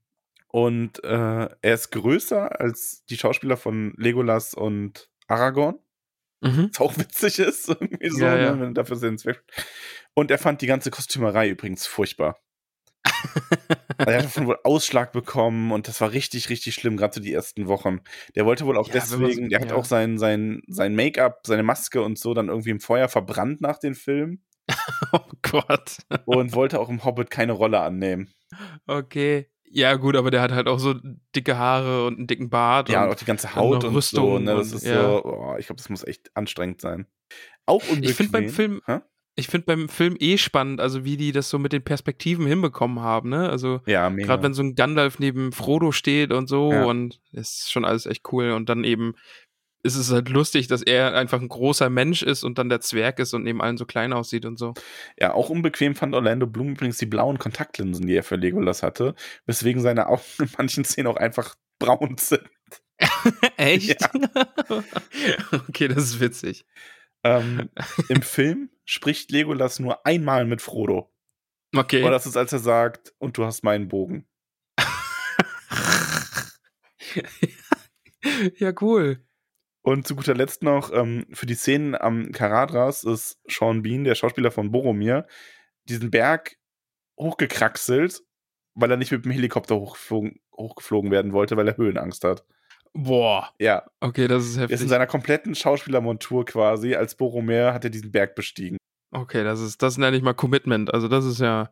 [0.47, 5.79] und äh, er ist größer als die Schauspieler von Legolas und Aragorn.
[6.41, 6.69] Mhm.
[6.71, 8.55] Was auch witzig ist, irgendwie so, Ja, ja.
[8.55, 9.43] Ne, dafür sind Zweck.
[10.13, 12.39] Und er fand die ganze Kostümerei übrigens furchtbar.
[13.99, 17.19] Also er hat davon wohl Ausschlag bekommen und das war richtig, richtig schlimm, gerade so
[17.19, 18.01] die ersten Wochen.
[18.35, 21.39] Der wollte wohl auch Ja, man so- deswegen, der hat auch sein, sein, sein Make-up,
[21.47, 24.45] seine Maske und so dann irgendwie im Feuer verbrannt nach den Filmen
[25.13, 25.97] Oh Gott.
[26.25, 28.31] und wollte auch im Hobbit keine Rolle annehmen.
[28.85, 29.49] Okay.
[29.69, 30.95] Ja, gut, aber der hat halt auch so
[31.35, 32.89] dicke Haare und einen dicken Bart.
[32.89, 34.39] Ja, und und auch die ganze Haut noch und so.
[34.39, 35.01] Ne, das und- ist ja.
[35.01, 37.05] so, oh, ich glaube, das muss echt anstrengend sein.
[37.65, 38.03] Auch unbequem.
[38.03, 38.99] Ich find beim Film- Hä?
[39.35, 43.01] ich finde beim Film eh spannend, also wie die das so mit den Perspektiven hinbekommen
[43.01, 43.49] haben, ne?
[43.49, 46.85] Also Ja, gerade wenn so ein Gandalf neben Frodo steht und so Ja.
[46.85, 49.13] und ist schon alles echt cool und dann eben
[49.83, 53.19] ist es halt lustig, dass er einfach ein großer Mensch ist und dann der Zwerg
[53.19, 54.73] ist und neben allen so klein aussieht und so.
[55.19, 59.15] Ja, auch unbequem fand Orlando Bloom übrigens die blauen Kontaktlinsen, die er für Legolas hatte,
[59.45, 62.43] weswegen seine Augen in manchen Szenen auch einfach braun sind.
[63.57, 64.09] Echt?
[65.69, 66.65] okay, das ist witzig.
[67.23, 67.69] Ähm,
[68.09, 71.11] Im Film spricht Legolas nur einmal mit Frodo.
[71.75, 72.03] Okay.
[72.03, 74.27] Und das ist, als er sagt, und du hast meinen Bogen.
[78.57, 79.26] ja, cool.
[79.87, 84.15] Und zu guter Letzt noch, ähm, für die Szenen am Karadras ist Sean Bean, der
[84.15, 85.25] Schauspieler von Boromir,
[85.85, 86.57] diesen Berg
[87.17, 88.21] hochgekraxelt,
[88.75, 92.43] weil er nicht mit dem Helikopter hochgeflogen, hochgeflogen werden wollte, weil er Höhenangst hat.
[92.93, 93.53] Boah.
[93.59, 94.89] Ja, Okay, das ist er ist in heftig.
[94.89, 98.75] seiner kompletten Schauspielermontur quasi, als Boromir hat er diesen Berg bestiegen.
[99.11, 100.93] Okay, das ist, das nenne ich mal Commitment.
[100.93, 101.71] Also das ist ja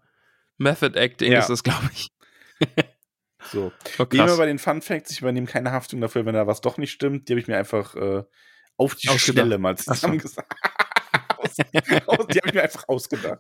[0.57, 1.39] Method Acting Ja.
[1.39, 2.07] ist das, glaube ich.
[3.51, 3.71] So.
[3.99, 4.37] Oh, immer krass.
[4.37, 7.27] bei den Fun Facts, ich übernehme keine Haftung dafür, wenn da was doch nicht stimmt.
[7.29, 8.23] Die habe ich mir einfach äh,
[8.77, 9.45] auf die Ausgedacht.
[9.45, 10.53] Schnelle mal zusammengesagt.
[12.07, 13.39] Aus, die habe ich mir einfach ausgedacht.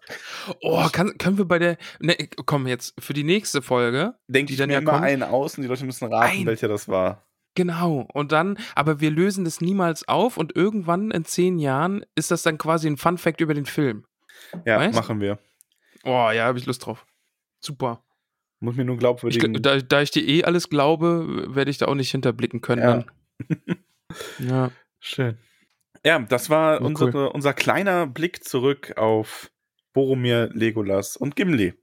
[0.61, 1.77] Oh, kann, können wir bei der.
[1.99, 2.15] Ne,
[2.45, 4.13] komm, jetzt für die nächste Folge.
[4.27, 5.05] Denke ich dann mir ja immer kommt?
[5.05, 6.45] einen aus und die Leute müssen raten, Ein.
[6.45, 7.25] welcher das war.
[7.55, 8.07] Genau.
[8.13, 12.43] Und dann, aber wir lösen das niemals auf und irgendwann in zehn Jahren ist das
[12.43, 14.05] dann quasi ein Fun Fact über den Film.
[14.65, 14.93] Ja, Weißt?
[14.95, 15.39] machen wir.
[16.03, 17.05] Oh, ja, habe ich Lust drauf.
[17.59, 18.04] Super.
[18.61, 19.61] Muss mir nur Ich, glaubwürdigen.
[19.61, 22.81] da, da ich dir eh alles glaube, werde ich da auch nicht hinterblicken können.
[22.81, 23.05] Ja.
[24.39, 24.71] Ja.
[24.99, 25.37] Schön.
[26.05, 27.27] Ja, das war Ja, unsere, cool.
[27.33, 29.51] unser kleiner Blick zurück auf
[29.93, 31.73] Boromir, Legolas und Gimli.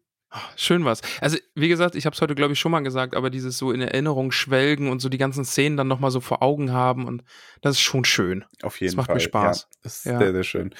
[0.56, 1.02] Schön was.
[1.20, 3.70] Also, wie gesagt, ich habe es heute, glaube ich, schon mal gesagt, aber dieses so
[3.70, 7.22] in Erinnerung schwelgen und so die ganzen Szenen dann nochmal so vor Augen haben und
[7.60, 8.44] das ist schon schön.
[8.62, 9.16] Auf jeden macht Fall.
[9.16, 9.68] mir Spaß.
[9.70, 10.18] Ja, ist Ja.
[10.18, 10.74] sehr, sehr schön.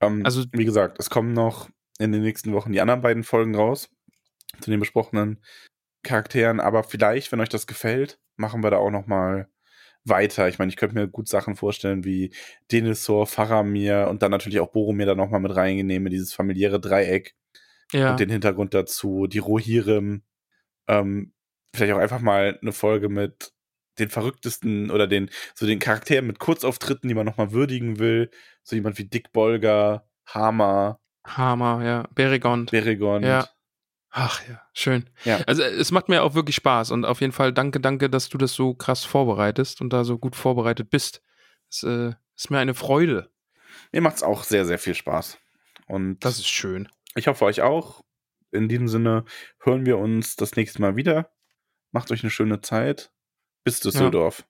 [0.00, 3.54] Ähm, Also- wie gesagt, es kommen noch in den nächsten Wochen die anderen beiden Folgen
[3.54, 3.88] raus
[4.60, 5.42] zu den besprochenen
[6.02, 6.60] Charakteren.
[6.60, 9.48] Aber vielleicht, wenn euch das gefällt, machen wir da auch noch mal
[10.04, 10.48] weiter.
[10.48, 12.32] Ich meine, ich könnte mir gut Sachen vorstellen wie
[12.72, 17.34] Denethor, Faramir und dann natürlich auch Boromir da noch mal mit reinnehmen, dieses familiäre Dreieck
[17.92, 18.10] Ja.
[18.12, 20.22] und den Hintergrund dazu, die Rohirrim.
[20.88, 21.32] Ähm,
[21.74, 23.52] vielleicht auch einfach mal eine Folge mit
[23.98, 28.30] den verrücktesten oder den so den Charakteren mit Kurzauftritten, die man nochmal würdigen will.
[28.62, 32.04] So jemand wie Dick Bolger, Hammer, Hammer, ja.
[32.14, 32.70] Beregond.
[32.70, 33.24] Beregond.
[33.26, 33.48] Ja.
[34.10, 35.10] Ach ja, schön.
[35.24, 35.38] Ja.
[35.46, 38.38] Also es macht mir auch wirklich Spaß und auf jeden Fall danke, danke, dass du
[38.38, 41.22] das so krass vorbereitest und da so gut vorbereitet bist.
[41.70, 43.30] Es äh, ist mir eine Freude.
[43.92, 45.38] Mir macht's auch sehr, sehr viel Spaß.
[45.86, 46.88] Und Das ist schön.
[47.14, 48.02] ich hoffe euch auch.
[48.50, 49.24] In diesem Sinne
[49.60, 51.30] hören wir uns das nächste Mal wieder.
[51.90, 53.12] Macht euch eine schöne Zeit.
[53.62, 54.44] Bis Düsseldorf.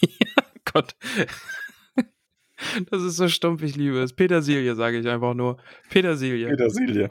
[0.00, 0.42] ja,
[0.72, 0.94] Gott.
[2.90, 4.12] Das ist so stumpf, ich liebe es.
[4.12, 5.56] Petersilie, sage ich einfach nur.
[5.90, 6.48] Petersilie.
[6.48, 7.10] Petersilie.